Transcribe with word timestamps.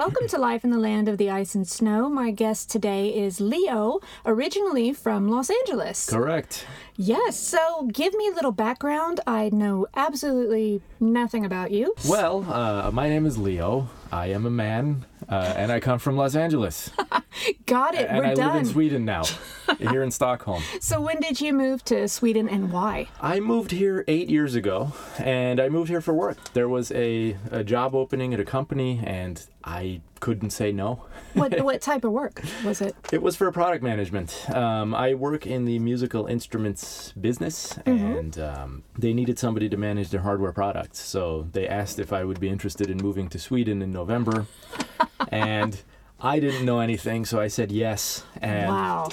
Welcome 0.00 0.28
to 0.28 0.38
Life 0.38 0.64
in 0.64 0.70
the 0.70 0.78
Land 0.78 1.08
of 1.08 1.18
the 1.18 1.28
Ice 1.28 1.54
and 1.54 1.68
Snow. 1.68 2.08
My 2.08 2.30
guest 2.30 2.70
today 2.70 3.14
is 3.14 3.38
Leo, 3.38 4.00
originally 4.24 4.94
from 4.94 5.28
Los 5.28 5.50
Angeles. 5.50 6.08
Correct. 6.08 6.64
Yes, 7.02 7.38
so 7.38 7.88
give 7.90 8.12
me 8.12 8.28
a 8.28 8.32
little 8.32 8.52
background. 8.52 9.20
I 9.26 9.48
know 9.48 9.86
absolutely 9.96 10.82
nothing 11.00 11.46
about 11.46 11.70
you. 11.70 11.94
Well, 12.06 12.44
uh, 12.52 12.90
my 12.90 13.08
name 13.08 13.24
is 13.24 13.38
Leo. 13.38 13.88
I 14.12 14.26
am 14.26 14.44
a 14.44 14.50
man, 14.50 15.06
uh, 15.26 15.54
and 15.56 15.72
I 15.72 15.80
come 15.80 15.98
from 15.98 16.18
Los 16.18 16.36
Angeles. 16.36 16.90
Got 17.64 17.94
it, 17.94 18.06
and 18.06 18.18
we're 18.18 18.24
I 18.26 18.34
done. 18.34 18.48
live 18.48 18.56
in 18.56 18.64
Sweden 18.66 19.06
now, 19.06 19.22
here 19.78 20.02
in 20.02 20.10
Stockholm. 20.10 20.62
So, 20.82 21.00
when 21.00 21.20
did 21.20 21.40
you 21.40 21.54
move 21.54 21.82
to 21.86 22.06
Sweden 22.06 22.50
and 22.50 22.70
why? 22.70 23.06
I 23.18 23.40
moved 23.40 23.70
here 23.70 24.04
eight 24.06 24.28
years 24.28 24.54
ago, 24.54 24.92
and 25.18 25.58
I 25.58 25.70
moved 25.70 25.88
here 25.88 26.02
for 26.02 26.12
work. 26.12 26.52
There 26.52 26.68
was 26.68 26.92
a, 26.92 27.34
a 27.50 27.64
job 27.64 27.94
opening 27.94 28.34
at 28.34 28.40
a 28.40 28.44
company, 28.44 29.00
and 29.02 29.42
I 29.64 30.02
couldn't 30.20 30.50
say 30.50 30.70
no. 30.70 31.06
What, 31.34 31.60
what 31.64 31.80
type 31.80 32.04
of 32.04 32.12
work 32.12 32.42
was 32.64 32.80
it? 32.80 32.94
It 33.12 33.22
was 33.22 33.36
for 33.36 33.50
product 33.52 33.82
management. 33.82 34.48
Um, 34.50 34.94
I 34.94 35.14
work 35.14 35.46
in 35.46 35.64
the 35.64 35.78
musical 35.78 36.26
instruments 36.26 37.12
business, 37.12 37.78
and 37.86 38.38
um, 38.38 38.82
they 38.98 39.12
needed 39.12 39.38
somebody 39.38 39.68
to 39.68 39.76
manage 39.76 40.10
their 40.10 40.20
hardware 40.20 40.52
products. 40.52 41.00
So 41.00 41.48
they 41.52 41.68
asked 41.68 41.98
if 41.98 42.12
I 42.12 42.24
would 42.24 42.40
be 42.40 42.48
interested 42.48 42.90
in 42.90 42.98
moving 42.98 43.28
to 43.28 43.38
Sweden 43.38 43.82
in 43.82 43.92
November, 43.92 44.46
and 45.28 45.80
I 46.20 46.40
didn't 46.40 46.64
know 46.64 46.80
anything, 46.80 47.24
so 47.24 47.40
I 47.40 47.48
said 47.48 47.72
yes. 47.72 48.24
And 48.40 48.68
wow. 48.68 49.08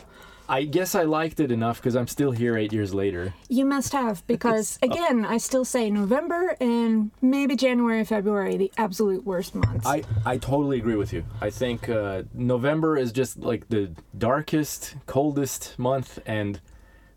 I 0.49 0.63
guess 0.63 0.95
I 0.95 1.03
liked 1.03 1.39
it 1.39 1.51
enough 1.51 1.77
because 1.81 1.95
I'm 1.95 2.07
still 2.07 2.31
here 2.31 2.55
eight 2.57 2.71
years 2.71 2.93
later. 2.93 3.33
You 3.49 3.65
must 3.65 3.91
have, 3.93 4.25
because 4.27 4.79
again, 4.81 5.25
I 5.25 5.37
still 5.37 5.65
say 5.65 5.89
November 5.89 6.55
and 6.61 7.11
maybe 7.21 7.55
January, 7.55 8.05
February, 8.05 8.55
the 8.57 8.71
absolute 8.77 9.25
worst 9.25 9.55
months. 9.55 9.85
I, 9.85 10.03
I 10.25 10.37
totally 10.37 10.77
agree 10.77 10.95
with 10.95 11.11
you. 11.11 11.25
I 11.41 11.49
think 11.49 11.89
uh, 11.89 12.23
November 12.33 12.97
is 12.97 13.11
just 13.11 13.37
like 13.39 13.67
the 13.69 13.91
darkest, 14.17 14.95
coldest 15.05 15.77
month, 15.77 16.19
and 16.25 16.61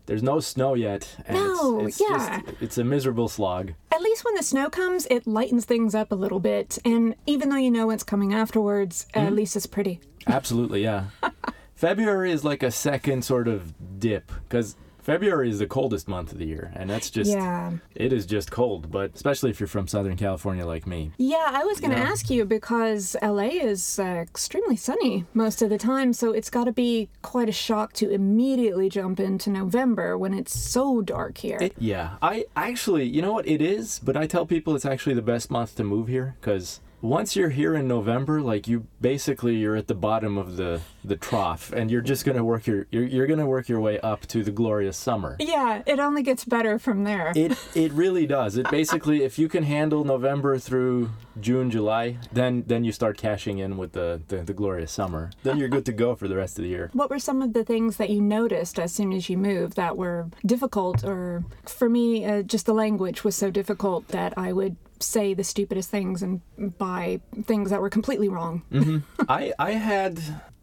there's 0.07 0.23
no 0.23 0.39
snow 0.41 0.73
yet. 0.73 1.15
And 1.25 1.37
No, 1.37 1.85
it's, 1.85 1.99
it's 2.01 2.09
yeah. 2.09 2.41
just 2.41 2.61
it's 2.61 2.77
a 2.77 2.83
miserable 2.83 3.29
slog. 3.29 3.73
At 3.93 4.01
least 4.01 4.25
when 4.25 4.35
the 4.35 4.43
snow 4.43 4.69
comes, 4.69 5.05
it 5.09 5.25
lightens 5.25 5.63
things 5.65 5.95
up 5.95 6.11
a 6.11 6.15
little 6.15 6.39
bit. 6.39 6.79
And 6.83 7.15
even 7.27 7.49
though 7.49 7.55
you 7.57 7.71
know 7.71 7.87
what's 7.87 8.03
coming 8.03 8.33
afterwards, 8.33 9.05
Mm-hmm. 9.13 9.27
at 9.27 9.33
least 9.33 9.55
it's 9.55 9.67
pretty. 9.67 10.01
Absolutely, 10.27 10.83
yeah. 10.83 11.05
February 11.85 12.31
is 12.31 12.43
like 12.43 12.61
a 12.61 12.69
second 12.69 13.23
sort 13.25 13.47
of 13.47 13.73
dip 13.99 14.31
because 14.47 14.75
February 14.99 15.49
is 15.49 15.57
the 15.57 15.65
coldest 15.65 16.07
month 16.07 16.31
of 16.31 16.37
the 16.37 16.45
year, 16.45 16.71
and 16.75 16.87
that's 16.87 17.09
just 17.09 17.31
Yeah. 17.31 17.71
it 17.95 18.13
is 18.13 18.27
just 18.27 18.51
cold. 18.51 18.91
But 18.91 19.15
especially 19.15 19.49
if 19.49 19.59
you're 19.59 19.65
from 19.65 19.87
Southern 19.87 20.15
California 20.15 20.63
like 20.63 20.85
me, 20.85 21.09
Yeah, 21.17 21.47
I 21.51 21.63
was 21.63 21.79
going 21.79 21.89
to 21.89 21.97
Yeah. 21.97 22.03
ask 22.03 22.29
you 22.29 22.45
because 22.45 23.15
LA 23.23 23.47
is 23.47 23.97
uh, 23.97 24.03
extremely 24.03 24.75
sunny 24.75 25.25
most 25.33 25.63
of 25.63 25.71
the 25.71 25.79
time, 25.79 26.13
so 26.13 26.31
it's 26.33 26.51
got 26.51 26.65
to 26.65 26.71
be 26.71 27.09
quite 27.23 27.49
a 27.49 27.51
shock 27.51 27.93
to 27.93 28.11
immediately 28.11 28.87
jump 28.87 29.19
into 29.19 29.49
November 29.49 30.15
when 30.19 30.35
it's 30.35 30.55
so 30.55 31.01
dark 31.01 31.39
here. 31.39 31.57
It- 31.59 31.73
yeah, 31.79 32.17
I 32.21 32.45
actually, 32.55 33.05
you 33.05 33.23
know 33.23 33.33
what, 33.33 33.47
it 33.47 33.59
is, 33.59 33.99
but 34.03 34.15
I 34.15 34.27
tell 34.27 34.45
people 34.45 34.75
it's 34.75 34.85
actually 34.85 35.15
the 35.15 35.23
best 35.23 35.49
month 35.49 35.75
to 35.77 35.83
move 35.83 36.09
here 36.09 36.35
because 36.39 36.79
once 37.01 37.35
you're 37.35 37.49
here 37.49 37.75
in 37.75 37.87
November, 37.87 38.41
like 38.41 38.67
you 38.67 38.85
basically 38.99 39.55
you're 39.55 39.75
at 39.75 39.87
the 39.87 39.95
bottom 39.95 40.37
of 40.37 40.57
the 40.57 40.81
the 41.03 41.15
trough, 41.15 41.71
and 41.71 41.89
you're 41.89 42.01
just 42.01 42.25
gonna 42.25 42.43
work 42.43 42.67
your 42.67 42.87
you're, 42.91 43.03
you're 43.03 43.27
gonna 43.27 43.45
work 43.47 43.67
your 43.67 43.79
way 43.79 43.99
up 44.01 44.27
to 44.27 44.43
the 44.43 44.51
glorious 44.51 44.97
summer. 44.97 45.35
yeah, 45.39 45.81
it 45.85 45.99
only 45.99 46.23
gets 46.23 46.45
better 46.45 46.77
from 46.77 47.03
there. 47.03 47.31
It 47.35 47.57
it 47.75 47.91
really 47.93 48.27
does. 48.27 48.57
It 48.57 48.69
basically, 48.69 49.23
if 49.23 49.39
you 49.39 49.49
can 49.49 49.63
handle 49.63 50.03
November 50.03 50.57
through 50.59 51.09
June, 51.39 51.71
July, 51.71 52.17
then 52.31 52.63
then 52.67 52.83
you 52.83 52.91
start 52.91 53.17
cashing 53.17 53.57
in 53.59 53.77
with 53.77 53.93
the, 53.93 54.21
the 54.27 54.37
the 54.37 54.53
glorious 54.53 54.91
summer. 54.91 55.31
Then 55.43 55.57
you're 55.57 55.69
good 55.69 55.85
to 55.85 55.93
go 55.93 56.15
for 56.15 56.27
the 56.27 56.35
rest 56.35 56.57
of 56.59 56.63
the 56.63 56.69
year. 56.69 56.89
What 56.93 57.09
were 57.09 57.19
some 57.19 57.41
of 57.41 57.53
the 57.53 57.63
things 57.63 57.97
that 57.97 58.09
you 58.09 58.21
noticed 58.21 58.77
as 58.79 58.93
soon 58.93 59.11
as 59.13 59.29
you 59.29 59.37
moved 59.37 59.75
that 59.75 59.97
were 59.97 60.27
difficult? 60.45 61.03
Or 61.03 61.43
for 61.65 61.89
me, 61.89 62.25
uh, 62.25 62.43
just 62.43 62.65
the 62.65 62.73
language 62.73 63.23
was 63.23 63.35
so 63.35 63.49
difficult 63.49 64.07
that 64.09 64.37
I 64.37 64.53
would 64.53 64.75
say 65.01 65.33
the 65.33 65.43
stupidest 65.43 65.89
things 65.89 66.21
and 66.21 66.41
buy 66.77 67.21
things 67.43 67.69
that 67.69 67.81
were 67.81 67.89
completely 67.89 68.29
wrong. 68.29 68.63
I 69.29 69.53
I 69.57 69.71
had 69.71 70.19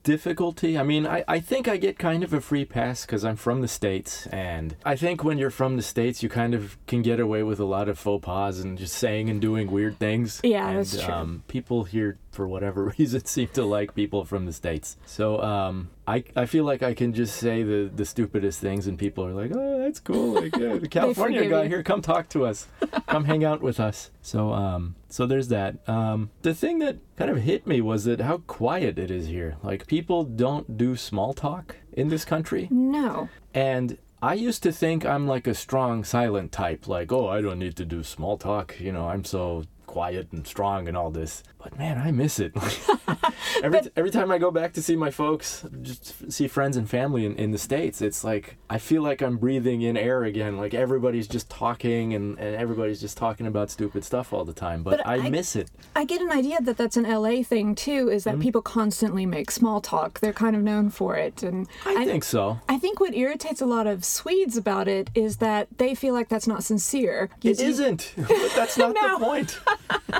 difficulty. 0.08 0.78
I 0.78 0.84
mean, 0.84 1.06
I, 1.06 1.22
I 1.28 1.38
think 1.38 1.68
I 1.68 1.76
get 1.76 1.98
kind 1.98 2.24
of 2.24 2.32
a 2.32 2.40
free 2.40 2.64
pass 2.64 3.04
because 3.04 3.26
I'm 3.26 3.36
from 3.36 3.60
the 3.60 3.68
States. 3.68 4.26
And 4.28 4.74
I 4.82 4.96
think 4.96 5.22
when 5.22 5.36
you're 5.36 5.50
from 5.50 5.76
the 5.76 5.82
States, 5.82 6.22
you 6.22 6.30
kind 6.30 6.54
of 6.54 6.78
can 6.86 7.02
get 7.02 7.20
away 7.20 7.42
with 7.42 7.60
a 7.60 7.66
lot 7.66 7.90
of 7.90 7.98
faux 7.98 8.24
pas 8.24 8.58
and 8.58 8.78
just 8.78 8.94
saying 8.94 9.28
and 9.28 9.38
doing 9.38 9.70
weird 9.70 9.98
things. 9.98 10.40
Yeah, 10.42 10.68
and, 10.68 10.78
that's 10.78 11.02
true. 11.02 11.12
Um, 11.12 11.44
people 11.46 11.84
here, 11.84 12.16
for 12.38 12.46
whatever 12.46 12.84
reason, 12.98 13.24
seem 13.24 13.48
to 13.48 13.64
like 13.64 13.96
people 13.96 14.24
from 14.24 14.46
the 14.46 14.52
States. 14.52 14.96
So 15.06 15.42
um, 15.42 15.90
I, 16.06 16.22
I 16.36 16.46
feel 16.46 16.62
like 16.62 16.84
I 16.84 16.94
can 16.94 17.12
just 17.12 17.36
say 17.36 17.64
the, 17.64 17.90
the 17.92 18.04
stupidest 18.04 18.60
things 18.60 18.86
and 18.86 18.96
people 18.96 19.26
are 19.26 19.32
like, 19.34 19.50
oh, 19.52 19.80
that's 19.80 19.98
cool. 19.98 20.34
Like, 20.40 20.56
yeah, 20.56 20.76
the 20.84 20.86
California 20.88 21.48
guy 21.50 21.64
you. 21.64 21.68
here, 21.68 21.82
come 21.82 22.00
talk 22.00 22.28
to 22.28 22.46
us. 22.46 22.68
come 23.08 23.24
hang 23.24 23.42
out 23.44 23.60
with 23.60 23.80
us. 23.80 24.12
So 24.22 24.52
um, 24.52 24.94
so 25.08 25.26
there's 25.26 25.48
that. 25.48 25.76
Um, 25.88 26.30
the 26.42 26.54
thing 26.54 26.78
that 26.78 26.98
kind 27.16 27.28
of 27.28 27.38
hit 27.38 27.66
me 27.66 27.80
was 27.80 28.04
that 28.04 28.20
how 28.20 28.36
quiet 28.46 29.00
it 29.00 29.10
is 29.10 29.26
here. 29.26 29.56
Like 29.64 29.88
people 29.88 30.22
don't 30.22 30.76
do 30.76 30.94
small 30.94 31.34
talk 31.34 31.74
in 31.92 32.08
this 32.08 32.24
country, 32.24 32.68
No. 32.70 33.28
and 33.52 33.98
I 34.22 34.34
used 34.34 34.62
to 34.62 34.70
think 34.72 35.04
I'm 35.04 35.26
like 35.26 35.48
a 35.48 35.54
strong 35.54 36.04
silent 36.04 36.52
type. 36.52 36.86
Like, 36.86 37.10
oh, 37.10 37.26
I 37.26 37.40
don't 37.42 37.58
need 37.58 37.74
to 37.76 37.84
do 37.84 38.04
small 38.04 38.36
talk. 38.38 38.78
You 38.78 38.92
know, 38.92 39.08
I'm 39.08 39.24
so 39.24 39.64
quiet 39.88 40.28
and 40.30 40.46
strong 40.46 40.86
and 40.86 40.96
all 40.96 41.10
this. 41.10 41.42
But 41.58 41.76
man, 41.76 41.98
I 41.98 42.12
miss 42.12 42.38
it. 42.38 42.52
every 43.62 43.80
every 43.96 44.10
time 44.10 44.30
I 44.30 44.38
go 44.38 44.50
back 44.50 44.72
to 44.74 44.82
see 44.82 44.96
my 44.96 45.10
folks, 45.10 45.64
just 45.82 46.30
see 46.32 46.48
friends 46.48 46.76
and 46.76 46.88
family 46.88 47.24
in, 47.26 47.34
in 47.36 47.50
the 47.50 47.58
states, 47.58 48.00
it's 48.02 48.24
like 48.24 48.56
I 48.70 48.78
feel 48.78 49.02
like 49.02 49.22
I'm 49.22 49.36
breathing 49.38 49.82
in 49.82 49.96
air 49.96 50.24
again. 50.24 50.56
Like 50.56 50.74
everybody's 50.74 51.28
just 51.28 51.48
talking 51.50 52.14
and, 52.14 52.38
and 52.38 52.54
everybody's 52.56 53.00
just 53.00 53.16
talking 53.16 53.46
about 53.46 53.70
stupid 53.70 54.04
stuff 54.04 54.32
all 54.32 54.44
the 54.44 54.52
time. 54.52 54.82
But, 54.82 54.98
But 54.98 55.06
I, 55.06 55.26
I- 55.26 55.30
miss 55.30 55.56
it. 55.56 55.70
I 55.96 56.04
get 56.04 56.20
an 56.20 56.30
idea 56.30 56.60
that 56.60 56.76
that's 56.76 56.96
an 56.96 57.04
LA 57.04 57.42
thing 57.42 57.74
too, 57.74 58.08
is 58.08 58.24
that 58.24 58.34
Mm-hmm. 58.34 58.42
people 58.42 58.62
constantly 58.62 59.26
make 59.26 59.50
small 59.50 59.80
talk. 59.80 60.20
They're 60.20 60.32
kind 60.32 60.54
of 60.54 60.62
known 60.62 60.90
for 60.90 61.16
it. 61.16 61.42
And 61.42 61.66
I, 61.86 62.04
think 62.04 62.22
so. 62.24 62.60
I 62.68 62.78
think 62.78 63.00
what 63.00 63.14
irritates 63.14 63.60
a 63.60 63.66
lot 63.66 63.86
of 63.86 64.04
Swedes 64.04 64.56
about 64.56 64.86
it 64.86 65.10
is 65.14 65.38
that 65.38 65.66
they 65.78 65.94
feel 65.94 66.14
like 66.14 66.28
that's 66.28 66.46
not 66.46 66.62
sincere. 66.62 67.30
It 67.42 67.58
You- 67.58 67.66
isn't. 67.66 68.12
But 68.16 68.52
that's 68.54 68.76
not 68.78 68.94
No. 68.94 69.18
the 69.18 69.24
point. 69.24 69.58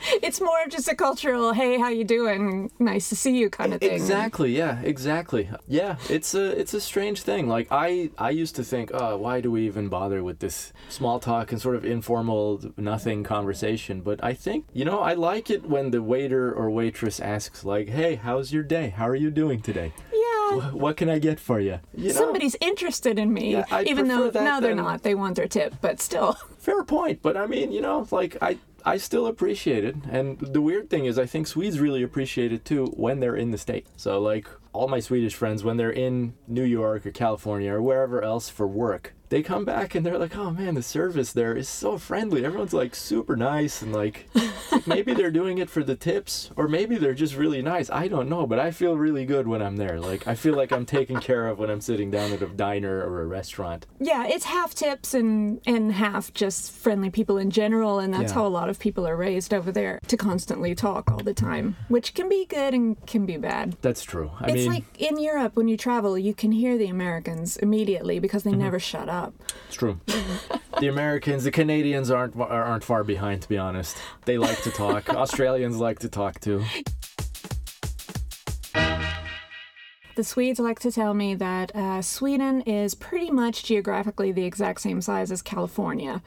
It's 0.22 0.40
more 0.40 0.62
of 0.64 0.70
just 0.70 0.88
a 0.88 0.94
cultural, 0.94 1.52
hey, 1.52 1.78
how 1.78 1.88
you 1.88 2.04
doing? 2.04 2.70
Nice 2.78 3.08
to 3.10 3.16
see 3.16 3.36
you 3.36 3.50
kind 3.50 3.72
of 3.74 3.80
thing. 3.80 3.92
Exactly. 3.92 4.56
Yeah. 4.56 4.80
Exactly. 4.82 5.48
Yeah. 5.68 5.96
It's 6.08 6.34
a 6.34 6.58
it's 6.58 6.74
a 6.74 6.80
strange 6.80 7.22
thing. 7.22 7.48
Like 7.48 7.68
I 7.70 8.10
I 8.18 8.30
used 8.30 8.56
to 8.56 8.64
think, 8.64 8.90
oh, 8.94 9.16
why 9.16 9.40
do 9.40 9.50
we 9.50 9.66
even 9.66 9.88
bother 9.88 10.22
with 10.22 10.38
this 10.40 10.72
small 10.88 11.20
talk 11.20 11.52
and 11.52 11.60
sort 11.60 11.76
of 11.76 11.84
informal 11.84 12.60
nothing 12.76 13.22
conversation? 13.24 14.00
But 14.00 14.22
I 14.22 14.34
think 14.34 14.66
you 14.72 14.84
know 14.84 15.00
I 15.00 15.14
like 15.14 15.50
it 15.50 15.64
when 15.68 15.90
the 15.90 16.02
waiter 16.02 16.52
or 16.52 16.70
waitress 16.70 17.20
asks 17.20 17.64
like, 17.64 17.88
hey, 17.88 18.14
how's 18.16 18.52
your 18.52 18.62
day? 18.62 18.90
How 18.90 19.08
are 19.08 19.14
you 19.16 19.30
doing 19.30 19.60
today? 19.62 19.92
Yeah. 20.12 20.70
What 20.72 20.96
can 20.96 21.08
I 21.08 21.18
get 21.20 21.38
for 21.38 21.60
you? 21.60 21.78
You 21.94 22.08
know, 22.08 22.14
Somebody's 22.14 22.56
interested 22.60 23.18
in 23.18 23.32
me, 23.32 23.52
Yeah, 23.52 23.82
even 23.86 24.08
though 24.08 24.30
no, 24.30 24.60
they're 24.60 24.74
not. 24.74 25.02
They 25.02 25.14
want 25.14 25.36
their 25.36 25.46
tip, 25.46 25.76
but 25.80 26.00
still. 26.00 26.32
fair 26.58 26.82
point. 26.84 27.22
But 27.22 27.36
I 27.36 27.46
mean, 27.46 27.70
you 27.72 27.80
know, 27.80 28.06
like 28.10 28.36
I. 28.42 28.58
I 28.84 28.96
still 28.96 29.26
appreciate 29.26 29.84
it, 29.84 29.96
and 30.10 30.38
the 30.38 30.60
weird 30.60 30.90
thing 30.90 31.04
is, 31.04 31.18
I 31.18 31.26
think 31.26 31.46
Swedes 31.46 31.80
really 31.80 32.02
appreciate 32.02 32.52
it 32.52 32.64
too 32.64 32.86
when 32.96 33.20
they're 33.20 33.36
in 33.36 33.50
the 33.50 33.58
state. 33.58 33.86
So, 33.96 34.20
like 34.20 34.48
all 34.72 34.88
my 34.88 35.00
Swedish 35.00 35.34
friends, 35.34 35.64
when 35.64 35.76
they're 35.76 35.90
in 35.90 36.34
New 36.46 36.62
York 36.64 37.06
or 37.06 37.10
California 37.10 37.72
or 37.72 37.82
wherever 37.82 38.22
else 38.22 38.48
for 38.48 38.66
work, 38.66 39.14
they 39.30 39.42
come 39.44 39.64
back 39.64 39.94
and 39.94 40.04
they're 40.04 40.18
like, 40.18 40.36
"Oh 40.36 40.50
man, 40.50 40.74
the 40.74 40.82
service 40.82 41.32
there 41.32 41.54
is 41.56 41.68
so 41.68 41.98
friendly. 41.98 42.44
Everyone's 42.44 42.72
like 42.74 42.96
super 42.96 43.36
nice, 43.36 43.80
and 43.80 43.92
like 43.92 44.28
maybe 44.86 45.14
they're 45.14 45.30
doing 45.30 45.58
it 45.58 45.70
for 45.70 45.84
the 45.84 45.94
tips, 45.94 46.50
or 46.56 46.66
maybe 46.66 46.96
they're 46.96 47.14
just 47.14 47.36
really 47.36 47.62
nice. 47.62 47.88
I 47.90 48.08
don't 48.08 48.28
know, 48.28 48.44
but 48.44 48.58
I 48.58 48.72
feel 48.72 48.96
really 48.96 49.24
good 49.24 49.46
when 49.46 49.62
I'm 49.62 49.76
there. 49.76 50.00
Like 50.00 50.26
I 50.26 50.34
feel 50.34 50.54
like 50.56 50.72
I'm 50.72 50.84
taken 50.84 51.20
care 51.20 51.46
of 51.46 51.60
when 51.60 51.70
I'm 51.70 51.80
sitting 51.80 52.10
down 52.10 52.32
at 52.32 52.42
a 52.42 52.46
diner 52.46 52.98
or 53.08 53.22
a 53.22 53.26
restaurant. 53.26 53.86
Yeah, 54.00 54.26
it's 54.26 54.46
half 54.46 54.74
tips 54.74 55.14
and 55.14 55.60
and 55.64 55.92
half 55.92 56.32
just 56.34 56.72
friendly 56.72 57.10
people 57.10 57.38
in 57.38 57.50
general, 57.52 58.00
and 58.00 58.12
that's 58.12 58.32
Yeah. 58.32 58.34
how 58.40 58.46
a 58.46 58.48
lot 58.48 58.68
of 58.68 58.80
people 58.80 59.06
are 59.06 59.16
raised 59.16 59.54
over 59.54 59.70
there 59.70 60.00
to 60.08 60.16
constantly 60.16 60.74
talk 60.74 61.08
all 61.08 61.18
the 61.22 61.34
time, 61.34 61.76
which 61.86 62.14
can 62.14 62.28
be 62.28 62.46
good 62.46 62.74
and 62.74 62.96
can 63.06 63.26
be 63.26 63.36
bad. 63.36 63.76
That's 63.80 64.02
true. 64.02 64.32
I 64.40 64.46
it's 64.46 64.54
mean, 64.54 64.59
like 64.68 64.84
in 64.98 65.18
Europe 65.18 65.56
when 65.56 65.68
you 65.68 65.76
travel, 65.76 66.16
you 66.18 66.34
can 66.34 66.52
hear 66.52 66.76
the 66.78 66.86
Americans 66.86 67.56
immediately 67.56 68.18
because 68.18 68.42
Mm-hmm. 68.42 68.58
they 68.58 68.64
never 68.64 68.78
shut 68.78 69.08
up. 69.08 69.34
It's 69.68 69.76
true. 69.76 70.00
the 70.80 70.88
Americans, 70.88 71.44
the 71.44 71.50
Canadians 71.50 72.10
aren't 72.10 72.38
aren't 72.40 72.84
far 72.84 73.04
behind. 73.04 73.42
To 73.42 73.48
be 73.48 73.58
honest, 73.58 73.96
they 74.24 74.38
like 74.38 74.62
to 74.62 74.70
talk. 74.70 75.08
Australians 75.14 75.76
like 75.78 75.98
to 76.00 76.08
talk 76.08 76.40
too. 76.40 76.64
The 80.20 80.24
Swedes 80.24 80.60
like 80.60 80.78
to 80.80 80.92
tell 80.92 81.14
me 81.14 81.34
that 81.36 81.74
uh, 81.74 82.02
Sweden 82.02 82.60
is 82.66 82.94
pretty 82.94 83.30
much 83.30 83.64
geographically 83.64 84.32
the 84.32 84.44
exact 84.44 84.82
same 84.82 85.00
size 85.00 85.32
as 85.32 85.40
California, 85.40 86.20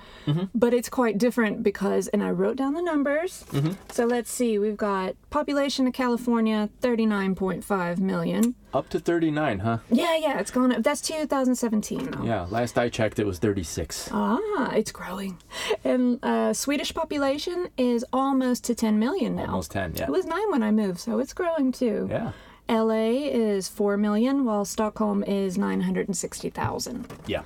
but 0.55 0.73
it's 0.73 0.89
quite 0.89 1.19
different 1.19 1.61
because, 1.61 2.07
and 2.07 2.23
I 2.23 2.31
wrote 2.31 2.55
down 2.55 2.73
the 2.73 2.81
numbers. 2.81 3.45
So 3.91 4.05
let's 4.05 4.31
see, 4.31 4.57
we've 4.57 4.75
got 4.77 5.13
population 5.29 5.85
of 5.85 5.93
California 5.93 6.69
39.5 6.81 7.99
million. 7.99 8.55
Up 8.73 8.89
to 8.89 8.99
39, 8.99 9.59
huh? 9.59 9.77
Yeah, 9.91 10.17
yeah, 10.17 10.39
it's 10.39 10.49
gone 10.49 10.71
up. 10.73 10.81
That's 10.81 11.01
2017 11.01 12.09
though. 12.09 12.23
Yeah, 12.23 12.47
last 12.49 12.79
I 12.79 12.89
checked, 12.89 13.19
it 13.19 13.27
was 13.27 13.37
36. 13.37 14.09
Ah, 14.11 14.71
it's 14.71 14.91
growing. 14.91 15.37
And 15.83 16.17
uh, 16.25 16.53
Swedish 16.53 16.95
population 16.95 17.67
is 17.77 18.03
almost 18.11 18.63
to 18.63 18.73
10 18.73 18.97
million 18.97 19.35
now. 19.35 19.49
Almost 19.49 19.69
10, 19.69 19.93
yeah. 19.97 20.05
It 20.05 20.09
was 20.09 20.25
nine 20.25 20.49
when 20.49 20.63
I 20.63 20.71
moved, 20.71 20.99
so 20.99 21.19
it's 21.19 21.33
growing 21.33 21.71
too. 21.71 22.07
Yeah. 22.09 22.31
LA 22.69 23.27
is 23.30 23.68
4 23.68 23.98
million, 23.98 24.45
while 24.45 24.65
Stockholm 24.65 25.24
is 25.24 25.57
960,000. 25.57 27.07
Yeah. 27.27 27.44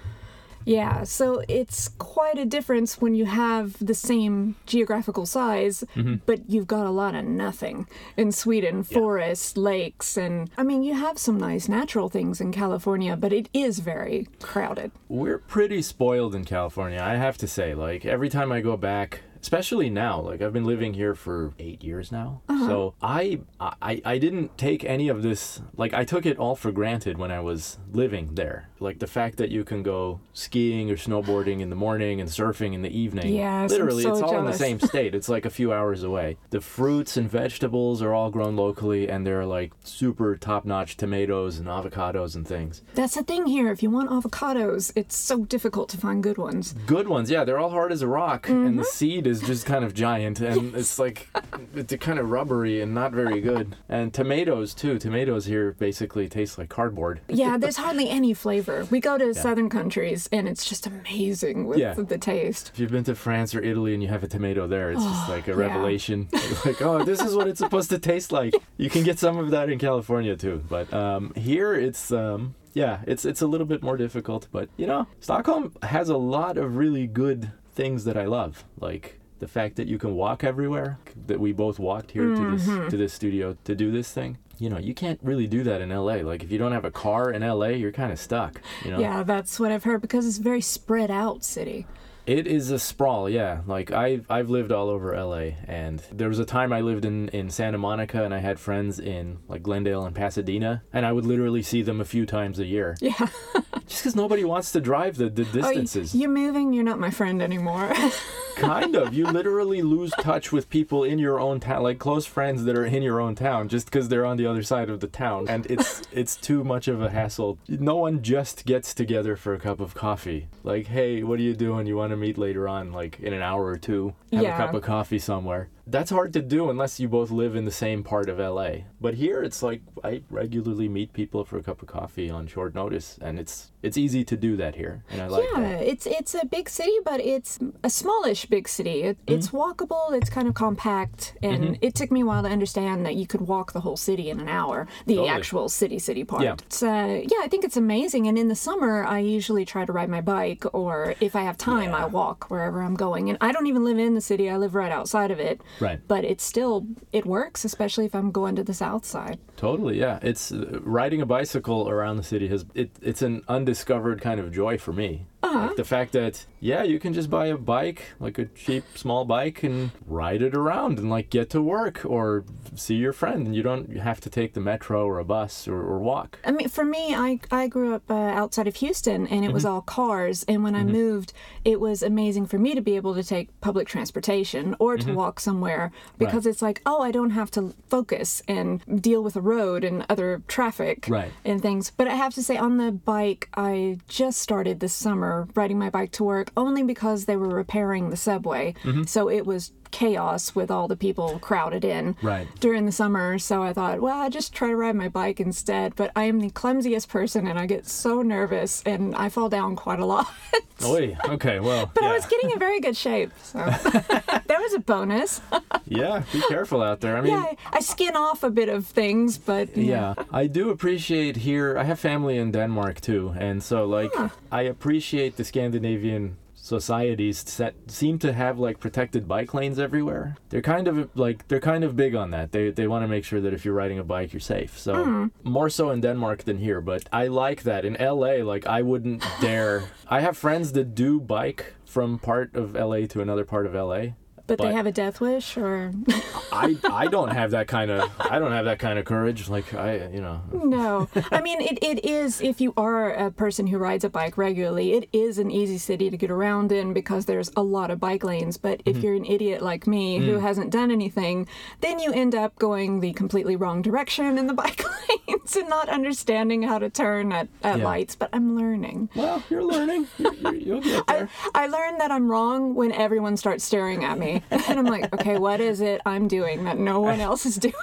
Yeah, 0.66 1.06
so 1.06 1.42
it's 1.48 1.88
quite 1.98 2.38
a 2.38 2.44
difference 2.44 3.00
when 3.00 3.16
you 3.16 3.24
have 3.25 3.78
the 3.80 3.94
same 3.94 4.58
geographical 4.66 5.25
size, 5.25 5.86
Mm-hmm. 5.96 6.16
but 6.25 6.50
you've 6.50 6.68
got 6.68 6.86
a 6.86 6.90
lot 6.90 7.16
of 7.16 7.24
nothing 7.24 7.88
in 8.18 8.34
Sweden 8.34 8.84
forests, 8.84 9.56
lakes, 9.56 10.18
and 10.18 10.50
I 10.58 10.64
mean, 10.64 10.84
you 10.84 10.94
have 10.94 11.18
some 11.18 11.38
nice 11.38 11.69
natural 11.69 12.10
things 12.10 12.42
in 12.42 12.52
California, 12.52 13.16
but 13.16 13.31
it 13.31 13.48
is 13.54 13.80
very 13.80 14.28
crowded. 14.42 14.92
We're 15.08 15.38
pretty 15.38 15.81
spoiled 15.81 16.36
in 16.36 16.44
California, 16.44 17.00
I 17.02 17.16
have 17.16 17.38
to 17.38 17.48
say. 17.48 17.74
Like, 17.74 18.06
every 18.06 18.28
time 18.28 18.52
I 18.52 18.60
go 18.60 18.75
back, 18.75 19.22
especially 19.42 19.89
now, 19.89 20.19
like, 20.22 20.42
I've 20.42 20.54
been 20.54 20.66
living 20.66 20.94
here 20.94 21.16
for 21.16 21.54
eight 21.60 21.84
years 21.84 22.12
now. 22.12 22.42
So 22.48 22.94
I, 23.01 23.39
I, 23.60 24.01
I 24.04 24.18
didn't 24.18 24.57
take 24.57 24.84
any 24.84 25.07
of 25.10 25.22
this, 25.24 25.62
like, 25.75 25.94
I 25.94 26.04
took 26.04 26.25
it 26.25 26.38
all 26.38 26.56
for 26.56 26.72
granted 26.72 27.18
when 27.18 27.31
I 27.31 27.39
was 27.39 27.78
living 27.94 28.36
there. 28.36 28.69
Like, 28.80 29.00
the 29.00 29.07
fact 29.07 29.38
that 29.38 29.50
you 29.50 29.63
can 29.63 29.84
go 29.84 30.19
skiing 30.34 30.92
or 30.92 30.95
snowboarding 30.95 31.62
in 31.62 31.69
the 31.69 31.75
morning 31.75 32.19
and 32.22 32.30
surfing 32.30 32.74
in 32.74 32.81
the 32.81 32.89
evening. 32.95 33.34
yeah 33.34 33.66
Literally, 33.69 34.04
so 34.04 34.12
it's 34.13 34.22
all 34.22 34.38
in 34.39 34.45
the 34.45 34.54
same 34.54 34.80
state. 34.92 35.16
It's 35.16 35.30
like 35.30 35.45
a 35.45 35.50
few 35.50 35.72
hours 35.74 36.04
away. 36.04 36.38
The 36.51 36.62
fruits 36.62 37.18
and 37.18 37.30
vegetables 37.30 38.01
are 38.01 38.13
all 38.13 38.30
grown 38.30 38.56
locally, 38.56 39.10
and 39.10 39.25
they're 39.25 39.45
like 39.45 39.72
super 39.83 40.36
top 40.36 40.66
notch 40.66 40.98
tomatoes 40.98 41.57
and 41.57 41.68
avocados 41.68 42.36
and 42.36 42.48
things. 42.48 42.81
That's 42.95 43.16
the 43.16 43.24
thing 43.24 43.45
here. 43.48 43.72
If 43.72 43.81
you 43.81 43.90
want 43.90 44.10
avocados, 44.10 44.92
it's 44.95 45.16
so 45.16 45.45
difficult 45.45 45.90
to 45.90 45.98
find 45.98 46.22
good 46.22 46.38
ones. 46.38 46.74
good 46.86 47.07
ones 47.07 47.30
yeah 47.30 47.44
they're 47.44 47.60
all 47.60 47.69
hard 47.69 47.92
as 47.92 48.01
a 48.01 48.07
rock 48.07 48.48
and 48.50 48.57
Mm-hmm. 48.68 48.78
the 48.78 48.83
seed 48.86 49.26
is 49.27 49.41
just 49.41 49.65
kind 49.65 49.83
of 49.85 49.94
giant 49.94 50.39
and 50.39 50.75
it's 50.81 50.97
like 50.97 51.27
it's 51.75 51.94
kind 51.97 52.19
of 52.19 52.31
rubbery 52.31 52.81
and 52.81 52.94
not 52.94 53.12
very 53.12 53.41
good. 53.41 53.75
And 53.89 54.13
tomatoes 54.13 54.74
too. 54.74 54.97
Tomatoes 54.97 55.45
here 55.45 55.74
basically 55.74 56.27
taste 56.27 56.57
like 56.57 56.69
cardboard. 56.69 57.21
Yeah, 57.27 57.57
there's 57.57 57.77
hardly 57.77 58.09
any 58.09 58.33
flavor. 58.33 58.88
We 58.89 59.00
go 59.00 59.18
to 59.18 59.33
southern 59.33 59.69
countries 59.69 60.27
and 60.31 60.47
it's 60.47 60.68
just 60.68 60.88
amazing 60.88 61.68
with 61.68 61.77
Yeah. 61.79 61.94
the 61.94 62.18
taste. 62.18 62.71
if 62.74 62.79
you've 62.79 62.91
been 62.91 63.03
to 63.06 63.15
france 63.15 63.53
or 63.53 63.62
italy 63.62 63.94
and 63.94 64.01
you 64.01 64.09
have 64.09 64.24
a 64.24 64.27
tomato 64.27 64.68
there 64.68 64.91
it's 64.91 65.03
just 65.03 65.30
like 65.30 65.47
a 65.47 65.51
yeah. 65.51 65.57
revelation. 65.57 66.27
Like 66.65 66.81
oh 66.81 67.03
this 67.03 67.21
is 67.21 67.35
what 67.35 67.47
it's 67.47 67.59
supposed 67.59 67.89
to 67.91 68.00
taste 68.00 68.31
like. 68.31 68.53
You 68.77 68.89
can 68.89 69.03
get 69.03 69.18
some 69.19 69.38
of 69.38 69.50
that 69.51 69.69
in 69.69 69.80
california 69.80 70.35
too. 70.35 70.63
But 70.69 70.94
um, 70.94 71.33
here 71.35 71.73
it's 71.73 72.12
um, 72.12 72.56
yeah 72.73 73.00
it's 73.07 73.25
it's 73.25 73.41
a 73.41 73.47
little 73.47 73.68
bit 73.68 73.81
more 73.83 73.97
difficult. 73.97 74.47
But 74.51 74.69
you 74.77 74.88
know 74.88 75.07
stockholm 75.19 75.73
has 75.81 76.09
a 76.09 76.18
lot 76.18 76.57
of 76.57 76.77
really 76.77 77.07
good 77.07 77.51
things 77.73 78.06
that 78.06 78.18
i 78.18 78.25
love. 78.25 78.63
Like 78.80 79.17
the 79.39 79.48
fact 79.48 79.75
that 79.75 79.88
you 79.88 79.98
can 79.98 80.16
walk 80.16 80.44
everywhere 80.44 80.98
that 81.28 81.39
we 81.39 81.51
both 81.51 81.80
walked 81.80 82.12
here 82.12 82.36
to 82.36 82.51
this 82.51 82.66
mm-hmm. 82.68 82.89
to 82.89 82.98
this 82.98 83.13
studio 83.13 83.56
to 83.63 83.75
do 83.75 83.92
this 83.92 84.12
thing 84.12 84.38
you 84.60 84.69
know 84.69 84.78
you 84.80 84.94
can't 84.94 85.19
really 85.24 85.48
do 85.48 85.63
that 85.63 85.81
in 85.81 85.89
la 85.89 86.13
like 86.16 86.44
if 86.44 86.51
you 86.51 86.57
don't 86.57 86.72
have 86.72 86.86
a 86.86 86.92
car 86.92 87.31
in 87.31 87.42
la 87.48 87.68
you're 87.68 87.92
kind 87.92 88.12
of 88.12 88.19
stuck 88.19 88.62
you 88.84 88.92
know 88.92 89.00
Yeah, 89.00 89.24
that's 89.24 89.60
what 89.60 89.72
I've 89.72 89.84
heard 89.84 90.01
because 90.01 90.25
it's 90.28 90.39
a 90.39 90.42
very 90.42 90.62
spread 90.62 91.12
out 91.12 91.44
city. 91.44 91.86
it 92.25 92.45
is 92.45 92.72
a 92.72 92.80
sprawl, 92.80 93.30
yeah. 93.30 93.62
Like 93.66 93.92
I've 93.92 94.25
I've 94.30 94.50
lived 94.50 94.72
all 94.74 94.89
over 94.89 95.16
LA, 95.16 95.51
and 95.66 96.01
there 96.12 96.28
was 96.28 96.40
a 96.40 96.45
time 96.45 96.74
I 96.74 96.81
lived 96.81 97.06
in 97.06 97.30
in 97.30 97.50
Santa 97.50 97.78
Monica, 97.78 98.24
and 98.25 98.33
I 98.33 98.40
had 98.40 98.60
friends 98.60 99.00
in 99.00 99.38
like 99.48 99.63
Glendale 99.63 100.06
and 100.06 100.13
Pasadena, 100.16 100.83
and 100.92 101.06
I 101.06 101.12
would 101.13 101.25
literally 101.25 101.62
see 101.62 101.83
them 101.83 102.01
a 102.01 102.06
few 102.06 102.25
times 102.25 102.60
a 102.60 102.66
year, 102.66 102.98
Yeah. 103.00 103.28
just 103.88 104.01
because 104.03 104.15
nobody 104.15 104.44
wants 104.44 104.71
to 104.71 104.81
drive 104.81 105.18
the 105.18 105.29
the 105.29 105.41
Oh, 105.44 105.51
distances. 105.51 106.15
you're 106.15 106.29
moving, 106.29 106.74
you're 106.74 106.83
not 106.83 107.00
my 107.00 107.09
friend 107.12 107.41
anymore. 107.41 107.91
kind 108.56 108.95
of, 108.95 109.13
you 109.13 109.25
literally 109.27 109.81
lose 109.81 110.12
touch 110.19 110.51
with 110.51 110.69
people 110.69 111.03
in 111.03 111.19
your 111.19 111.39
own 111.39 111.59
town, 111.59 111.83
like 111.83 112.00
close 112.00 112.25
friends 112.25 112.63
that 112.65 112.75
are 112.75 112.85
in 112.85 113.03
your 113.03 113.19
own 113.21 113.35
town, 113.35 113.68
just 113.69 113.85
because 113.85 114.09
they're 114.09 114.25
on 114.25 114.38
the 114.38 114.45
other 114.47 114.63
side 114.63 114.89
of 114.89 115.00
the 115.00 115.07
town, 115.07 115.47
and 115.47 115.65
it's 115.68 116.01
it's 116.12 116.35
too 116.35 116.63
much 116.63 116.88
of 116.88 117.01
a 117.01 117.09
hassle. 117.09 117.57
No 117.68 117.95
one 117.97 118.21
just 118.24 118.65
gets 118.65 118.94
together 118.94 119.35
for 119.35 119.53
a 119.53 119.59
cup 119.59 119.80
of 119.80 119.94
coffee. 119.94 120.47
Like, 120.63 120.88
hey, 120.88 121.23
what 121.23 121.39
are 121.39 121.44
you 121.44 121.53
doing? 121.56 121.85
You 121.88 121.97
want 121.97 122.12
to 122.12 122.18
meet 122.18 122.38
later 122.38 122.68
on, 122.68 122.91
like 122.91 123.19
in 123.19 123.33
an 123.33 123.41
hour 123.41 123.65
or 123.65 123.77
two, 123.77 124.13
have 124.33 124.41
Yeah. 124.44 124.56
a 124.56 124.57
cup 124.57 124.73
of 124.73 124.81
coffee 124.83 125.19
somewhere. 125.19 125.69
That's 125.88 126.12
hard 126.12 126.34
to 126.34 126.42
do 126.42 126.69
unless 126.69 127.00
you 127.00 127.07
both 127.07 127.31
live 127.31 127.56
in 127.56 127.66
the 127.66 127.72
same 127.72 128.04
part 128.04 128.30
of 128.30 128.39
LA. 128.39 128.69
But 129.00 129.16
here, 129.16 129.42
it's 129.42 129.63
like 129.63 129.81
I 130.04 130.22
regularly 130.30 130.89
meet 130.89 131.13
people 131.13 131.45
for 131.45 131.57
a 131.57 131.63
cup 131.63 131.81
of 131.81 131.88
coffee 131.88 132.30
on 132.30 132.48
short 132.48 132.75
notice, 132.75 133.18
and 133.22 133.39
it's 133.39 133.72
it's 133.81 133.98
easy 133.98 134.24
to 134.25 134.36
do 134.36 134.57
that 134.57 134.75
here, 134.75 135.04
and 135.10 135.22
I 135.22 135.28
like 135.28 135.45
yeah, 135.54 135.62
that. 135.62 135.81
it's 135.84 136.06
it's 136.06 136.36
a 136.36 136.45
big 136.45 136.68
city, 136.69 136.98
but 137.06 137.22
it's 137.22 137.57
a 137.84 137.89
smallish 137.89 138.45
big 138.48 138.68
city. 138.68 139.04
It, 139.04 139.18
Mm-hmm. 139.28 139.36
It's 139.36 139.50
walkable. 139.50 140.13
It's 140.13 140.30
kind 140.30 140.48
of 140.48 140.54
compact, 140.54 141.36
and 141.42 141.78
it 141.81 141.95
took 141.95 142.12
me 142.12 142.22
a 142.22 142.25
while 142.25 142.44
to 142.44 142.50
understand 142.50 143.06
that 143.06 143.16
you 143.16 143.28
could 143.28 143.42
walk 143.42 143.74
the 143.74 143.81
whole 143.81 143.98
city 143.98 144.30
in 144.30 144.40
an 144.40 144.48
hour. 144.48 144.88
The 145.06 145.16
Totally. 145.16 145.30
actual 145.30 145.69
city 145.69 146.00
city 146.00 146.24
part. 146.24 146.44
Yeah. 146.44 146.54
It's, 146.54 146.81
uh, 146.83 147.22
yeah, 147.24 147.40
I 147.42 147.48
think 147.48 147.66
it's 147.66 147.78
amazing. 147.78 148.28
And 148.28 148.38
in 148.38 148.48
the 148.48 148.56
summer, 148.56 149.04
I 149.04 149.19
usually 149.19 149.66
try 149.66 149.86
to 149.86 149.92
ride 149.92 150.10
my 150.10 150.22
bike, 150.22 150.63
or 150.74 151.16
if 151.19 151.36
I 151.36 151.42
have 151.42 151.57
time, 151.57 151.94
I 151.94 152.06
walk 152.06 152.50
wherever 152.50 152.81
I'm 152.81 152.95
going. 152.95 153.30
And 153.30 153.38
I 153.42 153.51
don't 153.51 153.68
even 153.68 153.83
live 153.83 153.98
in 153.98 154.13
the 154.13 154.22
city. 154.22 154.50
I 154.50 154.57
live 154.57 154.75
right 154.75 154.92
outside 154.92 155.31
of 155.31 155.40
it. 155.40 155.62
Right. 155.79 156.00
But 156.07 156.25
it's 156.25 156.44
still 156.44 156.85
it 157.12 157.25
works, 157.25 157.65
especially 157.65 158.06
if 158.06 158.15
I'm 158.15 158.31
going 158.31 158.56
to 158.56 158.63
the 158.63 158.74
south 158.74 159.06
side. 159.06 159.39
Totally, 159.56 160.00
yeah. 160.00 160.19
It's 160.21 160.51
uh, 160.51 160.79
riding 160.81 161.21
a 161.21 161.25
bicycle 161.25 161.89
around 161.89 162.18
the 162.18 162.24
city 162.24 162.47
has 162.47 162.65
it, 162.74 162.91
it's 163.01 163.21
an 163.21 163.44
undiscovered 163.47 164.21
kind 164.21 164.39
of 164.39 164.51
joy 164.51 164.77
for 164.77 164.94
me. 164.94 165.25
Uh-huh. 165.47 165.67
Like 165.67 165.75
the 165.77 165.83
fact 165.85 166.11
that 166.13 166.45
yeah, 166.59 166.83
you 166.83 166.99
can 166.99 167.13
just 167.13 167.29
buy 167.29 167.45
a 167.47 167.57
bike, 167.57 168.01
like 168.19 168.37
a 168.39 168.45
cheap 168.45 168.83
small 168.97 169.25
bike 169.25 169.61
and 169.63 169.92
ride 170.07 170.42
it 170.42 170.56
around 170.56 170.97
and 170.99 171.09
like 171.09 171.30
get 171.30 171.49
to 171.51 171.61
work 171.61 172.04
or 172.06 172.44
see 172.75 172.95
your 172.95 173.13
friend 173.13 173.45
and 173.45 173.56
you 173.56 173.61
don't 173.63 173.95
have 173.97 174.19
to 174.21 174.30
take 174.30 174.54
the 174.54 174.59
metro 174.59 175.06
or 175.06 175.19
a 175.19 175.23
bus 175.25 175.68
or, 175.68 175.77
or 175.81 175.99
walk. 175.99 176.39
I 176.44 176.51
mean, 176.51 176.68
for 176.69 176.83
me, 176.83 177.13
I, 177.13 177.39
I 177.51 177.68
grew 177.68 177.94
up 177.94 178.04
uh, 178.09 178.13
outside 178.16 178.68
of 178.68 178.75
Houston 178.77 179.27
and 179.27 179.45
it 179.45 179.54
was 179.54 179.63
Mm-hmm. 179.63 179.73
all 179.73 179.81
cars. 179.81 180.44
And 180.47 180.63
when 180.63 180.75
I 180.75 180.83
moved, 180.83 181.33
it 181.66 181.80
was 181.80 182.01
amazing 182.01 182.45
for 182.47 182.57
me 182.57 182.73
to 182.75 182.81
be 182.81 182.95
able 182.95 183.13
to 183.16 183.23
take 183.23 183.49
public 183.61 183.87
transportation 183.87 184.75
or 184.80 184.97
to 184.97 185.13
walk 185.13 185.39
somewhere 185.39 185.92
because 186.18 186.45
it's 186.45 186.61
like, 186.61 186.81
oh, 186.85 187.01
I 187.01 187.11
don't 187.11 187.31
have 187.31 187.51
to 187.51 187.73
focus 187.89 188.42
and 188.47 188.81
deal 189.01 189.21
with 189.23 189.35
a 189.35 189.42
road 189.42 189.83
and 189.83 190.06
other 190.09 190.42
traffic 190.47 191.06
Right. 191.07 191.31
and 191.45 191.61
things. 191.61 191.92
But 191.95 192.07
I 192.07 192.16
have 192.16 192.33
to 192.35 192.44
say, 192.44 192.57
on 192.57 192.77
the 192.77 192.92
bike, 192.92 193.49
I 193.56 193.99
just 194.07 194.39
started 194.42 194.80
this 194.80 194.94
summer 194.94 195.36
riding 195.56 195.77
my 195.79 195.89
bike 195.89 196.11
to 196.13 196.23
work 196.23 196.51
only 196.57 196.83
because 196.83 197.25
they 197.25 197.35
were 197.35 197.49
repairing 197.49 198.09
the 198.09 198.17
subway. 198.17 198.73
Mm-hmm. 198.83 199.03
So 199.03 199.29
it 199.29 199.45
was 199.45 199.71
chaos 199.91 200.56
with 200.56 200.69
all 200.71 200.87
the 200.87 200.95
people 200.95 201.39
crowded 201.39 201.83
in 201.85 202.15
Right. 202.21 202.47
during 202.59 202.85
the 202.85 202.91
summer. 202.91 203.37
So 203.39 203.63
I 203.63 203.73
thought, 203.73 204.01
well, 204.01 204.19
I 204.19 204.29
just 204.29 204.53
try 204.53 204.69
to 204.69 204.75
ride 204.75 204.95
my 204.95 205.09
bike 205.09 205.39
instead. 205.39 205.95
But 205.95 206.11
I 206.15 206.23
am 206.23 206.39
the 206.39 206.49
clumsiest 206.49 207.09
person 207.09 207.47
and 207.47 207.57
I 207.59 207.65
get 207.65 207.87
so 207.87 208.21
nervous 208.21 208.83
and 208.85 209.15
I 209.15 209.29
fall 209.29 209.49
down 209.49 209.75
quite 209.75 209.99
a 209.99 210.06
lot. 210.06 210.27
Oy, 210.85 211.17
okay, 211.29 211.59
well, 211.59 211.89
but 211.94 212.03
yeah. 212.03 212.09
I 212.09 212.13
was 212.13 212.25
getting 212.27 212.51
in 212.51 212.59
very 212.59 212.79
good 212.79 212.95
shape. 212.95 213.31
So 213.41 213.57
that 213.59 214.45
was 214.47 214.73
a 214.75 214.79
bonus. 214.79 215.41
yeah, 215.87 216.21
be 216.31 216.41
careful 216.49 216.83
out 216.83 216.99
there. 217.01 217.17
I 217.17 217.21
mean, 217.21 217.31
yeah, 217.33 217.45
I, 217.71 217.77
I 217.77 217.79
skin 217.79 218.15
off 218.15 218.44
a 218.44 218.49
bit 218.51 218.69
of 218.69 218.85
things, 218.85 219.37
but 219.39 219.75
Yeah, 219.75 220.13
I 220.31 220.45
do 220.47 220.69
appreciate 220.69 221.37
here. 221.37 221.77
I 221.79 221.83
have 221.83 221.99
family 221.99 222.37
in 222.37 222.51
Denmark 222.51 223.01
too, 223.01 223.33
and 223.39 223.63
so 223.63 223.85
like 223.85 224.11
I 224.51 224.61
appreciate 224.63 225.37
the 225.37 225.44
Scandinavian 225.44 226.37
societies 226.68 227.44
that 227.57 227.74
seem 227.88 228.19
to 228.19 228.33
have 228.33 228.59
like 228.59 228.80
protected 228.80 229.28
bike 229.28 229.54
lanes 229.54 229.80
everywhere. 229.80 230.36
They're 230.50 230.62
kind 230.62 230.88
of 230.88 231.09
like 231.16 231.47
they're 231.47 231.59
kind 231.59 231.83
of 231.83 231.95
big 231.95 232.14
on 232.14 232.31
that. 232.31 232.52
They 232.52 232.71
they 232.71 232.88
want 232.88 233.04
to 233.04 233.07
make 233.07 233.24
sure 233.24 233.42
that 233.42 233.54
if 233.54 233.64
you're 233.64 233.74
riding 233.74 234.00
a 234.00 234.04
bike, 234.04 234.33
you're 234.33 234.40
safe. 234.40 234.78
So 234.78 235.04
hmm. 235.04 235.26
more 235.44 235.69
so 235.69 235.90
in 235.92 236.02
Denmark 236.02 236.44
than 236.44 236.57
here, 236.57 236.81
but 236.81 237.07
I 237.12 237.28
like 237.28 237.64
that. 237.64 237.86
In 237.86 237.95
LA, 238.00 238.44
like 238.44 238.68
I 238.68 238.81
wouldn't 238.81 239.24
dare. 239.42 239.83
I 240.07 240.19
have 240.19 240.38
friends 240.38 240.74
that 240.74 240.94
do 240.94 241.19
bike 241.19 241.74
from 241.86 242.19
part 242.19 242.54
of 242.56 242.76
LA 242.76 243.07
to 243.07 243.21
another 243.21 243.45
part 243.45 243.66
of 243.66 243.74
LA. 243.74 244.14
But, 244.47 244.59
they 244.59 244.73
have 244.73 244.87
a 244.87 244.92
death 244.92 245.19
wish, 245.19 245.57
or 245.57 245.94
I 246.51 246.77
I 246.85 247.07
don't 247.07 247.31
have 247.31 247.51
that 247.51 247.68
kind 247.68 247.92
of 247.92 248.09
I 248.19 248.39
don't 248.39 248.51
have 248.54 248.66
that 248.66 248.80
kind 248.80 248.97
of 248.97 249.06
courage. 249.06 249.49
Like 249.49 249.73
I 249.73 250.07
you 250.07 250.21
know 250.21 250.42
no. 250.51 251.09
I 251.31 251.42
mean, 251.42 251.61
it, 251.61 251.80
it 251.83 252.06
is 252.06 252.42
if 252.42 252.61
you 252.61 252.73
are 252.77 253.11
a 253.11 253.30
person 253.31 253.68
who 253.68 253.77
rides 253.77 254.04
a 254.04 254.09
bike 254.09 254.37
regularly, 254.37 254.94
it 254.94 255.09
is 255.11 255.37
an 255.37 255.51
easy 255.51 255.77
city 255.77 256.09
to 256.09 256.18
get 256.18 256.31
around 256.31 256.71
in 256.71 256.94
because 256.94 257.25
there's 257.25 257.51
a 257.56 257.61
lot 257.61 257.92
of 257.92 257.99
bike 257.99 258.23
lanes. 258.23 258.57
But 258.57 258.81
if 258.85 258.97
mhm. 258.97 259.04
you're 259.04 259.16
an 259.16 259.25
idiot 259.25 259.61
like 259.61 259.85
me 259.85 260.18
who 260.19 260.37
mm. 260.37 260.42
hasn't 260.42 260.71
done 260.71 260.92
anything, 260.92 261.47
then 261.81 261.99
you 261.99 262.11
end 262.13 262.33
up 262.33 262.56
going 262.57 263.01
the 263.01 263.13
completely 263.13 263.56
wrong 263.56 263.81
direction 263.81 264.37
in 264.37 264.47
the 264.47 264.54
bike 264.63 264.83
lanes 265.27 265.56
and 265.56 265.69
not 265.69 265.89
understanding 265.89 266.63
how 266.63 266.80
to 266.80 266.89
turn 266.89 267.31
at, 267.31 267.47
at 267.63 267.80
Yeah. 267.80 267.83
lights. 267.83 268.16
But 268.16 268.30
I'm 268.33 268.56
learning. 268.56 269.09
well 269.16 269.44
you're 269.49 269.63
learning 269.63 270.07
you 270.18 270.51
you'll 270.54 270.81
get 270.81 271.06
there. 271.07 271.30
I 271.54 271.68
learned 271.68 271.99
that 271.99 272.11
I'm 272.11 272.30
wrong 272.30 272.75
when 272.75 272.92
everyone 272.92 273.37
starts 273.37 273.63
staring 273.63 274.04
at 274.04 274.18
me. 274.18 274.36
And 274.49 274.79
I'm 274.79 274.85
like, 274.85 275.13
okay, 275.13 275.37
what 275.37 275.59
is 275.59 275.81
it 275.81 276.01
I'm 276.06 276.27
doing 276.27 276.63
that 276.65 276.77
no 276.77 276.99
one 276.99 277.19
else 277.19 277.45
is 277.45 277.56
doing? 277.56 277.73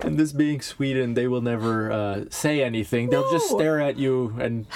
And 0.00 0.18
this 0.18 0.32
being 0.32 0.60
Sweden, 0.60 1.14
they 1.14 1.28
will 1.28 1.40
never 1.40 1.90
uh, 1.90 2.24
say 2.30 2.62
anything. 2.62 3.10
They'll 3.10 3.30
just 3.30 3.48
stare 3.48 3.80
at 3.80 3.96
you, 3.96 4.34
and 4.38 4.66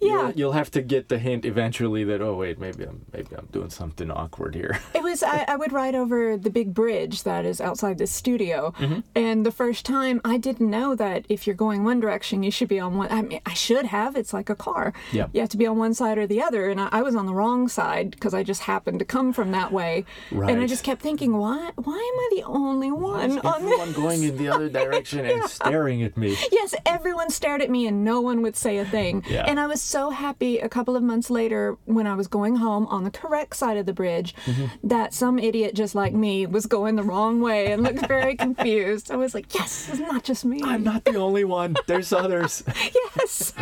Yeah. 0.00 0.08
you'll, 0.28 0.30
you'll 0.32 0.52
have 0.52 0.70
to 0.72 0.82
get 0.82 1.08
the 1.08 1.18
hint 1.18 1.44
eventually 1.44 2.04
that 2.04 2.20
oh 2.22 2.34
wait, 2.34 2.58
maybe 2.58 2.84
I'm 2.84 3.04
maybe 3.12 3.36
I'm 3.36 3.46
doing 3.52 3.70
something 3.70 4.10
awkward 4.10 4.54
here. 4.54 4.78
It 4.94 5.02
was 5.02 5.22
I, 5.22 5.44
I 5.48 5.56
would 5.56 5.72
ride 5.72 5.94
over 5.94 6.36
the 6.36 6.50
big 6.50 6.74
bridge 6.74 7.22
that 7.24 7.44
is 7.44 7.60
outside 7.60 7.98
the 7.98 8.06
studio, 8.06 8.72
Mm-hmm. 8.78 9.00
and 9.14 9.44
the 9.46 9.50
first 9.52 9.84
time 9.86 10.20
I 10.24 10.36
didn't 10.36 10.68
know 10.70 10.94
that 10.94 11.24
if 11.28 11.46
you're 11.46 11.56
going 11.56 11.84
one 11.84 12.00
direction, 12.00 12.42
you 12.42 12.50
should 12.50 12.68
be 12.68 12.78
on 12.80 12.96
one. 12.96 13.10
I 13.10 13.22
mean, 13.22 13.40
I 13.46 13.54
should 13.54 13.86
have. 13.86 14.16
It's 14.16 14.32
like 14.32 14.48
a 14.50 14.54
car. 14.56 14.92
Yeah. 15.12 15.26
You 15.32 15.40
have 15.40 15.50
to 15.50 15.56
be 15.56 15.66
on 15.66 15.76
one 15.78 15.94
side 15.94 16.18
or 16.18 16.26
the 16.26 16.42
other, 16.42 16.68
and 16.70 16.80
I, 16.80 16.88
I 16.92 17.02
was 17.02 17.14
on 17.16 17.26
the 17.26 17.34
wrong 17.34 17.68
side 17.68 18.10
because 18.10 18.34
I 18.34 18.42
just 18.42 18.62
happened 18.62 18.98
to 19.00 19.04
come 19.04 19.32
from 19.32 19.52
that 19.52 19.72
way, 19.72 20.04
right. 20.30 20.50
and 20.50 20.60
I 20.62 20.66
just 20.66 20.84
kept 20.84 21.02
thinking, 21.02 21.36
why? 21.36 21.70
Why 21.76 21.94
am 21.94 22.18
I 22.20 22.28
the 22.36 22.42
only 22.44 22.90
one 22.90 23.38
on 23.40 23.64
this? 23.64 23.72
Everyone 23.80 23.92
going 23.92 24.22
in 24.22 24.36
the 24.36 24.48
other 24.48 24.68
direction 24.80 25.24
and 25.26 25.48
staring 25.48 26.02
at 26.02 26.16
me. 26.16 26.36
Yes, 26.52 26.74
everyone 26.86 27.30
stared 27.30 27.60
at 27.62 27.70
me 27.70 27.86
and 27.86 28.04
no 28.04 28.20
one 28.20 28.42
would 28.42 28.56
say 28.56 28.78
a 28.78 28.84
thing. 28.84 29.24
Yeah. 29.28 29.44
And 29.46 29.58
I 29.60 29.66
was 29.66 29.80
so 29.90 30.10
happy 30.10 30.58
a 30.60 30.68
couple 30.68 30.94
of 30.94 31.02
months 31.02 31.30
later 31.30 31.76
when 31.84 32.06
I 32.06 32.14
was 32.14 32.28
going 32.28 32.56
home 32.56 32.86
on 32.86 33.02
the 33.02 33.10
correct 33.10 33.56
side 33.56 33.76
of 33.76 33.86
the 33.86 33.92
bridge 33.92 34.34
Mm-hmm. 34.46 34.86
that 34.88 35.12
some 35.12 35.38
idiot 35.38 35.74
just 35.74 35.94
like 35.94 36.12
me 36.14 36.46
was 36.46 36.66
going 36.66 36.94
the 36.96 37.02
wrong 37.02 37.40
way 37.40 37.72
and 37.72 37.82
looked 37.82 38.06
very 38.06 38.36
confused. 38.46 39.10
I 39.10 39.16
was 39.16 39.34
like, 39.34 39.52
yes, 39.54 39.88
it's 39.90 39.98
not 39.98 40.22
just 40.24 40.44
me. 40.44 40.60
I'm 40.64 40.82
not 40.84 41.04
the 41.04 41.16
only 41.16 41.44
one. 41.44 41.76
There's 41.86 42.12
others. 42.12 42.62
yes. 42.94 43.52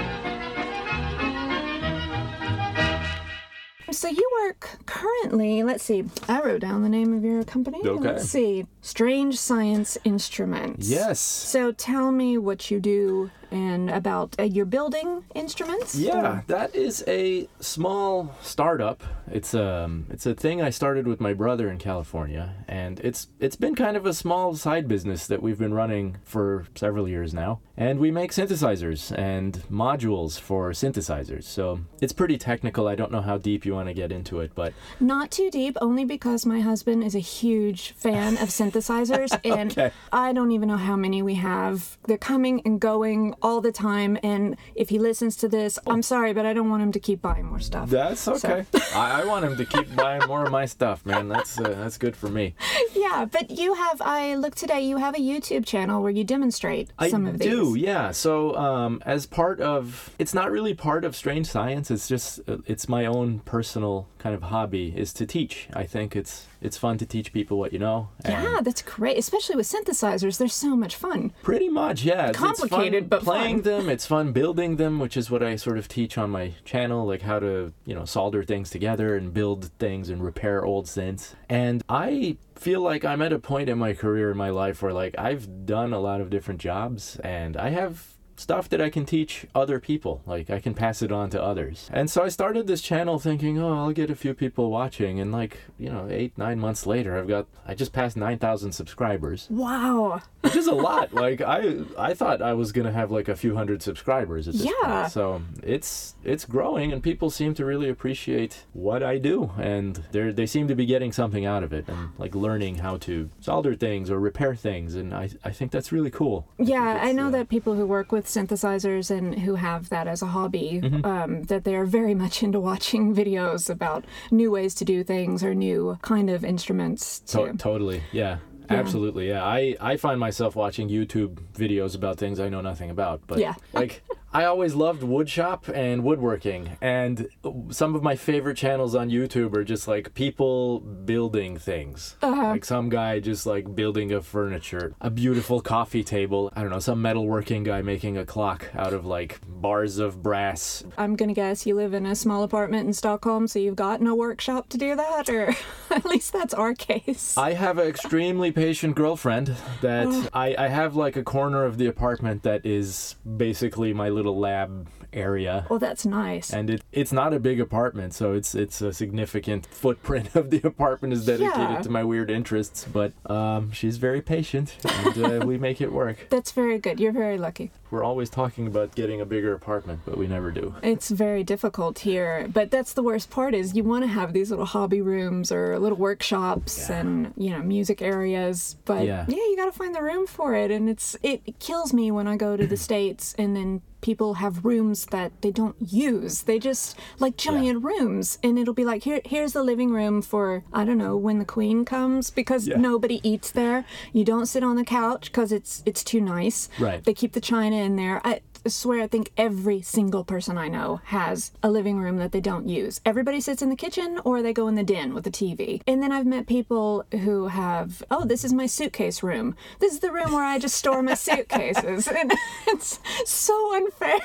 So 3.90 4.06
you 4.08 4.30
work 4.44 4.78
currently, 4.86 5.62
let's 5.62 5.82
see, 5.82 6.04
I 6.28 6.40
wrote 6.42 6.60
down 6.60 6.82
the 6.82 6.88
name 6.90 7.16
of 7.16 7.24
your 7.24 7.42
company. 7.44 7.80
Okay. 7.84 7.98
Let's 7.98 8.26
see. 8.26 8.66
Strange 8.82 9.38
Science 9.38 9.96
Instruments. 10.04 10.88
Yes. 10.90 11.18
So 11.20 11.72
tell 11.72 12.12
me 12.12 12.36
what 12.38 12.70
you 12.70 12.80
do 12.80 13.30
and 13.50 13.90
about 13.90 14.34
uh, 14.38 14.42
your 14.42 14.64
building 14.66 15.24
instruments. 15.34 15.94
Yeah, 15.94 16.42
that 16.46 16.74
is 16.74 17.04
a 17.06 17.48
small 17.60 18.34
startup. 18.42 19.02
It's 19.30 19.54
um 19.54 20.06
it's 20.10 20.26
a 20.26 20.34
thing 20.34 20.62
I 20.62 20.70
started 20.70 21.06
with 21.06 21.20
my 21.20 21.34
brother 21.34 21.70
in 21.70 21.78
California 21.78 22.54
and 22.66 22.98
it's 23.00 23.28
it's 23.40 23.56
been 23.56 23.74
kind 23.74 23.96
of 23.96 24.06
a 24.06 24.14
small 24.14 24.54
side 24.54 24.88
business 24.88 25.26
that 25.26 25.42
we've 25.42 25.58
been 25.58 25.74
running 25.74 26.16
for 26.24 26.66
several 26.74 27.08
years 27.08 27.34
now. 27.34 27.60
And 27.76 28.00
we 28.00 28.10
make 28.10 28.32
synthesizers 28.32 29.16
and 29.16 29.52
modules 29.70 30.38
for 30.40 30.70
synthesizers. 30.72 31.44
So, 31.44 31.80
it's 32.00 32.12
pretty 32.12 32.36
technical. 32.36 32.88
I 32.88 32.96
don't 32.96 33.12
know 33.12 33.20
how 33.20 33.38
deep 33.38 33.64
you 33.64 33.72
want 33.72 33.86
to 33.86 33.94
get 33.94 34.10
into 34.10 34.40
it, 34.40 34.50
but 34.56 34.72
Not 34.98 35.30
too 35.30 35.48
deep, 35.48 35.76
only 35.80 36.04
because 36.04 36.44
my 36.44 36.58
husband 36.60 37.04
is 37.04 37.14
a 37.14 37.20
huge 37.20 37.92
fan 37.92 38.36
of 38.38 38.48
synthesizers, 38.48 39.38
and 39.44 39.92
I 40.12 40.32
don't 40.32 40.50
even 40.50 40.68
know 40.68 40.76
how 40.76 40.96
many 40.96 41.22
we 41.22 41.34
have. 41.34 41.98
They're 42.08 42.18
coming 42.18 42.62
and 42.64 42.80
going 42.80 43.34
all 43.42 43.60
the 43.60 43.72
time, 43.72 44.18
and 44.22 44.56
if 44.74 44.88
he 44.88 44.98
listens 44.98 45.36
to 45.36 45.48
this, 45.48 45.78
I'm 45.86 46.02
sorry, 46.02 46.32
but 46.32 46.46
I 46.46 46.52
don't 46.52 46.70
want 46.70 46.82
him 46.82 46.92
to 46.92 47.00
keep 47.00 47.22
buying 47.22 47.46
more 47.46 47.60
stuff. 47.60 47.90
that's 47.90 48.26
okay. 48.28 48.64
I, 48.94 49.22
I 49.22 49.24
want 49.24 49.44
him 49.44 49.56
to 49.56 49.64
keep 49.64 49.94
buying 49.96 50.22
more 50.26 50.44
of 50.44 50.50
my 50.50 50.66
stuff, 50.66 51.04
man. 51.04 51.28
That's 51.28 51.58
uh, 51.58 51.68
that's 51.68 51.98
good 51.98 52.16
for 52.16 52.28
me. 52.28 52.54
Yeah, 52.94 53.26
but 53.30 53.50
you 53.50 53.74
have, 53.74 54.00
I 54.02 54.34
looked 54.34 54.58
today, 54.58 54.82
you 54.82 54.96
have 54.98 55.14
a 55.14 55.20
YouTube 55.20 55.64
channel 55.66 56.02
where 56.02 56.10
you 56.10 56.24
demonstrate 56.24 56.90
some 57.08 57.26
of 57.26 57.38
these. 57.38 57.48
I 57.48 57.50
do, 57.50 57.74
yeah. 57.76 58.10
So, 58.10 58.56
um, 58.56 59.02
as 59.06 59.26
part 59.26 59.60
of, 59.60 60.10
it's 60.18 60.34
not 60.34 60.50
really 60.50 60.74
part 60.74 61.04
of 61.04 61.14
Strange 61.16 61.46
Science. 61.46 61.90
It's 61.90 62.08
just, 62.08 62.40
uh, 62.48 62.58
it's 62.66 62.88
my 62.88 63.06
own 63.06 63.40
personal 63.40 64.08
kind 64.18 64.34
of 64.34 64.42
hobby 64.44 64.92
is 64.96 65.12
to 65.14 65.26
teach. 65.26 65.68
I 65.74 65.84
think 65.84 66.16
it's 66.16 66.46
it's 66.60 66.76
fun 66.76 66.98
to 66.98 67.06
teach 67.06 67.32
people 67.32 67.58
what 67.58 67.72
you 67.72 67.78
know. 67.78 68.08
Yeah, 68.24 68.60
that's 68.62 68.82
great, 68.82 69.16
especially 69.16 69.56
with 69.56 69.66
synthesizers. 69.66 70.38
They're 70.38 70.48
so 70.48 70.76
much 70.76 70.96
fun. 70.96 71.32
Pretty 71.42 71.68
much, 71.68 72.02
yeah. 72.02 72.28
It's, 72.28 72.38
Complicated, 72.38 72.94
it's 72.94 73.02
fun 73.02 73.08
but 73.08 73.22
playing 73.22 73.62
fun. 73.62 73.72
them. 73.72 73.88
It's 73.88 74.06
fun 74.06 74.32
building 74.32 74.76
them, 74.76 74.98
which 74.98 75.16
is 75.16 75.30
what 75.30 75.42
I 75.42 75.56
sort 75.56 75.78
of 75.78 75.88
teach 75.88 76.18
on 76.18 76.30
my 76.30 76.54
channel, 76.64 77.06
like 77.06 77.22
how 77.22 77.38
to 77.38 77.72
you 77.84 77.94
know 77.94 78.04
solder 78.04 78.42
things 78.42 78.70
together 78.70 79.16
and 79.16 79.32
build 79.32 79.70
things 79.78 80.10
and 80.10 80.22
repair 80.22 80.64
old 80.64 80.86
synths. 80.86 81.34
And 81.48 81.82
I 81.88 82.36
feel 82.56 82.80
like 82.80 83.04
I'm 83.04 83.22
at 83.22 83.32
a 83.32 83.38
point 83.38 83.68
in 83.68 83.78
my 83.78 83.94
career 83.94 84.30
in 84.30 84.36
my 84.36 84.50
life 84.50 84.82
where 84.82 84.92
like 84.92 85.14
I've 85.16 85.64
done 85.64 85.92
a 85.92 86.00
lot 86.00 86.20
of 86.20 86.28
different 86.28 86.60
jobs 86.60 87.16
and 87.22 87.56
I 87.56 87.70
have 87.70 88.17
stuff 88.38 88.68
that 88.70 88.80
I 88.80 88.88
can 88.90 89.04
teach 89.04 89.46
other 89.54 89.80
people. 89.80 90.22
Like 90.26 90.48
I 90.50 90.60
can 90.60 90.72
pass 90.74 91.02
it 91.02 91.12
on 91.12 91.30
to 91.30 91.42
others. 91.42 91.90
And 91.92 92.08
so 92.10 92.22
I 92.22 92.28
started 92.28 92.66
this 92.66 92.80
channel 92.80 93.18
thinking, 93.18 93.58
oh, 93.58 93.74
I'll 93.76 93.92
get 93.92 94.10
a 94.10 94.14
few 94.14 94.32
people 94.34 94.70
watching. 94.70 95.20
And 95.20 95.32
like, 95.32 95.58
you 95.78 95.90
know, 95.90 96.06
eight, 96.10 96.36
nine 96.38 96.58
months 96.58 96.86
later, 96.86 97.18
I've 97.18 97.28
got, 97.28 97.46
I 97.66 97.74
just 97.74 97.92
passed 97.92 98.16
9,000 98.16 98.72
subscribers 98.72 99.46
Wow. 99.50 100.22
which 100.42 100.54
is 100.56 100.66
a 100.68 100.74
lot. 100.74 101.12
Like 101.12 101.40
I, 101.40 101.78
I 101.98 102.14
thought 102.14 102.40
I 102.40 102.52
was 102.54 102.70
gonna 102.72 102.92
have 102.92 103.10
like 103.10 103.28
a 103.28 103.34
few 103.36 103.56
hundred 103.56 103.82
subscribers 103.82 104.46
at 104.46 104.54
this 104.54 104.64
Yeah. 104.64 105.00
point. 105.02 105.12
So 105.12 105.42
it's 105.62 106.14
it's 106.24 106.44
growing, 106.44 106.92
and 106.92 107.02
people 107.02 107.30
seem 107.30 107.54
to 107.54 107.64
really 107.64 107.88
appreciate 107.88 108.64
what 108.72 109.02
I 109.02 109.18
do, 109.18 109.50
and 109.58 109.96
they 110.12 110.30
they 110.30 110.46
seem 110.46 110.68
to 110.68 110.74
be 110.76 110.86
getting 110.86 111.12
something 111.12 111.44
out 111.44 111.62
of 111.64 111.72
it, 111.72 111.88
and 111.88 112.10
like 112.18 112.34
learning 112.34 112.76
how 112.76 112.98
to 112.98 113.30
solder 113.40 113.74
things 113.74 114.10
or 114.10 114.20
repair 114.20 114.54
things, 114.54 114.94
and 114.94 115.12
I 115.12 115.30
I 115.44 115.50
think 115.50 115.72
that's 115.72 115.90
really 115.92 116.10
cool. 116.10 116.46
Yeah, 116.58 116.92
think 116.94 117.04
I 117.06 117.12
know 117.12 117.26
uh, 117.28 117.30
that 117.30 117.48
people 117.48 117.74
who 117.74 117.86
work 117.86 118.12
with 118.12 118.27
synthesizers 118.28 119.10
and 119.10 119.38
who 119.40 119.54
have 119.56 119.88
that 119.88 120.06
as 120.06 120.22
a 120.22 120.26
hobby, 120.26 120.80
Mm-hmm. 120.82 121.04
um, 121.04 121.42
that 121.44 121.64
they 121.64 121.74
are 121.74 121.84
very 121.86 122.14
much 122.14 122.42
into 122.46 122.60
watching 122.60 123.14
videos 123.14 123.68
about 123.70 124.04
new 124.30 124.50
ways 124.50 124.74
to 124.76 124.84
do 124.84 125.02
things 125.02 125.42
or 125.42 125.54
new 125.54 125.98
kind 126.02 126.30
of 126.30 126.44
instruments. 126.44 127.20
To- 127.20 127.52
To, 127.52 127.56
totally, 127.56 128.02
yeah. 128.12 128.38
Yeah. 128.70 128.76
Absolutely, 128.76 129.28
yeah. 129.28 129.44
I, 129.44 129.76
I 129.80 129.96
find 129.96 130.20
myself 130.20 130.54
watching 130.56 130.88
YouTube 130.88 131.38
videos 131.54 131.94
about 131.94 132.18
things 132.18 132.38
I 132.40 132.48
know 132.48 132.60
nothing 132.60 132.90
about. 132.90 133.22
But 133.26 133.38
Yeah. 133.38 133.54
like 133.72 134.02
I 134.30 134.44
always 134.44 134.74
loved 134.74 135.02
woodshop 135.02 135.74
and 135.74 136.04
woodworking, 136.04 136.76
and 136.82 137.28
some 137.70 137.94
of 137.94 138.02
my 138.02 138.14
favorite 138.14 138.58
channels 138.58 138.94
on 138.94 139.08
YouTube 139.08 139.54
are 139.56 139.64
just 139.64 139.88
like 139.88 140.12
people 140.12 140.80
building 140.80 141.56
things. 141.56 142.16
Uh-huh. 142.20 142.48
Like 142.48 142.66
some 142.66 142.90
guy 142.90 143.20
just 143.20 143.46
like 143.46 143.74
building 143.74 144.12
a 144.12 144.20
furniture, 144.20 144.94
a 145.00 145.08
beautiful 145.08 145.62
coffee 145.62 146.04
table. 146.04 146.52
I 146.54 146.60
don't 146.60 146.68
know, 146.70 146.78
some 146.78 147.02
metalworking 147.02 147.64
guy 147.64 147.80
making 147.80 148.18
a 148.18 148.26
clock 148.26 148.66
out 148.76 148.92
of 148.92 149.06
like 149.06 149.40
bars 149.48 149.96
of 149.96 150.22
brass. 150.22 150.84
I'm 150.98 151.16
gonna 151.16 151.32
guess 151.32 151.64
you 151.66 151.74
live 151.74 151.94
in 151.94 152.04
a 152.04 152.14
small 152.14 152.42
apartment 152.42 152.86
in 152.86 152.92
Stockholm, 152.92 153.48
so 153.48 153.58
you've 153.58 153.76
got 153.76 154.02
no 154.02 154.14
workshop 154.14 154.68
to 154.70 154.78
do 154.78 154.94
that, 154.94 155.30
or 155.30 155.54
at 155.90 156.04
least 156.04 156.34
that's 156.34 156.52
our 156.52 156.74
case. 156.74 157.34
I 157.38 157.54
have 157.54 157.78
an 157.78 157.88
extremely 157.88 158.52
patient 158.58 158.94
girlfriend 158.96 159.54
that 159.80 160.30
I, 160.34 160.54
I 160.58 160.68
have 160.68 160.96
like 160.96 161.16
a 161.16 161.22
corner 161.22 161.64
of 161.64 161.78
the 161.78 161.86
apartment 161.86 162.42
that 162.42 162.66
is 162.66 163.14
basically 163.36 163.92
my 163.92 164.08
little 164.08 164.38
lab 164.38 164.88
area. 165.12 165.66
Oh, 165.70 165.78
that's 165.78 166.04
nice. 166.04 166.52
And 166.52 166.68
it, 166.70 166.82
it's 166.92 167.12
not 167.12 167.32
a 167.32 167.40
big 167.40 167.60
apartment, 167.60 168.12
so 168.14 168.32
it's 168.34 168.54
it's 168.54 168.80
a 168.82 168.92
significant 168.92 169.64
footprint 169.66 170.34
of 170.36 170.50
the 170.50 170.60
apartment 170.64 171.12
is 171.14 171.24
dedicated 171.24 171.70
Yeah. 171.70 171.82
to 171.82 171.90
my 171.90 172.04
weird 172.04 172.30
interests. 172.30 172.84
But 172.92 173.12
um, 173.30 173.72
she's 173.72 173.96
very 173.96 174.20
patient, 174.20 174.76
and 174.84 175.14
uh, 175.42 175.46
we 175.46 175.56
make 175.58 175.80
it 175.80 175.92
work. 175.92 176.16
That's 176.30 176.52
very 176.52 176.78
good. 176.78 177.00
You're 177.00 177.12
very 177.12 177.38
lucky. 177.38 177.70
We're 177.90 178.04
always 178.04 178.28
talking 178.28 178.66
about 178.66 178.94
getting 178.94 179.22
a 179.22 179.24
bigger 179.24 179.54
apartment, 179.54 180.00
but 180.04 180.18
we 180.18 180.26
never 180.26 180.50
do. 180.50 180.74
It's 180.82 181.08
very 181.08 181.42
difficult 181.42 182.00
here, 182.00 182.46
but 182.52 182.70
that's 182.70 182.92
the 182.92 183.02
worst 183.02 183.30
part 183.30 183.54
is 183.54 183.74
you 183.74 183.82
want 183.82 184.02
to 184.04 184.08
have 184.08 184.34
these 184.34 184.50
little 184.50 184.66
hobby 184.66 185.00
rooms 185.00 185.50
or 185.50 185.78
little 185.78 185.96
workshops 185.96 186.72
Yeah. 186.90 186.98
and 187.00 187.32
you 187.38 187.50
know 187.52 187.60
music 187.62 188.02
areas, 188.02 188.47
but 188.84 189.04
Yeah. 189.04 189.24
yeah, 189.28 189.36
you 189.36 189.56
got 189.56 189.66
to 189.66 189.72
find 189.72 189.94
the 189.94 190.02
room 190.02 190.26
for 190.26 190.54
it 190.54 190.70
and 190.70 190.88
it's 190.88 191.16
it 191.22 191.58
kills 191.58 191.92
me 191.92 192.10
when 192.10 192.26
I 192.26 192.36
go 192.36 192.56
to 192.56 192.66
the 192.66 192.76
states 192.88 193.34
and 193.38 193.54
then 193.56 193.82
people 194.00 194.34
have 194.34 194.64
rooms 194.64 195.06
that 195.06 195.32
they 195.42 195.50
don't 195.50 195.74
use. 195.80 196.42
They 196.42 196.58
just 196.60 196.96
like 197.18 197.36
giant 197.36 197.82
rooms 197.82 198.38
and 198.44 198.58
it'll 198.58 198.74
be 198.74 198.84
like 198.84 199.02
here 199.04 199.20
here's 199.24 199.52
the 199.54 199.62
living 199.62 199.90
room 199.92 200.22
for 200.22 200.62
I 200.72 200.84
don't 200.84 200.98
know 200.98 201.16
when 201.16 201.38
the 201.38 201.44
queen 201.44 201.84
comes 201.84 202.30
because 202.30 202.68
Yeah. 202.68 202.76
nobody 202.76 203.20
eats 203.28 203.50
there. 203.50 203.84
You 204.12 204.24
don't 204.24 204.46
sit 204.46 204.62
on 204.62 204.76
the 204.76 204.84
couch 204.84 205.32
cuz 205.32 205.50
it's 205.52 205.82
it's 205.84 206.04
too 206.04 206.20
nice. 206.20 206.68
Right. 206.78 207.02
They 207.04 207.14
keep 207.14 207.32
the 207.32 207.40
china 207.40 207.76
in 207.76 207.96
there. 207.96 208.20
I, 208.24 208.40
swear, 208.68 209.02
I 209.02 209.06
think 209.06 209.30
every 209.36 209.82
single 209.82 210.24
person 210.24 210.58
I 210.58 210.68
know 210.68 211.00
has 211.04 211.52
a 211.62 211.70
living 211.70 211.98
room 211.98 212.16
that 212.18 212.32
they 212.32 212.40
don't 212.40 212.68
use. 212.68 213.00
Everybody 213.04 213.40
sits 213.40 213.62
in 213.62 213.70
the 213.70 213.76
kitchen 213.76 214.20
or 214.24 214.42
they 214.42 214.52
go 214.52 214.68
in 214.68 214.74
the 214.74 214.82
den 214.82 215.14
with 215.14 215.24
the 215.24 215.30
TV. 215.30 215.82
And 215.86 216.02
then 216.02 216.12
I've 216.12 216.26
met 216.26 216.46
people 216.46 217.04
who 217.12 217.48
have, 217.48 218.02
oh, 218.10 218.24
this 218.24 218.44
is 218.44 218.52
my 218.52 218.66
suitcase 218.66 219.22
room. 219.22 219.54
This 219.78 219.92
is 219.92 220.00
the 220.00 220.12
room 220.12 220.32
where 220.32 220.44
I 220.44 220.58
just 220.58 220.76
store 220.76 221.02
my 221.02 221.14
suitcases. 221.14 222.08
And 222.18 222.32
it's 222.66 222.98
so 223.26 223.76
unfair. 223.76 224.18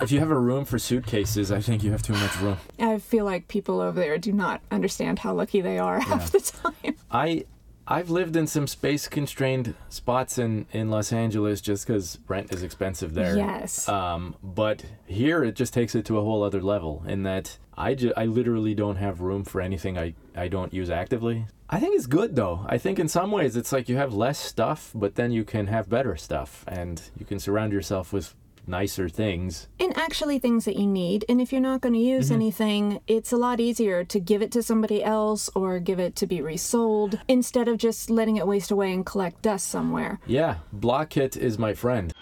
If 0.00 0.12
you 0.12 0.18
have 0.18 0.30
a 0.30 0.38
room 0.38 0.66
for 0.66 0.78
suitcases, 0.78 1.50
I 1.50 1.60
think 1.60 1.82
you 1.82 1.90
have 1.90 2.02
too 2.02 2.12
much 2.12 2.36
room. 2.38 2.58
I 2.78 2.98
feel 2.98 3.24
like 3.24 3.48
people 3.48 3.80
over 3.80 3.98
there 3.98 4.18
do 4.18 4.32
not 4.32 4.60
understand 4.70 5.20
how 5.20 5.32
lucky 5.32 5.62
they 5.62 5.78
are 5.78 6.00
half 6.00 6.30
the 6.32 6.40
time. 6.40 6.96
I 7.10 7.44
I've 7.90 8.08
lived 8.08 8.36
in 8.36 8.46
some 8.46 8.68
space 8.68 9.08
constrained 9.08 9.74
spots 9.88 10.38
in 10.38 10.66
in 10.72 10.90
Los 10.90 11.12
Angeles 11.12 11.60
just 11.60 11.86
because 11.86 12.18
rent 12.28 12.54
is 12.54 12.62
expensive 12.62 13.14
there. 13.14 13.36
Yes. 13.36 13.88
Um, 13.88 14.36
but 14.42 14.84
here 15.06 15.42
it 15.42 15.56
just 15.56 15.74
takes 15.74 15.96
it 15.96 16.04
to 16.06 16.16
a 16.18 16.22
whole 16.22 16.44
other 16.44 16.62
level 16.62 17.02
in 17.06 17.24
that 17.24 17.58
I 17.76 17.94
ju- 17.94 18.12
I 18.16 18.26
literally 18.26 18.74
don't 18.74 18.96
have 18.96 19.20
room 19.20 19.42
for 19.42 19.60
anything 19.60 19.98
I 19.98 20.14
I 20.36 20.46
don't 20.46 20.72
use 20.72 20.88
actively. 20.88 21.46
I 21.68 21.80
think 21.80 21.96
it's 21.96 22.06
good 22.06 22.36
though. 22.36 22.64
I 22.68 22.78
think 22.78 23.00
in 23.00 23.08
some 23.08 23.32
ways 23.32 23.56
it's 23.56 23.72
like 23.72 23.88
you 23.88 23.96
have 23.96 24.14
less 24.14 24.38
stuff, 24.38 24.92
but 24.94 25.16
then 25.16 25.32
you 25.32 25.44
can 25.44 25.66
have 25.66 25.88
better 25.88 26.16
stuff, 26.16 26.64
and 26.68 27.02
you 27.18 27.26
can 27.26 27.40
surround 27.40 27.72
yourself 27.72 28.12
with 28.12 28.34
nicer 28.70 29.08
things. 29.08 29.68
And 29.78 29.96
actually, 29.96 30.38
things 30.38 30.64
that 30.64 30.76
you 30.76 30.86
need. 30.86 31.24
And 31.28 31.40
if 31.40 31.52
you're 31.52 31.60
not 31.60 31.80
going 31.80 31.94
to 31.94 31.98
use 32.00 32.26
Mm-hmm. 32.26 32.34
anything, 32.34 33.00
it's 33.06 33.32
a 33.32 33.36
lot 33.36 33.60
easier 33.60 34.04
to 34.04 34.20
give 34.20 34.40
it 34.42 34.52
to 34.52 34.62
somebody 34.62 35.02
else 35.02 35.50
or 35.54 35.78
give 35.80 35.98
it 35.98 36.14
to 36.16 36.26
be 36.26 36.40
resold 36.40 37.18
instead 37.28 37.66
of 37.68 37.76
just 37.78 38.08
letting 38.10 38.36
it 38.36 38.46
waste 38.46 38.70
away 38.70 38.92
and 38.92 39.04
collect 39.04 39.42
dust 39.42 39.66
somewhere. 39.68 40.20
Yeah, 40.26 40.56
Blocket 40.72 41.36
is 41.36 41.58
my 41.58 41.74
friend. 41.74 42.12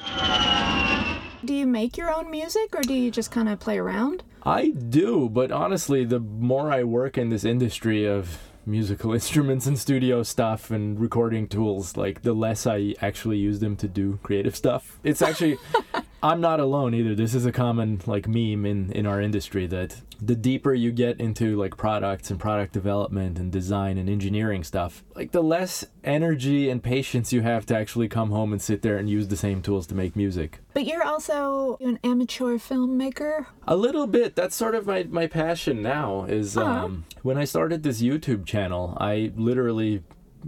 Do 1.44 1.54
you 1.54 1.66
make 1.66 1.96
your 1.96 2.12
own 2.12 2.30
music 2.30 2.74
or 2.74 2.82
do 2.82 2.92
you 2.94 3.10
just 3.10 3.30
kind 3.30 3.48
of 3.48 3.60
play 3.60 3.78
around? 3.78 4.22
I 4.42 4.70
do, 4.70 5.28
but 5.28 5.52
honestly, 5.52 6.04
the 6.04 6.18
more 6.20 6.72
I 6.72 6.82
work 6.84 7.16
in 7.16 7.28
this 7.28 7.44
industry 7.44 8.04
of 8.06 8.38
musical 8.66 9.12
instruments 9.18 9.66
and 9.66 9.78
studio 9.78 10.22
stuff 10.22 10.70
and 10.70 10.98
recording 11.00 11.46
tools, 11.48 11.96
like 11.96 12.22
the 12.22 12.32
less 12.34 12.66
I 12.66 12.94
actually 13.00 13.38
use 13.38 13.60
them 13.60 13.76
to 13.76 13.88
do 13.88 14.18
creative 14.22 14.56
stuff. 14.56 14.98
It's 15.04 15.22
actually 15.22 15.58
I'm 16.22 16.40
not 16.40 16.58
alone 16.60 16.94
either. 16.94 17.14
This 17.14 17.34
is 17.34 17.46
a 17.46 17.52
common 17.52 18.00
like 18.06 18.26
meme 18.26 18.66
in 18.66 18.92
in 18.92 19.06
our 19.06 19.20
industry 19.20 19.66
that 19.68 20.02
the 20.20 20.34
deeper 20.34 20.74
you 20.74 20.90
get 20.90 21.20
into 21.20 21.56
like 21.56 21.76
products 21.76 22.30
and 22.30 22.40
product 22.40 22.72
development 22.72 23.38
and 23.38 23.52
design 23.52 23.98
and 23.98 24.08
engineering 24.10 24.64
stuff, 24.64 25.04
like 25.14 25.30
the 25.30 25.42
less 25.42 25.84
energy 26.02 26.68
and 26.70 26.82
patience 26.82 27.32
you 27.32 27.42
have 27.42 27.64
to 27.66 27.76
actually 27.76 28.08
come 28.08 28.30
home 28.30 28.52
and 28.52 28.60
sit 28.60 28.82
there 28.82 28.96
and 28.96 29.08
use 29.08 29.28
the 29.28 29.36
same 29.36 29.62
tools 29.62 29.86
to 29.86 29.94
make 29.94 30.16
music. 30.16 30.58
But 30.74 30.86
you're 30.86 31.04
also 31.04 31.76
an 31.80 32.00
amateur 32.02 32.58
filmmaker. 32.58 33.46
A 33.66 33.76
little 33.76 34.06
bit. 34.06 34.34
That's 34.34 34.56
sort 34.56 34.74
of 34.74 34.86
my, 34.86 35.04
my 35.04 35.26
passion 35.28 35.82
now. 35.82 36.24
Is 36.24 36.56
um, 36.56 37.04
when 37.22 37.38
I 37.38 37.44
started 37.44 37.82
this 37.82 38.02
YouTube 38.02 38.44
channel, 38.44 38.96
I 39.00 39.32
literally 39.36 40.02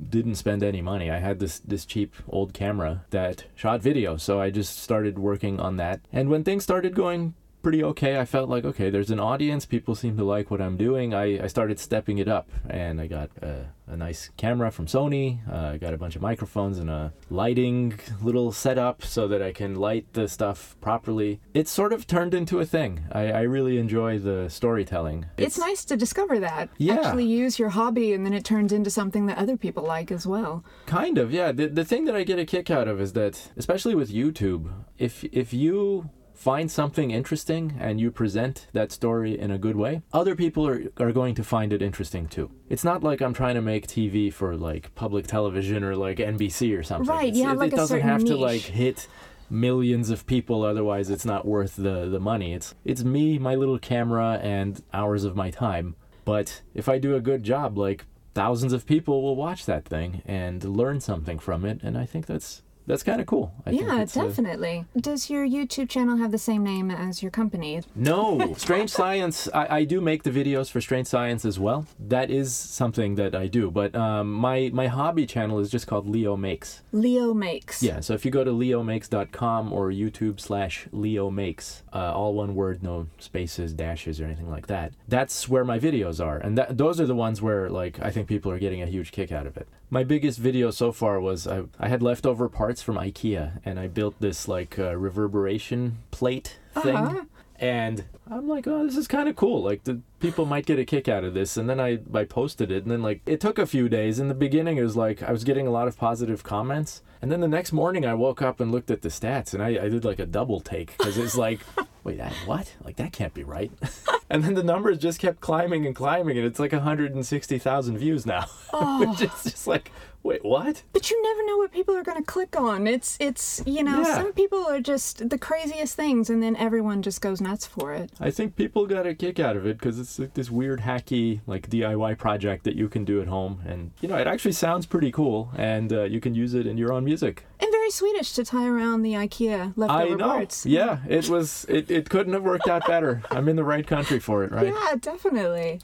didn't 0.09 0.37
spend 0.37 0.63
any 0.63 0.83
money. 0.83 1.11
I 1.11 1.19
had 1.19 1.39
this 1.39 1.59
this 1.61 1.85
cheap 1.85 2.15
old 2.29 2.53
camera 2.53 3.05
that 3.11 3.45
shot 3.55 3.81
video, 3.83 4.17
so 4.17 4.41
I 4.41 4.51
just 4.51 4.79
started 4.79 5.19
working 5.19 5.61
on 5.61 5.77
that. 5.77 6.01
And 6.13 6.29
when 6.29 6.45
things 6.45 6.63
started 6.63 6.95
going 6.95 7.35
pretty 7.63 7.83
okay, 7.85 8.19
I 8.19 8.25
felt 8.25 8.49
like 8.49 8.65
okay, 8.65 8.91
there's 8.91 9.11
an 9.11 9.21
audience. 9.21 9.67
People 9.67 9.95
seem 9.95 10.17
to 10.17 10.25
like 10.25 10.51
what 10.51 10.61
I'm 10.61 10.77
doing. 10.77 11.15
I, 11.15 11.45
I 11.45 11.47
started 11.47 11.79
stepping 11.79 12.19
it 12.19 12.29
up, 12.29 12.49
and 12.69 13.01
I 13.01 13.07
got 13.07 13.31
a, 13.43 13.67
a 13.87 13.97
nice 13.97 14.31
camera 14.37 14.71
from 14.71 14.87
Sony. 14.87 15.41
Uh, 15.51 15.73
I 15.75 15.77
got 15.77 15.95
a 15.95 15.99
bunch 15.99 16.17
of 16.17 16.23
microphones 16.23 16.79
and 16.79 16.89
a 16.89 17.13
lighting 17.29 17.99
little 18.23 18.53
setup 18.53 19.05
so 19.05 19.29
that 19.29 19.43
I 19.43 19.53
can 19.53 19.75
light 19.75 20.13
the 20.13 20.29
stuff 20.29 20.77
properly. 20.81 21.41
It 21.55 21.69
sort 21.69 21.93
of 21.93 22.07
turned 22.07 22.35
into 22.35 22.61
a 22.61 22.67
thing. 22.67 23.05
I, 23.13 23.33
I 23.33 23.41
really 23.43 23.79
enjoy 23.79 24.19
the 24.19 24.49
storytelling. 24.49 25.27
It's, 25.37 25.59
nice 25.59 25.85
to 25.87 25.97
discover 25.97 26.39
that. 26.39 26.71
Yeah. 26.79 26.95
Actually 26.95 27.27
use 27.27 27.59
your 27.59 27.69
hobby 27.71 28.15
and 28.15 28.25
then 28.25 28.33
it 28.33 28.45
turns 28.45 28.73
into 28.73 28.89
something 28.89 29.27
that 29.27 29.37
other 29.37 29.59
people 29.59 29.83
like 29.83 30.11
as 30.11 30.27
well. 30.27 30.65
Kind 30.87 31.19
of, 31.19 31.33
yeah. 31.33 31.53
The 31.53 31.67
the 31.67 31.85
thing 31.85 32.07
that 32.07 32.17
I 32.17 32.25
get 32.25 32.39
a 32.39 32.47
kick 32.47 32.71
out 32.71 32.89
of 32.89 33.01
is 33.01 33.13
that, 33.13 33.51
especially 33.57 33.95
with 33.95 34.11
YouTube, 34.11 34.73
if 34.97 35.25
if 35.25 35.53
you 35.53 36.09
find 36.41 36.71
something 36.71 37.11
interesting 37.11 37.77
and 37.79 38.01
you 38.01 38.11
present 38.11 38.67
that 38.73 38.91
story 38.91 39.39
in 39.39 39.51
a 39.51 39.59
good 39.59 39.77
way, 39.77 40.01
other 40.11 40.35
people 40.35 40.67
are, 40.67 40.85
are 40.99 41.13
going 41.13 41.35
to 41.35 41.45
find 41.45 41.71
it 41.71 41.83
interesting 41.83 42.27
too. 42.27 42.51
It's 42.71 42.83
not 42.83 43.03
like 43.03 43.21
I'm 43.21 43.35
trying 43.35 43.57
to 43.57 43.61
make 43.61 43.87
TV 43.87 44.33
for 44.33 44.57
like 44.57 44.95
public 44.95 45.27
television 45.27 45.85
or 45.85 45.95
like 45.95 46.17
NBC 46.17 46.79
or 46.79 46.83
something. 46.83 47.15
Right, 47.15 47.29
It's- 47.29 47.45
have, 47.45 47.57
it, 47.57 47.61
like, 47.61 47.73
it 47.75 47.77
doesn't 47.77 48.01
have 48.01 48.25
to 48.25 48.37
like 48.37 48.63
hit 48.63 49.07
millions 49.51 50.09
of 50.09 50.27
people 50.27 50.63
otherwise 50.63 51.11
it's 51.11 51.27
not 51.27 51.45
worth 51.45 51.77
the 51.77 52.09
the 52.09 52.21
money. 52.21 52.55
It's 52.55 52.75
it's 52.87 53.05
me, 53.05 53.39
my 53.39 53.55
little 53.55 53.79
camera 53.79 54.41
and 54.43 54.83
hours 54.95 55.25
of 55.25 55.37
my 55.37 55.51
time. 55.51 55.95
But 56.25 56.63
if 56.73 56.89
I 56.89 56.99
do 56.99 57.17
a 57.17 57.21
good 57.21 57.43
job 57.43 57.77
like 57.77 58.07
thousands 58.33 58.73
of 58.73 58.87
people 58.87 59.21
will 59.21 59.37
watch 59.37 59.67
that 59.67 59.85
thing 59.85 60.23
and 60.25 60.65
learn 60.65 61.01
something 61.01 61.39
from 61.39 61.67
it 61.67 61.83
and 61.83 61.99
I 61.99 62.07
think 62.07 62.25
that's 62.25 62.63
that's 62.91 63.03
kind 63.03 63.21
of 63.21 63.27
cool. 63.27 63.53
I 63.65 63.71
yeah, 63.71 64.05
definitely. 64.05 64.85
Does 64.97 65.31
your 65.31 65.47
YouTube 65.47 65.89
channel 65.89 66.17
have 66.17 66.33
the 66.33 66.39
same 66.39 66.65
name 66.65 66.91
as 66.91 67.23
your 67.23 67.31
company? 67.31 67.83
No, 67.95 68.55
Strange 68.57 68.91
Science. 68.91 69.49
I, 69.55 69.77
I 69.79 69.85
do 69.85 70.01
make 70.01 70.25
the 70.25 70.31
videos 70.31 70.71
for 70.71 70.81
Strange 70.81 71.07
Science 71.07 71.45
as 71.45 71.59
well. 71.59 71.87
That 71.99 72.31
is 72.31 72.55
something 72.55 73.15
that 73.15 73.35
I 73.35 73.47
do. 73.47 73.71
But 73.71 73.95
um, 73.95 74.33
my 74.33 74.71
my 74.73 74.89
hobby 74.89 75.27
channel 75.27 75.59
is 75.61 75.71
just 75.71 75.87
called 75.87 76.09
Leo 76.09 76.37
Makes. 76.37 76.83
Leo 76.93 77.33
Makes. 77.33 77.83
Yeah. 77.83 78.01
So 78.01 78.15
if 78.15 78.25
you 78.25 78.31
go 78.31 78.45
to 78.45 78.51
leomakes.com 78.51 79.73
or 79.73 79.91
YouTube 79.91 80.41
slash 80.41 80.89
Leo 80.91 81.31
Makes, 81.31 81.85
uh, 81.93 82.13
all 82.13 82.35
one 82.35 82.55
word, 82.55 82.83
no 82.83 83.07
spaces, 83.19 83.73
dashes, 83.73 84.21
or 84.21 84.25
anything 84.25 84.51
like 84.51 84.67
that. 84.67 84.93
That's 85.07 85.49
where 85.49 85.65
my 85.65 85.79
videos 85.79 86.25
are, 86.25 86.39
and 86.39 86.59
that 86.59 86.77
those 86.77 87.01
are 87.01 87.07
the 87.07 87.15
ones 87.15 87.41
where 87.41 87.71
like 87.71 88.01
I 88.03 88.11
think 88.11 88.27
people 88.27 88.51
are 88.51 88.59
getting 88.59 88.83
a 88.83 88.87
huge 88.87 89.13
kick 89.13 89.31
out 89.31 89.47
of 89.47 89.57
it. 89.57 89.69
My 89.93 90.05
biggest 90.05 90.39
video 90.39 90.71
so 90.71 90.93
far 90.93 91.21
was 91.21 91.49
I, 91.49 91.65
I 91.81 91.89
had 91.89 92.01
leftover 92.01 92.49
parts 92.49 92.81
from 92.81 92.95
IKEA, 92.95 93.61
and 93.65 93.81
I 93.81 93.89
built 93.89 94.15
this 94.21 94.47
like 94.47 94.79
uh, 94.79 94.97
reverberation 94.97 95.99
plate 96.13 96.59
thing. 96.81 96.97
Uh-huh. 96.97 97.25
And 97.59 98.05
I'm 98.31 98.49
like, 98.49 98.67
oh, 98.69 98.87
this 98.87 98.97
is 98.97 99.07
kind 99.07 99.29
of 99.29 99.37
cool. 99.37 99.63
Like, 99.63 99.85
the 99.85 100.01
people 100.19 100.47
might 100.47 100.65
get 100.65 100.79
a 100.79 100.85
kick 100.85 101.09
out 101.09 101.25
of 101.25 101.35
this. 101.35 101.59
And 101.59 101.69
then 101.69 101.79
I, 101.79 101.99
I 102.15 102.25
posted 102.25 102.71
it, 102.71 102.85
and 102.85 102.91
then 102.93 103.03
like 103.03 103.21
it 103.27 103.41
took 103.41 103.59
a 103.59 103.67
few 103.67 103.89
days. 103.89 104.21
In 104.21 104.29
the 104.29 104.35
beginning, 104.35 104.77
it 104.77 104.83
was 104.83 104.97
like 104.97 105.25
I 105.25 105.33
was 105.33 105.43
getting 105.43 105.67
a 105.67 105.73
lot 105.73 105.89
of 105.89 105.99
positive 105.99 106.45
comments, 106.45 107.03
and 107.21 107.31
then 107.33 107.41
the 107.41 107.49
next 107.49 107.73
morning, 107.73 108.07
I 108.07 108.15
woke 108.15 108.41
up 108.41 108.61
and 108.61 108.71
looked 108.71 108.93
at 108.93 109.03
the 109.03 109.09
stats, 109.09 109.53
and 109.53 109.63
I, 109.63 109.71
I 109.71 109.89
did 109.89 110.05
like 110.05 110.21
a 110.21 110.27
double 110.27 110.61
take 110.61 110.97
because 110.97 111.19
it's 111.19 111.37
like, 111.37 111.61
wait, 112.05 112.19
that, 112.19 112.33
what? 112.47 112.75
Like 112.85 112.95
that 112.97 113.13
can't 113.13 113.35
be 113.35 113.43
right. 113.43 113.73
and 114.31 114.45
then 114.45 114.55
the 114.55 114.63
numbers 114.63 114.99
just 114.99 115.19
kept 115.19 115.41
climbing 115.41 115.85
and 115.87 115.95
climbing, 115.95 116.39
and 116.39 116.47
it's 116.47 116.59
like 116.59 116.73
160,000 116.73 117.99
views 117.99 118.27
now, 118.27 118.47
which 118.99 119.21
is 119.23 119.43
just 119.45 119.67
like, 119.67 119.91
wait, 120.23 120.45
what? 120.45 120.83
But 120.93 121.11
you 121.11 121.21
never 121.23 121.47
know 121.47 121.57
what 121.59 121.73
people 121.73 121.97
are 121.97 122.03
going 122.03 122.19
to 122.19 122.25
click 122.25 122.59
on. 122.59 122.87
It's 122.87 123.17
it's 123.21 123.63
you 123.67 123.83
know 123.83 124.03
Yeah. 124.03 124.15
some 124.15 124.33
people 124.33 124.67
are 124.69 124.81
just 124.81 125.29
the 125.29 125.39
craziest 125.39 125.97
things, 125.97 126.31
and 126.31 126.43
then 126.43 126.57
everyone 126.57 127.03
just 127.03 127.21
goes 127.21 127.41
nuts 127.41 127.67
for 127.67 127.93
it. 127.93 128.11
I 128.21 128.31
think 128.31 128.57
people 128.57 128.87
got 128.87 129.07
a 129.07 129.15
kick 129.15 129.41
out 129.41 129.57
of 129.57 129.67
it 129.67 129.79
because 129.79 129.99
it's 129.99 130.19
like 130.19 130.35
this 130.35 130.51
weird 130.51 130.81
hacky 130.81 131.41
like 131.47 131.69
DIY 131.69 132.17
project 132.19 132.65
that 132.65 132.77
you 132.77 132.89
can 132.89 133.05
do 133.05 133.21
at 133.21 133.29
home, 133.29 133.61
and 133.67 133.91
you 134.01 134.09
know 134.09 134.17
it 134.17 134.27
actually 134.27 134.53
sounds 134.53 134.87
pretty 134.87 135.11
cool, 135.11 135.51
and 135.57 135.93
uh, 135.93 136.03
you 136.05 136.21
can 136.21 136.35
use 136.35 136.55
it 136.55 136.67
in 136.67 136.77
your 136.79 136.93
own 136.93 137.05
music. 137.05 137.45
And 137.59 137.71
very 137.73 137.91
Swedish 137.91 138.33
to 138.35 138.45
tie 138.45 138.67
around 138.67 139.03
the 139.03 139.13
IKEA 139.15 139.75
leftover 139.77 140.13
I 140.13 140.15
know. 140.15 140.25
parts. 140.29 140.65
Yeah, 140.65 140.99
it 141.09 141.29
was. 141.29 141.67
It, 141.69 141.91
it 141.91 142.09
couldn't 142.09 142.33
have 142.35 142.43
worked 142.43 142.69
out 142.69 142.87
better. 142.87 143.23
I'm 143.31 143.49
in 143.49 143.57
the 143.57 143.65
right 143.65 143.87
country 143.87 144.19
for 144.21 144.45
it, 144.45 144.53
right? 144.53 144.73
Yeah, 144.73 144.97
definitely. 145.01 145.81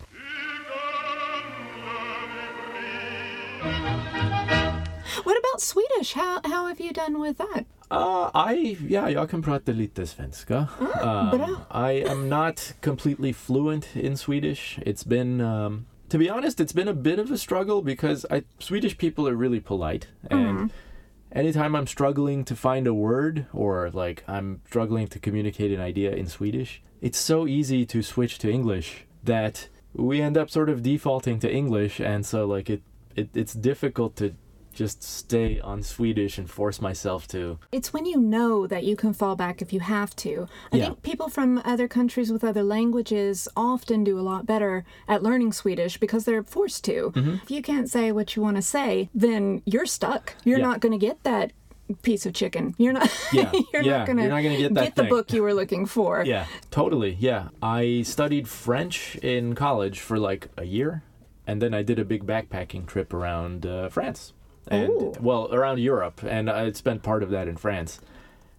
What 5.25 5.38
about 5.38 5.61
Swedish? 5.61 6.12
How 6.12 6.40
how 6.44 6.66
have 6.66 6.81
you 6.81 6.92
done 6.92 7.18
with 7.18 7.38
that? 7.38 7.64
Uh, 7.90 8.31
I 8.35 8.77
yeah, 8.88 9.09
jag 9.09 9.31
kan 9.31 9.42
prata 9.42 9.72
lite 9.72 10.07
svenska. 10.07 10.68
Um, 11.03 11.31
bra. 11.31 11.66
I 11.70 11.92
am 11.92 12.29
not 12.29 12.75
completely 12.81 13.33
fluent 13.33 13.96
in 13.96 14.16
Swedish. 14.16 14.79
It's 14.83 15.05
been, 15.05 15.40
um, 15.40 15.87
to 16.09 16.18
be 16.18 16.29
honest, 16.29 16.61
it's 16.61 16.72
been 16.72 16.88
a 16.88 16.94
bit 16.94 17.18
of 17.18 17.31
a 17.31 17.38
struggle 17.38 17.83
because 17.83 18.27
I, 18.31 18.42
Swedish 18.59 18.99
people 18.99 19.29
are 19.29 19.35
really 19.35 19.61
polite, 19.61 20.09
and 20.31 20.70
anytime 21.33 21.75
I'm 21.75 21.87
struggling 21.87 22.45
to 22.45 22.57
find 22.57 22.87
a 22.87 22.95
word 22.95 23.47
or 23.53 23.91
like 23.91 24.25
I'm 24.29 24.61
struggling 24.67 25.09
to 25.09 25.19
communicate 25.19 25.73
an 25.73 25.81
idea 25.81 26.12
in 26.12 26.27
Swedish, 26.27 26.83
it's 27.01 27.19
so 27.19 27.47
easy 27.47 27.85
to 27.87 28.03
switch 28.03 28.39
to 28.39 28.51
English 28.51 29.07
that 29.25 29.69
we 29.93 30.21
end 30.21 30.37
up 30.37 30.51
sort 30.51 30.69
of 30.69 30.83
defaulting 30.83 31.39
to 31.41 31.53
English, 31.53 32.01
and 32.01 32.25
so 32.25 32.47
like 32.47 32.71
it, 32.71 32.83
it 33.15 33.31
it's 33.35 33.55
difficult 33.55 34.17
to 34.17 34.35
just 34.77 35.03
stay 35.03 35.59
on 35.59 35.83
Swedish 35.83 36.39
and 36.39 36.49
force 36.49 36.81
myself 36.81 37.27
to 37.29 37.59
It's 37.73 37.93
when 37.93 38.05
you 38.07 38.19
know 38.19 38.67
that 38.69 38.85
you 38.85 38.95
can 38.95 39.12
fall 39.12 39.35
back 39.35 39.61
if 39.62 39.73
you 39.73 39.81
have 39.81 40.15
to. 40.17 40.47
I 40.73 40.77
Yeah. 40.77 40.85
think 40.85 41.03
people 41.03 41.29
from 41.29 41.61
other 41.65 41.89
countries 41.89 42.31
with 42.31 42.45
other 42.45 42.62
languages 42.62 43.49
often 43.57 44.05
do 44.05 44.19
a 44.21 44.23
lot 44.23 44.47
better 44.47 44.85
at 45.09 45.23
learning 45.23 45.53
Swedish 45.53 45.99
because 45.99 46.25
they're 46.27 46.43
forced 46.45 46.85
to. 46.85 47.11
Mm-hmm. 47.17 47.35
If 47.43 47.51
you 47.51 47.62
can't 47.62 47.89
say 47.91 48.12
what 48.12 48.37
you 48.37 48.43
want 48.43 48.57
to 48.57 48.62
say, 48.62 49.09
then 49.15 49.62
you're 49.65 49.87
stuck. 49.87 50.35
You're 50.45 50.59
Yeah. 50.59 50.67
not 50.67 50.81
going 50.81 50.93
to 50.93 50.99
get 50.99 51.23
that 51.25 51.53
piece 52.03 52.27
of 52.27 52.35
chicken. 52.35 52.75
You're 52.79 52.93
not. 52.93 53.09
Yeah, 53.33 53.51
you're 53.73 53.83
yeah, 53.83 53.99
not 53.99 54.07
gonna. 54.09 54.23
you're 54.23 54.31
not 54.31 54.43
gonna 54.43 54.57
get 54.59 54.75
that 54.75 54.95
the 54.97 55.05
book 55.05 55.33
you 55.33 55.43
were 55.43 55.55
looking 55.55 55.87
for. 55.87 56.23
Yeah, 56.25 56.47
totally. 56.71 57.17
Yeah. 57.19 57.49
I 57.62 58.03
studied 58.03 58.47
French 58.49 59.17
in 59.17 59.55
college 59.55 60.01
for 60.01 60.19
like 60.19 60.49
a 60.57 60.65
year, 60.65 61.03
and 61.47 61.62
then 61.62 61.73
I 61.75 61.83
did 61.83 61.99
a 61.99 62.05
big 62.05 62.27
backpacking 62.27 62.87
trip 62.87 63.12
around 63.15 63.67
uh, 63.67 63.89
France. 63.89 64.33
And, 64.66 64.90
Ooh. 64.90 65.14
well, 65.20 65.48
around 65.52 65.79
Europe, 65.79 66.22
and 66.24 66.50
I 66.50 66.64
had 66.64 66.76
spent 66.76 67.02
part 67.02 67.22
of 67.22 67.31
that 67.31 67.48
in 67.48 67.57
France. 67.57 68.00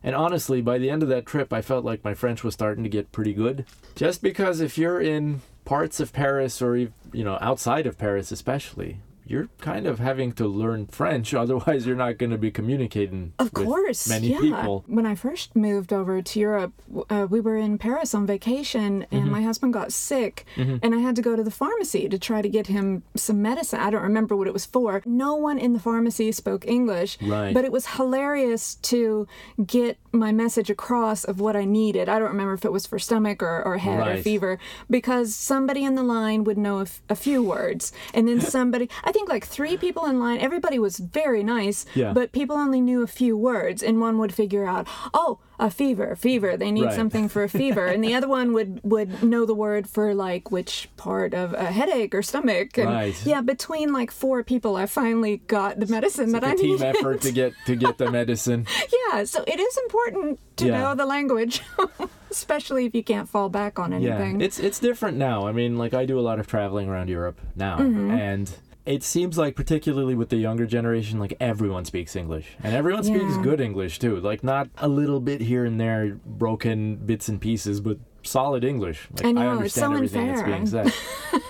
And 0.03 0.15
honestly, 0.15 0.61
by 0.61 0.77
the 0.77 0.89
end 0.89 1.03
of 1.03 1.09
that 1.09 1.25
trip, 1.25 1.51
I 1.51 1.61
felt 1.61 1.83
like 1.83 2.03
my 2.03 2.13
French 2.13 2.43
was 2.43 2.53
starting 2.53 2.83
to 2.83 2.89
get 2.89 3.11
pretty 3.11 3.33
good. 3.33 3.65
Just 3.95 4.21
because 4.21 4.61
if 4.61 4.77
you're 4.77 5.01
in 5.01 5.41
parts 5.65 5.99
of 5.99 6.13
Paris 6.13 6.61
or, 6.61 6.77
you 6.77 6.91
know, 7.13 7.37
outside 7.41 7.85
of 7.85 7.97
Paris 7.97 8.31
especially, 8.31 8.99
you're 9.29 9.49
kind 9.59 9.85
of 9.87 9.99
having 9.99 10.31
to 10.33 10.47
learn 10.47 10.87
French, 10.87 11.33
otherwise 11.43 11.85
you're 11.85 11.95
not 11.95 12.17
going 12.17 12.31
to 12.31 12.37
be 12.37 12.51
communicating 12.51 13.33
Of 13.39 13.53
with 13.53 13.65
course, 13.65 14.07
many 14.07 14.29
yeah. 14.31 14.39
people. 14.39 14.83
When 14.87 15.05
I 15.05 15.15
first 15.15 15.55
moved 15.55 15.91
over 15.93 16.21
to 16.21 16.39
Europe, 16.39 16.73
uh, 17.09 17.27
we 17.29 17.39
were 17.41 17.57
in 17.57 17.77
Paris 17.77 18.13
on 18.15 18.25
vacation, 18.25 19.05
and 19.11 19.23
Mm-hmm. 19.23 19.31
my 19.31 19.41
husband 19.41 19.73
got 19.73 19.91
sick, 19.91 20.45
and 20.55 20.93
I 20.95 20.99
had 20.99 21.15
to 21.17 21.21
go 21.21 21.35
to 21.35 21.43
the 21.43 21.51
pharmacy 21.51 22.07
to 22.09 22.17
try 22.19 22.41
to 22.41 22.49
get 22.49 22.67
him 22.67 23.03
some 23.15 23.41
medicine. 23.41 23.79
I 23.79 23.89
don't 23.89 24.03
remember 24.03 24.35
what 24.35 24.47
it 24.47 24.53
was 24.53 24.65
for. 24.65 25.01
No 25.05 25.35
one 25.35 25.57
in 25.57 25.73
the 25.73 25.79
pharmacy 25.79 26.31
spoke 26.31 26.65
English, 26.67 27.17
Right. 27.21 27.53
but 27.53 27.65
it 27.65 27.71
was 27.71 27.87
hilarious 27.97 28.75
to 28.75 29.27
get 29.65 29.97
my 30.11 30.31
message 30.31 30.69
across 30.69 31.23
of 31.23 31.39
what 31.39 31.55
I 31.55 31.65
needed. 31.65 32.09
I 32.09 32.19
don't 32.19 32.29
remember 32.29 32.53
if 32.53 32.65
it 32.65 32.71
was 32.71 32.85
for 32.87 32.97
stomach 32.99 33.43
or, 33.43 33.61
or 33.63 33.77
head 33.77 34.07
or 34.07 34.21
fever, 34.21 34.57
because 34.89 35.35
somebody 35.35 35.83
in 35.83 35.95
the 35.95 36.03
line 36.03 36.43
would 36.45 36.57
know 36.57 36.79
a, 36.79 36.83
f- 36.83 37.01
a 37.09 37.15
few 37.15 37.43
words, 37.43 37.91
and 38.13 38.27
then 38.27 38.39
somebody. 38.57 38.89
I 39.03 39.11
think 39.17 39.29
like 39.29 39.45
three 39.45 39.77
people 39.77 40.05
in 40.05 40.19
line. 40.19 40.39
Everybody 40.39 40.77
was 40.79 40.97
very 40.99 41.43
nice, 41.43 41.85
Yeah. 41.95 42.13
but 42.13 42.31
people 42.31 42.55
only 42.55 42.81
knew 42.81 43.01
a 43.01 43.07
few 43.07 43.35
words, 43.35 43.81
and 43.81 43.99
one 43.99 44.17
would 44.19 44.33
figure 44.33 44.65
out, 44.65 44.87
oh, 45.13 45.39
a 45.59 45.71
fever, 45.71 46.15
fever. 46.15 46.55
They 46.55 46.69
need 46.71 46.85
Right. 46.85 46.93
something 46.93 47.27
for 47.29 47.41
a 47.43 47.49
fever, 47.49 47.87
and 47.87 48.03
the 48.03 48.13
other 48.13 48.27
one 48.27 48.53
would 48.53 48.79
would 48.83 49.23
know 49.23 49.43
the 49.43 49.55
word 49.55 49.89
for 49.89 50.13
like 50.13 50.51
which 50.51 50.87
part 50.97 51.33
of 51.33 51.53
a 51.53 51.71
headache 51.79 52.13
or 52.13 52.21
stomach. 52.21 52.77
And 52.77 52.89
Right. 52.89 53.15
Yeah, 53.25 53.41
between 53.41 53.91
like 53.91 54.11
four 54.11 54.43
people, 54.43 54.75
I 54.75 54.85
finally 54.85 55.37
got 55.47 55.79
the 55.79 55.87
medicine 55.87 56.31
that 56.33 56.43
Like 56.43 56.51
I 56.51 56.53
a 56.53 56.57
team 56.57 56.71
needed. 56.77 56.85
effort 56.95 57.21
to 57.21 57.31
get 57.31 57.53
to 57.65 57.75
get 57.75 57.97
the 57.97 58.11
medicine. 58.19 58.67
Yeah, 58.97 59.23
so 59.23 59.43
it 59.47 59.59
is 59.59 59.77
important 59.85 60.39
to 60.57 60.67
Yeah. 60.67 60.77
know 60.79 60.95
the 60.95 61.07
language, 61.07 61.61
especially 62.29 62.85
if 62.85 62.93
you 62.93 63.03
can't 63.03 63.27
fall 63.27 63.49
back 63.49 63.79
on 63.79 63.93
anything. 63.93 64.39
Yeah, 64.39 64.45
it's 64.45 64.59
it's 64.59 64.79
different 64.79 65.17
now. 65.17 65.47
I 65.47 65.51
mean, 65.53 65.77
like 65.79 65.93
I 65.95 66.05
do 66.05 66.19
a 66.19 66.25
lot 66.29 66.39
of 66.39 66.45
traveling 66.45 66.87
around 66.87 67.09
Europe 67.09 67.39
now, 67.55 67.77
Mm-hmm. 67.79 68.11
and 68.11 68.51
it 68.87 69.03
seems 69.03 69.37
like 69.37 69.55
particularly 69.55 70.15
with 70.15 70.29
the 70.29 70.37
younger 70.37 70.65
generation, 70.65 71.19
like 71.19 71.35
everyone 71.39 71.85
speaks 71.85 72.15
English, 72.15 72.55
and 72.63 72.73
everyone 72.73 73.03
speaks 73.03 73.35
Yeah. 73.35 73.43
good 73.43 73.61
English 73.61 73.99
too. 73.99 74.15
Like 74.19 74.43
not 74.43 74.69
a 74.77 74.87
little 74.87 75.19
bit 75.19 75.41
here 75.41 75.65
and 75.65 75.79
there, 75.79 76.17
broken 76.25 76.95
bits 76.95 77.27
and 77.27 77.39
pieces, 77.39 77.81
but 77.81 77.97
solid 78.23 78.63
English. 78.63 79.07
Like 79.15 79.25
I 79.25 79.31
know, 79.33 79.49
understand 79.51 79.93
it's 79.93 80.11
so 80.11 80.17
everything 80.19 80.27
that's 80.27 80.41
being 80.43 80.65
said. 80.65 80.93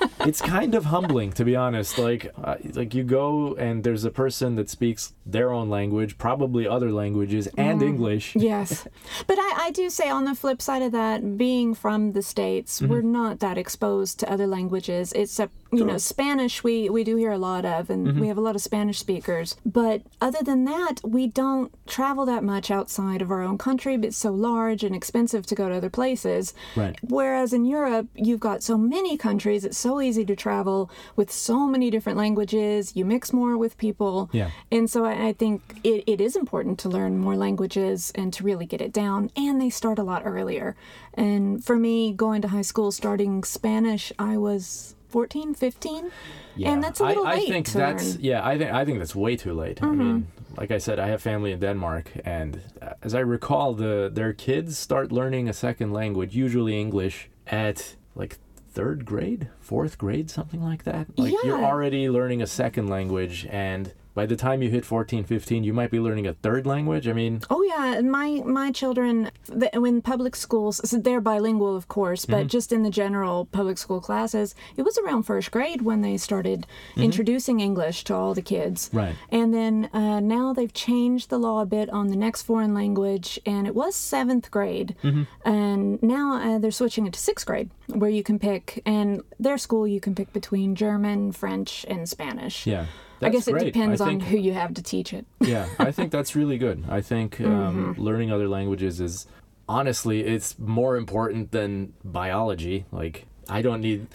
it's 0.27 0.41
kind 0.41 0.75
of 0.75 0.85
humbling, 0.85 1.31
to 1.33 1.45
be 1.45 1.55
honest. 1.55 1.97
Like, 1.97 2.31
uh, 2.43 2.55
like 2.73 2.93
you 2.93 3.03
go 3.03 3.55
and 3.55 3.83
there's 3.83 4.03
a 4.03 4.11
person 4.11 4.55
that 4.55 4.69
speaks 4.69 5.13
their 5.25 5.51
own 5.51 5.69
language, 5.69 6.17
probably 6.17 6.67
other 6.67 6.91
languages, 6.91 7.47
and 7.57 7.77
Mm-hmm. 7.77 7.87
English. 7.87 8.35
Yes. 8.35 8.87
But 9.27 9.37
I, 9.39 9.65
I 9.65 9.71
do 9.71 9.89
say 9.89 10.09
on 10.09 10.25
the 10.25 10.35
flip 10.35 10.61
side 10.61 10.81
of 10.81 10.91
that, 10.93 11.37
being 11.37 11.73
from 11.75 12.13
the 12.13 12.21
States, 12.21 12.81
we're 12.81 13.01
not 13.01 13.39
that 13.39 13.57
exposed 13.57 14.19
to 14.19 14.31
other 14.31 14.47
languages. 14.47 15.13
It's 15.13 15.39
a 15.39 15.49
you 15.71 15.83
know, 15.83 15.97
Spanish 15.97 16.63
we, 16.63 16.89
we 16.89 17.03
do 17.03 17.17
hear 17.17 17.31
a 17.33 17.37
lot 17.37 17.65
of 17.65 17.89
and 17.89 18.19
we 18.21 18.29
have 18.29 18.37
a 18.37 18.41
lot 18.41 18.55
of 18.55 18.61
Spanish 18.61 18.99
speakers. 18.99 19.55
But 19.65 20.01
other 20.21 20.41
than 20.41 20.63
that, 20.63 20.95
we 21.03 21.27
don't 21.27 21.73
travel 21.87 22.25
that 22.25 22.41
much 22.43 22.71
outside 22.71 23.21
of 23.21 23.29
our 23.31 23.41
own 23.41 23.57
country, 23.57 23.97
but 23.97 24.07
it's 24.07 24.17
so 24.17 24.31
large 24.31 24.83
and 24.83 24.95
expensive 24.95 25.45
to 25.47 25.55
go 25.55 25.67
to 25.67 25.75
other 25.75 25.89
places. 25.89 26.53
Right. 26.75 26.97
Whereas 27.01 27.51
in 27.51 27.65
Europe, 27.65 28.07
you've 28.15 28.39
got 28.39 28.63
so 28.63 28.77
many 28.77 29.17
countries, 29.17 29.65
it's 29.65 29.77
so 29.77 29.99
easy 29.99 30.16
to 30.25 30.35
travel 30.35 30.89
with 31.15 31.31
so 31.31 31.67
many 31.67 31.89
different 31.89 32.17
languages. 32.17 32.95
You 32.95 33.05
mix 33.05 33.33
more 33.33 33.57
with 33.57 33.77
people. 33.77 34.29
Yeah. 34.31 34.51
And 34.71 34.89
so 34.89 35.05
I, 35.05 35.27
I 35.27 35.33
think 35.33 35.79
it, 35.83 36.03
it 36.07 36.21
is 36.21 36.35
important 36.35 36.79
to 36.79 36.89
learn 36.89 37.17
more 37.17 37.35
languages 37.35 38.11
and 38.15 38.33
to 38.33 38.43
really 38.43 38.65
get 38.65 38.81
it 38.81 38.93
down. 38.93 39.31
And 39.35 39.61
they 39.61 39.69
start 39.69 39.99
a 39.99 40.03
lot 40.03 40.23
earlier. 40.25 40.75
And 41.13 41.63
for 41.63 41.75
me, 41.75 42.13
going 42.13 42.41
to 42.41 42.47
high 42.47 42.61
school, 42.61 42.91
starting 42.91 43.43
Spanish, 43.43 44.11
I 44.19 44.37
was 44.37 44.95
14, 45.09 45.53
15. 45.53 46.11
Yeah. 46.55 46.71
And 46.71 46.83
that's 46.83 46.99
a 46.99 47.05
little 47.05 47.25
I, 47.25 47.35
late 47.35 47.49
I 47.49 47.51
think 47.51 47.71
that's 47.71 48.03
learn. 48.03 48.13
Mm-hmm. 48.13 48.25
yeah. 48.25 48.45
I 48.45 48.57
think 48.57 48.71
I 48.71 48.85
think 48.85 48.99
that's 48.99 49.15
way 49.15 49.35
too 49.35 49.53
late. 49.53 49.81
I 49.81 49.91
mean, 49.91 50.27
like 50.57 50.71
I 50.71 50.79
said, 50.79 50.99
I 50.99 51.07
have 51.07 51.21
family 51.21 51.51
in 51.51 51.59
Denmark, 51.59 52.11
and 52.25 52.61
as 53.03 53.13
I 53.13 53.19
recall, 53.19 53.73
the 53.73 54.09
their 54.11 54.33
kids 54.33 54.77
start 54.77 55.11
learning 55.11 55.47
a 55.47 55.53
second 55.53 55.93
language, 55.93 56.35
usually 56.35 56.79
English, 56.79 57.29
at 57.45 57.95
like 58.15 58.39
third 58.77 59.05
grade, 59.05 59.49
fourth 59.59 59.97
grade, 59.97 60.29
something 60.29 60.61
like 60.61 60.83
that. 60.83 61.07
Like 61.17 61.33
you're 61.43 61.65
already 61.65 62.11
learning 62.11 62.43
a 62.43 62.47
second 62.47 62.89
language, 62.89 63.47
and 63.49 63.91
by 64.17 64.25
the 64.25 64.35
time 64.35 64.57
you 64.63 64.69
hit 64.77 64.83
14, 64.85 65.23
15, 65.23 65.63
you 65.63 65.73
might 65.79 65.91
be 65.91 65.99
learning 65.99 66.25
a 66.27 66.33
third 66.45 66.63
language. 66.73 67.05
I 67.07 67.13
mean, 67.21 67.33
Oh 67.55 67.61
yeah, 67.71 68.01
my 68.01 68.29
my 68.59 68.71
children 68.81 69.29
the, 69.61 69.69
when 69.85 70.01
public 70.13 70.35
schools 70.35 70.75
so 70.89 70.95
they're 70.97 71.21
bilingual 71.31 71.75
of 71.81 71.85
course, 71.97 72.23
but 72.25 72.37
Mm-hmm. 72.41 72.55
just 72.57 72.69
in 72.75 72.81
the 72.87 72.89
general 73.03 73.37
public 73.59 73.77
school 73.77 74.01
classes, 74.07 74.47
it 74.79 74.83
was 74.87 74.97
around 74.97 75.21
first 75.23 75.49
grade 75.55 75.81
when 75.89 75.99
they 76.01 76.17
started 76.29 76.59
Mm-hmm. 76.67 77.01
introducing 77.07 77.57
English 77.69 77.97
to 78.07 78.11
all 78.19 78.33
the 78.39 78.47
kids. 78.55 78.79
Right. 79.01 79.15
And 79.37 79.47
then 79.57 79.73
uh, 80.01 80.19
now 80.37 80.45
they've 80.57 80.73
changed 80.87 81.29
the 81.29 81.37
law 81.47 81.57
a 81.61 81.65
bit 81.77 81.87
on 81.99 82.05
the 82.07 82.19
next 82.25 82.41
foreign 82.49 82.73
language, 82.81 83.29
and 83.53 83.63
it 83.69 83.75
was 83.81 83.93
seventh 84.15 84.47
grade, 84.57 84.89
Mm-hmm. 85.03 85.23
and 85.55 86.01
now 86.01 86.25
uh, 86.47 86.57
they're 86.59 86.79
switching 86.81 87.05
it 87.07 87.13
to 87.13 87.19
sixth 87.29 87.45
grade, 87.49 87.69
where 88.01 88.13
you 88.17 88.23
can 88.29 88.37
pick. 88.39 88.81
And 88.95 89.07
their 89.45 89.59
school 89.65 89.85
you 89.95 89.99
can 90.05 90.13
pick 90.19 90.29
between 90.33 90.69
German, 90.85 91.19
French, 91.41 91.85
and 91.93 92.01
Spanish. 92.09 92.57
yeah. 92.73 92.85
I 93.21 93.29
guess 93.29 93.47
it 93.47 93.53
great. 93.53 93.65
depends 93.73 93.99
I 94.01 94.09
on 94.09 94.19
who 94.19 94.37
you 94.37 94.53
have 94.53 94.73
to 94.75 94.83
teach 94.83 95.13
it. 95.13 95.25
yeah, 95.41 95.67
I 95.79 95.91
think 95.91 96.11
that's 96.11 96.35
really 96.35 96.57
good. 96.57 96.83
I 96.89 97.01
think 97.01 97.39
um, 97.41 97.47
Mm-hmm. 97.95 98.01
learning 98.01 98.31
other 98.31 98.47
languages 98.47 98.99
is 99.01 99.27
honestly 99.69 100.21
it's 100.21 100.57
more 100.59 100.95
important 100.97 101.51
than 101.51 101.93
biology. 102.03 102.85
Like 102.91 103.25
I 103.49 103.61
don't 103.61 103.81
need. 103.81 104.07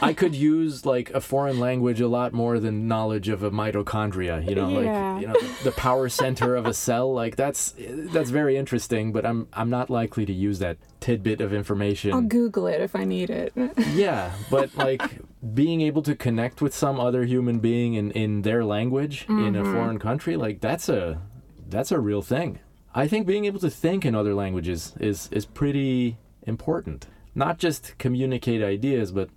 I 0.00 0.12
could 0.12 0.34
use 0.34 0.84
like 0.86 1.10
a 1.10 1.20
foreign 1.20 1.60
language 1.60 2.00
a 2.00 2.08
lot 2.08 2.32
more 2.32 2.58
than 2.58 2.88
knowledge 2.88 3.28
of 3.28 3.42
a 3.42 3.50
mitochondria. 3.50 4.48
You 4.48 4.54
know, 4.54 4.80
Yeah. 4.80 5.12
like 5.12 5.22
you 5.22 5.28
know 5.28 5.34
the 5.64 5.72
power 5.72 6.08
center 6.08 6.56
of 6.56 6.66
a 6.66 6.74
cell. 6.74 7.12
Like 7.12 7.36
that's 7.36 7.74
that's 7.78 8.30
very 8.30 8.56
interesting. 8.56 9.12
But 9.12 9.26
I'm 9.26 9.48
I'm 9.52 9.70
not 9.70 9.90
likely 9.90 10.26
to 10.26 10.32
use 10.32 10.58
that 10.60 10.78
tidbit 11.00 11.40
of 11.40 11.52
information. 11.52 12.12
I'll 12.12 12.22
Google 12.22 12.66
it 12.66 12.80
if 12.80 12.94
I 12.96 13.04
need 13.04 13.30
it. 13.30 13.52
Yeah, 13.92 14.32
but 14.50 14.74
like 14.76 15.02
being 15.54 15.80
able 15.82 16.02
to 16.02 16.14
connect 16.14 16.62
with 16.62 16.74
some 16.74 16.98
other 16.98 17.24
human 17.24 17.58
being 17.58 17.94
in, 17.94 18.10
in 18.12 18.42
their 18.42 18.64
language 18.64 19.26
in 19.28 19.54
a 19.56 19.62
mm-hmm. 19.62 19.72
foreign 19.74 19.98
country, 19.98 20.36
like 20.36 20.60
that's 20.60 20.88
a 20.88 21.20
that's 21.68 21.92
a 21.92 21.98
real 21.98 22.22
thing. 22.22 22.60
I 22.94 23.08
think 23.08 23.26
being 23.26 23.44
able 23.44 23.60
to 23.60 23.70
think 23.70 24.04
in 24.04 24.14
other 24.14 24.34
languages 24.34 24.94
is 25.00 25.28
is 25.32 25.44
pretty 25.46 26.18
important. 26.46 27.06
Not 27.34 27.58
just 27.58 27.96
communicate 27.98 28.62
ideas, 28.62 29.12
but 29.12 29.30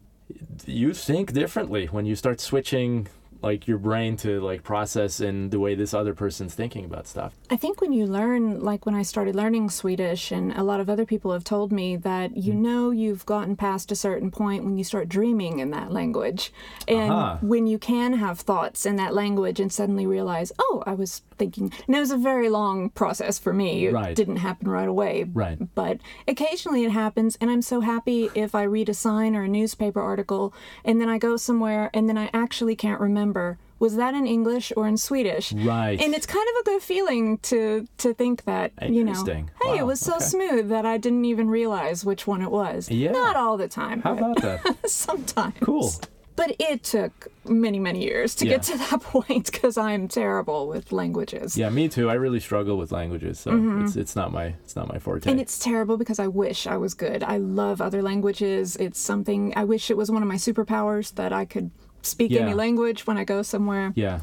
you 0.65 0.93
think 0.93 1.34
differently 1.34 1.86
when 1.86 2.05
you 2.05 2.15
start 2.15 2.39
switching 2.39 3.08
like 3.45 3.67
your 3.67 3.77
brain 3.77 4.17
to 4.17 4.41
like 4.41 4.63
process 4.63 5.19
in 5.19 5.51
the 5.51 5.60
way 5.60 5.75
this 5.75 5.93
other 5.93 6.15
person's 6.15 6.55
thinking 6.55 6.84
about 6.84 7.05
stuff. 7.05 7.36
I 7.51 7.55
think 7.55 7.79
when 7.79 7.93
you 7.93 8.08
learn, 8.08 8.60
like 8.60 8.88
when 8.88 8.95
I 8.95 9.03
started 9.03 9.36
learning 9.36 9.69
Swedish, 9.69 10.31
and 10.31 10.51
a 10.53 10.63
lot 10.63 10.79
of 10.79 10.89
other 10.89 11.05
people 11.05 11.31
have 11.31 11.43
told 11.43 11.71
me 11.71 11.95
that 11.97 12.36
you 12.36 12.53
mm-hmm. 12.53 12.62
know 12.63 12.89
you've 12.89 13.25
gotten 13.27 13.55
past 13.55 13.91
a 13.91 13.95
certain 13.95 14.31
point 14.31 14.63
when 14.63 14.77
you 14.77 14.84
start 14.84 15.10
dreaming 15.10 15.60
in 15.60 15.69
that 15.71 15.91
language. 15.91 16.51
And 16.88 17.12
Aha. 17.12 17.38
when 17.41 17.67
you 17.67 17.77
can 17.77 18.13
have 18.13 18.39
thoughts 18.39 18.84
in 18.84 18.95
that 18.95 19.13
language 19.13 19.60
and 19.60 19.71
suddenly 19.71 20.08
realize, 20.08 20.51
oh, 20.58 20.81
I 20.88 20.95
was 20.95 21.21
thinking. 21.38 21.71
And 21.88 21.95
it 21.95 22.00
was 22.00 22.12
a 22.12 22.17
very 22.17 22.50
long 22.50 22.89
process 22.89 23.38
for 23.39 23.54
me. 23.54 23.88
It 23.88 23.93
Right. 23.93 24.15
didn't 24.15 24.38
happen 24.38 24.67
right 24.69 24.88
away. 24.88 25.26
Right. 25.34 25.58
But 25.76 26.00
occasionally 26.28 26.84
it 26.84 26.91
happens, 26.91 27.38
and 27.41 27.50
I'm 27.50 27.62
so 27.62 27.82
happy 27.82 28.30
if 28.36 28.56
I 28.56 28.63
read 28.63 28.89
a 28.89 28.93
sign 28.93 29.36
or 29.36 29.43
a 29.43 29.48
newspaper 29.48 30.02
article, 30.02 30.54
and 30.84 31.00
then 31.00 31.10
I 31.10 31.17
go 31.17 31.38
somewhere, 31.38 31.89
and 31.93 32.08
then 32.10 32.17
I 32.17 32.30
actually 32.34 32.76
can't 32.76 33.00
remember 33.02 33.58
was 33.78 33.98
that 33.98 34.13
in 34.13 34.26
English 34.26 34.71
or 34.78 34.88
in 34.88 34.95
Swedish. 34.95 35.52
Right. 35.52 36.00
And 36.02 36.13
it's 36.15 36.26
kind 36.26 36.48
of 36.56 36.62
a 36.62 36.63
good 36.63 36.82
feeling 36.82 37.38
to 37.39 37.86
to 37.98 38.13
think 38.13 38.45
that 38.45 38.71
you 38.82 39.04
know, 39.04 39.24
hey, 39.26 39.43
Wow, 39.65 39.76
it 39.76 39.86
was 39.86 40.00
so 40.00 40.15
okay. 40.15 40.24
smooth 40.24 40.69
that 40.69 40.86
I 40.86 40.98
didn't 40.98 41.26
even 41.26 41.50
realize 41.50 42.06
which 42.06 42.26
one 42.26 42.41
it 42.41 42.52
was. 42.52 42.89
Yeah. 42.89 43.12
Not 43.12 43.36
all 43.36 43.58
the 43.58 43.67
time. 43.67 44.02
How 44.02 44.13
about 44.13 44.41
that? 44.41 44.89
sometimes. 44.89 45.56
Cool. 45.62 45.91
But 46.36 46.56
it 46.60 46.84
took 46.84 47.30
many, 47.45 47.80
many 47.80 48.04
years 48.04 48.36
to 48.36 48.45
get 48.45 48.63
to 48.63 48.78
that 48.89 49.02
point 49.02 49.52
because 49.52 49.78
I'm 49.78 50.08
terrible 50.08 50.67
with 50.67 50.91
languages. 50.91 51.58
Yeah, 51.58 51.69
me 51.69 51.88
too. 51.88 52.10
I 52.10 52.15
really 52.15 52.39
struggle 52.39 52.78
with 52.78 52.91
languages, 52.91 53.39
so 53.39 53.82
it's 53.82 53.95
it's 53.95 54.15
not 54.15 54.32
my 54.32 54.48
it's 54.63 54.76
not 54.76 54.88
my 54.88 55.00
forte. 55.00 55.21
Mm-hmm. 55.21 55.30
And 55.30 55.39
it's 55.39 55.58
terrible 55.58 55.98
because 55.98 56.19
I 56.19 56.28
wish 56.28 56.67
I 56.67 56.78
was 56.78 56.93
good. 56.93 57.24
I 57.24 57.38
love 57.38 57.82
other 57.82 58.02
languages. 58.02 58.76
It's 58.76 59.00
something 59.00 59.54
I 59.56 59.63
wish 59.63 59.89
it 59.89 59.98
was 59.98 60.12
one 60.12 60.21
of 60.21 60.28
my 60.28 60.36
superpowers 60.36 61.15
that 61.15 61.32
I 61.32 61.45
could 61.45 61.71
speak 62.02 62.34
any 62.34 62.54
language 62.54 63.08
when 63.08 63.17
I 63.17 63.24
go 63.24 63.41
somewhere. 63.41 63.93
yeah. 63.95 64.19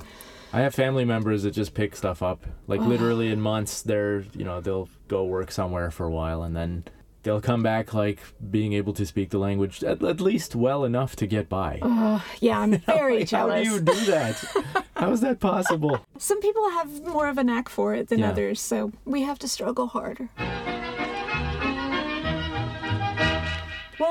I 0.54 0.60
have 0.60 0.74
family 0.74 1.06
members 1.06 1.44
that 1.44 1.52
just 1.52 1.72
pick 1.72 1.96
stuff 1.96 2.22
up. 2.22 2.44
Like 2.66 2.82
literally 2.82 3.28
in 3.32 3.40
months, 3.40 3.80
they're 3.80 4.24
you 4.34 4.44
know 4.44 4.60
they'll 4.60 4.90
go 5.08 5.24
work 5.24 5.50
somewhere 5.50 5.90
for 5.90 6.04
a 6.04 6.10
while 6.10 6.42
and 6.42 6.54
then 6.54 6.84
they'll 7.22 7.40
come 7.40 7.62
back 7.62 7.94
like 7.94 8.18
being 8.50 8.72
able 8.72 8.92
to 8.94 9.06
speak 9.06 9.30
the 9.30 9.38
language 9.38 9.82
at, 9.84 10.02
at 10.02 10.20
least 10.20 10.54
well 10.56 10.84
enough 10.84 11.14
to 11.16 11.26
get 11.26 11.48
by. 11.48 11.78
Yeah, 12.40 12.60
I'm 12.60 12.72
very 12.86 13.20
Like, 13.20 13.30
how 13.30 13.48
jealous. 13.48 13.68
do 13.68 13.74
you 13.74 13.80
do 13.80 14.04
that? 14.06 14.84
how 14.96 15.10
is 15.12 15.20
that 15.20 15.40
possible? 15.40 16.04
Some 16.18 16.40
people 16.40 16.68
have 16.70 17.02
more 17.06 17.28
of 17.28 17.38
a 17.38 17.44
knack 17.44 17.68
for 17.68 17.94
it 17.94 18.08
than 18.08 18.20
Yeah. 18.20 18.30
others, 18.30 18.60
so 18.60 18.92
we 19.04 19.22
have 19.22 19.38
to 19.40 19.48
struggle 19.48 19.86
harder. 19.88 20.28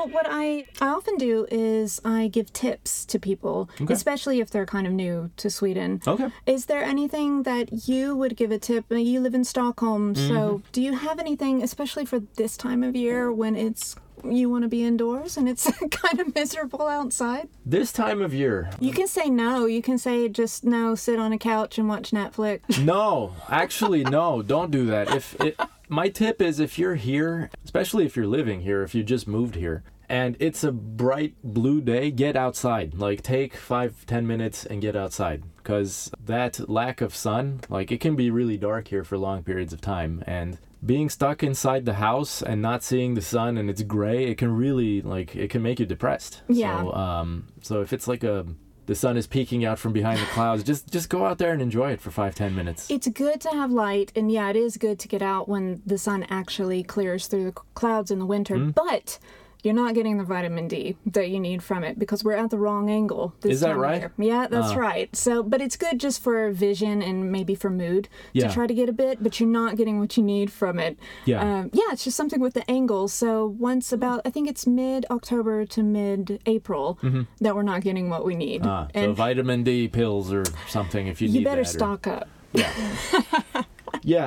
What 0.06 0.26
I, 0.28 0.66
I 0.80 0.88
often 0.88 1.16
do 1.16 1.46
is 1.50 2.00
I 2.04 2.28
give 2.28 2.52
tips 2.52 3.04
to 3.06 3.18
people, 3.18 3.68
Okay. 3.80 3.92
especially 3.94 4.40
if 4.40 4.50
they're 4.50 4.66
kind 4.66 4.86
of 4.86 4.92
new 4.92 5.30
to 5.36 5.50
Sweden. 5.50 6.00
Okay. 6.06 6.28
Is 6.46 6.66
there 6.66 6.82
anything 6.82 7.42
that 7.44 7.88
you 7.88 8.16
would 8.16 8.36
give 8.36 8.50
a 8.50 8.58
tip? 8.58 8.84
You 8.90 9.20
live 9.20 9.34
in 9.34 9.44
Stockholm, 9.44 10.14
Mm-hmm. 10.14 10.28
so 10.28 10.62
do 10.72 10.80
you 10.82 10.94
have 10.94 11.18
anything, 11.18 11.62
especially 11.62 12.04
for 12.04 12.18
this 12.36 12.56
time 12.56 12.82
of 12.82 12.96
year 12.96 13.32
when 13.32 13.56
it's 13.56 13.94
you 14.24 14.48
want 14.48 14.62
to 14.62 14.68
be 14.68 14.84
indoors 14.84 15.36
and 15.36 15.48
it's 15.48 15.68
kind 15.90 16.20
of 16.20 16.32
miserable 16.34 16.86
outside? 16.86 17.48
This 17.66 17.92
time 17.92 18.22
of 18.22 18.32
year, 18.32 18.70
You 18.80 18.92
can 18.92 19.08
say 19.08 19.28
no. 19.28 19.66
You 19.66 19.82
can 19.82 19.98
say 19.98 20.28
just 20.28 20.64
no, 20.64 20.94
sit 20.94 21.18
on 21.18 21.32
a 21.32 21.38
couch 21.38 21.76
and 21.78 21.88
watch 21.88 22.10
Netflix. 22.12 22.82
No, 22.84 23.34
actually, 23.48 24.04
no. 24.04 24.42
Don't 24.42 24.70
do 24.70 24.86
that. 24.86 25.12
If 25.14 25.34
it, 25.40 25.58
my 25.92 26.08
tip 26.08 26.40
is, 26.40 26.58
if 26.58 26.78
you're 26.78 26.94
here, 26.94 27.50
especially 27.64 28.06
if 28.06 28.16
you're 28.16 28.26
living 28.26 28.62
here, 28.62 28.82
if 28.82 28.94
you 28.94 29.02
just 29.02 29.28
moved 29.28 29.54
here, 29.54 29.84
and 30.08 30.36
it's 30.40 30.64
a 30.64 30.72
bright 30.72 31.34
blue 31.44 31.80
day, 31.80 32.10
get 32.10 32.34
outside. 32.34 32.94
Like, 32.94 33.22
take 33.22 33.54
five, 33.54 34.04
ten 34.06 34.26
minutes 34.26 34.64
and 34.64 34.80
get 34.80 34.96
outside, 34.96 35.44
because 35.58 36.10
that 36.24 36.68
lack 36.68 37.00
of 37.02 37.14
sun, 37.14 37.60
like, 37.68 37.92
it 37.92 38.00
can 38.00 38.16
be 38.16 38.30
really 38.30 38.56
dark 38.56 38.88
here 38.88 39.04
for 39.04 39.18
long 39.18 39.42
periods 39.42 39.72
of 39.72 39.80
time, 39.82 40.24
and 40.26 40.58
being 40.84 41.08
stuck 41.08 41.42
inside 41.42 41.84
the 41.84 41.94
house 41.94 42.42
and 42.42 42.60
not 42.60 42.82
seeing 42.82 43.14
the 43.14 43.22
sun 43.22 43.56
and 43.56 43.70
it's 43.70 43.82
gray, 43.82 44.24
it 44.24 44.36
can 44.36 44.56
really 44.56 45.00
like 45.00 45.36
it 45.36 45.48
can 45.48 45.62
make 45.62 45.78
you 45.78 45.86
depressed. 45.86 46.42
Yeah. 46.48 46.82
So, 46.82 46.92
um, 46.92 47.48
so 47.60 47.82
if 47.82 47.92
it's 47.92 48.08
like 48.08 48.24
a 48.24 48.44
the 48.86 48.94
sun 48.94 49.16
is 49.16 49.26
peeking 49.26 49.64
out 49.64 49.78
from 49.78 49.92
behind 49.92 50.20
the 50.20 50.26
clouds, 50.26 50.62
just 50.62 50.90
just 50.90 51.08
go 51.08 51.24
out 51.24 51.38
there 51.38 51.52
and 51.52 51.62
enjoy 51.62 51.92
it 51.92 52.00
for 52.00 52.10
five 52.10 52.34
ten 52.34 52.54
minutes. 52.54 52.90
It's 52.90 53.08
good 53.08 53.40
to 53.42 53.50
have 53.50 53.70
light, 53.70 54.12
and 54.16 54.30
yeah, 54.30 54.50
it 54.50 54.56
is 54.56 54.76
good 54.76 54.98
to 55.00 55.08
get 55.08 55.22
out 55.22 55.48
when 55.48 55.82
the 55.86 55.98
sun 55.98 56.26
actually 56.28 56.82
clears 56.82 57.26
through 57.26 57.44
the 57.44 57.52
clouds 57.74 58.10
in 58.10 58.18
the 58.18 58.26
winter. 58.26 58.56
Mm-hmm. 58.56 58.70
But 58.70 59.18
you're 59.62 59.74
not 59.74 59.94
getting 59.94 60.18
the 60.18 60.24
vitamin 60.24 60.66
D 60.68 60.96
that 61.06 61.28
you 61.30 61.38
need 61.38 61.62
from 61.62 61.84
it 61.84 61.98
because 61.98 62.24
we're 62.24 62.32
at 62.34 62.50
the 62.50 62.58
wrong 62.58 62.90
angle. 62.90 63.32
This 63.40 63.52
Is 63.54 63.60
that 63.60 63.76
right? 63.76 64.10
Yeah, 64.18 64.46
that's 64.50 64.72
Ah. 64.72 64.76
right. 64.76 65.14
So, 65.16 65.42
but 65.42 65.60
it's 65.60 65.76
good 65.76 66.00
just 66.00 66.22
for 66.22 66.50
vision 66.50 67.00
and 67.02 67.30
maybe 67.30 67.54
for 67.54 67.70
mood 67.70 68.08
Yeah. 68.32 68.48
to 68.48 68.54
try 68.54 68.66
to 68.66 68.74
get 68.74 68.88
a 68.88 68.92
bit, 68.92 69.22
but 69.22 69.38
you're 69.38 69.48
not 69.48 69.76
getting 69.76 70.00
what 70.00 70.16
you 70.16 70.22
need 70.22 70.50
from 70.50 70.78
it. 70.78 70.98
Yeah. 71.24 71.40
Um, 71.60 71.70
yeah, 71.72 71.84
it's 71.92 72.04
just 72.04 72.16
something 72.16 72.40
with 72.40 72.54
the 72.54 72.68
angle. 72.70 73.06
So 73.08 73.46
once 73.58 73.92
about, 73.92 74.20
I 74.24 74.30
think 74.30 74.48
it's 74.48 74.66
mid 74.66 75.06
October 75.10 75.64
to 75.66 75.82
mid 75.82 76.40
April 76.46 76.98
that 77.40 77.54
we're 77.54 77.62
not 77.62 77.82
getting 77.82 78.10
what 78.10 78.24
we 78.24 78.34
need. 78.34 78.62
Mm-hmm. 78.62 78.68
Ah, 78.68 78.88
so 78.94 79.12
vitamin 79.12 79.62
D 79.62 79.86
pills 79.88 80.32
or 80.32 80.44
something 80.68 81.06
if 81.06 81.20
you, 81.22 81.28
you 81.28 81.34
need 81.38 81.44
better 81.44 81.62
that, 81.62 81.68
or- 81.68 81.78
stock 81.78 82.06
up. 82.06 82.28
Yeah, 82.54 82.70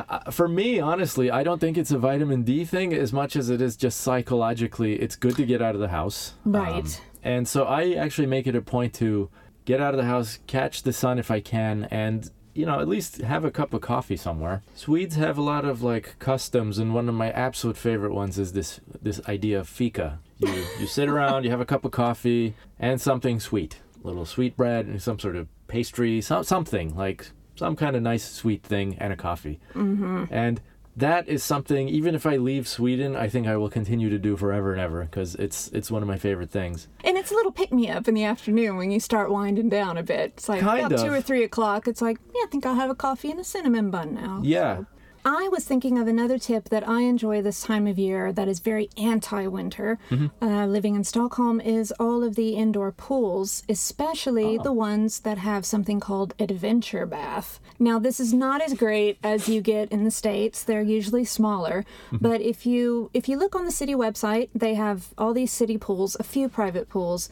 uh, 0.09 0.31
for 0.31 0.47
me, 0.47 0.79
honestly, 0.79 1.29
I 1.29 1.43
don't 1.43 1.59
think 1.59 1.77
it's 1.77 1.91
a 1.91 1.97
vitamin 1.97 2.43
D 2.43 2.63
thing 2.65 2.93
as 2.93 3.11
much 3.11 3.35
as 3.35 3.49
it 3.49 3.61
is 3.61 3.75
just 3.75 3.99
psychologically. 4.01 4.95
It's 4.95 5.15
good 5.15 5.35
to 5.35 5.45
get 5.45 5.61
out 5.61 5.75
of 5.75 5.81
the 5.81 5.89
house. 5.89 6.33
Um, 6.45 6.51
Right. 6.53 7.01
and 7.23 7.47
so 7.47 7.65
I 7.65 7.93
actually 7.93 8.27
make 8.27 8.47
it 8.47 8.55
a 8.55 8.61
point 8.61 8.93
to 8.95 9.29
get 9.65 9.81
out 9.81 9.93
of 9.93 9.97
the 9.97 10.05
house, 10.05 10.39
catch 10.47 10.83
the 10.83 10.93
sun 10.93 11.19
if 11.19 11.29
I 11.31 11.39
can, 11.41 11.87
and 11.91 12.29
you 12.53 12.65
know, 12.65 12.79
at 12.79 12.87
least 12.87 13.17
have 13.21 13.43
a 13.43 13.51
cup 13.51 13.73
of 13.73 13.81
coffee 13.81 14.15
somewhere. 14.15 14.61
Swedes 14.75 15.17
have 15.17 15.37
a 15.37 15.41
lot 15.41 15.65
of 15.65 15.83
like 15.83 16.15
customs, 16.19 16.77
and 16.77 16.93
one 16.93 17.09
of 17.09 17.15
my 17.15 17.29
absolute 17.31 17.75
favorite 17.75 18.13
ones 18.13 18.39
is 18.39 18.53
this 18.53 18.79
this 19.01 19.19
idea 19.27 19.59
of 19.59 19.67
fika. 19.67 20.19
You 20.37 20.47
you 20.79 20.87
sit 20.87 21.09
around, 21.09 21.43
you 21.43 21.49
have 21.49 21.59
a 21.59 21.65
cup 21.65 21.83
of 21.83 21.91
coffee 21.91 22.53
and 22.79 23.01
something 23.01 23.41
sweet, 23.41 23.79
a 24.01 24.07
little 24.07 24.25
sweet 24.25 24.55
bread 24.55 24.85
and 24.85 25.01
some 25.01 25.19
sort 25.19 25.35
of 25.35 25.47
pastry, 25.67 26.21
some 26.21 26.43
something 26.45 26.95
like 26.95 27.31
some 27.55 27.75
kind 27.75 27.95
of 27.95 28.01
nice 28.01 28.29
sweet 28.29 28.63
thing 28.63 28.95
and 28.99 29.13
a 29.13 29.15
coffee. 29.15 29.59
Mm-hmm. 29.73 30.25
And 30.29 30.61
that 30.97 31.27
is 31.27 31.43
something 31.43 31.89
even 31.89 32.15
if 32.15 32.25
I 32.25 32.37
leave 32.37 32.67
Sweden, 32.67 33.15
I 33.15 33.27
think 33.27 33.47
I 33.47 33.57
will 33.57 33.69
continue 33.69 34.09
to 34.09 34.17
do 34.17 34.37
forever 34.37 34.71
and 34.71 34.79
ever 34.79 35.03
because 35.03 35.35
it's 35.35 35.67
it's 35.69 35.91
one 35.91 36.01
of 36.01 36.07
my 36.07 36.17
favorite 36.17 36.49
things. 36.49 36.87
And 37.03 37.17
it's 37.17 37.31
a 37.31 37.33
little 37.33 37.51
pick 37.51 37.73
me 37.73 37.89
up 37.89 38.07
in 38.07 38.13
the 38.13 38.23
afternoon 38.23 38.77
when 38.77 38.91
you 38.91 38.99
start 38.99 39.29
winding 39.29 39.69
down 39.69 39.97
a 39.97 40.03
bit. 40.03 40.33
It's 40.37 40.47
like 40.47 40.61
Kind 40.61 40.85
about 40.85 41.03
two 41.03 41.11
or 41.11 41.21
three 41.21 41.43
o'clock. 41.43 41.87
It's 41.87 42.01
like, 42.01 42.17
yeah, 42.33 42.43
I 42.43 42.47
think 42.47 42.65
I'll 42.65 42.75
have 42.75 42.89
a 42.89 42.95
coffee 42.95 43.29
and 43.31 43.39
a 43.39 43.43
cinnamon 43.43 43.91
bun 43.91 44.13
now. 44.13 44.41
Yeah. 44.43 44.83
I 45.25 45.47
was 45.51 45.63
thinking 45.65 45.97
of 45.97 46.07
another 46.07 46.37
tip 46.37 46.69
that 46.69 46.87
I 46.87 47.01
enjoy 47.01 47.41
this 47.41 47.63
time 47.63 47.87
of 47.87 47.97
year 47.97 48.31
that 48.31 48.47
is 48.47 48.59
very 48.59 48.89
anti 48.95 49.47
winter. 49.47 49.97
Mm-hmm. 50.11 50.27
Uh, 50.43 50.67
living 50.67 50.93
in 50.93 51.03
Stockholm 51.03 51.59
is 51.59 51.91
all 51.99 52.23
of 52.23 52.35
the 52.35 52.49
indoor 52.49 52.91
pools, 52.91 53.63
especially 53.67 54.59
the 54.59 54.71
ones 54.71 55.21
that 55.21 55.39
have 55.39 55.65
something 55.65 55.99
called 55.99 56.35
adventure 56.37 57.07
bath. 57.07 57.59
Now, 57.79 57.97
this 57.97 58.19
is 58.19 58.35
not 58.35 58.61
as 58.61 58.75
great 58.75 59.17
as 59.23 59.49
you 59.49 59.61
get 59.61 59.91
in 59.91 60.03
the 60.03 60.11
states. 60.11 60.63
They're 60.63 60.83
usually 60.83 61.25
smaller, 61.25 61.85
but 62.11 62.39
if 62.41 62.67
you 62.67 63.09
if 63.15 63.27
you 63.27 63.39
look 63.39 63.55
on 63.55 63.65
the 63.65 63.71
city 63.71 63.95
website, 63.95 64.49
they 64.53 64.75
have 64.75 65.07
all 65.17 65.33
these 65.33 65.51
city 65.51 65.79
pools, 65.79 66.15
a 66.19 66.23
few 66.23 66.47
private 66.47 66.87
pools, 66.87 67.29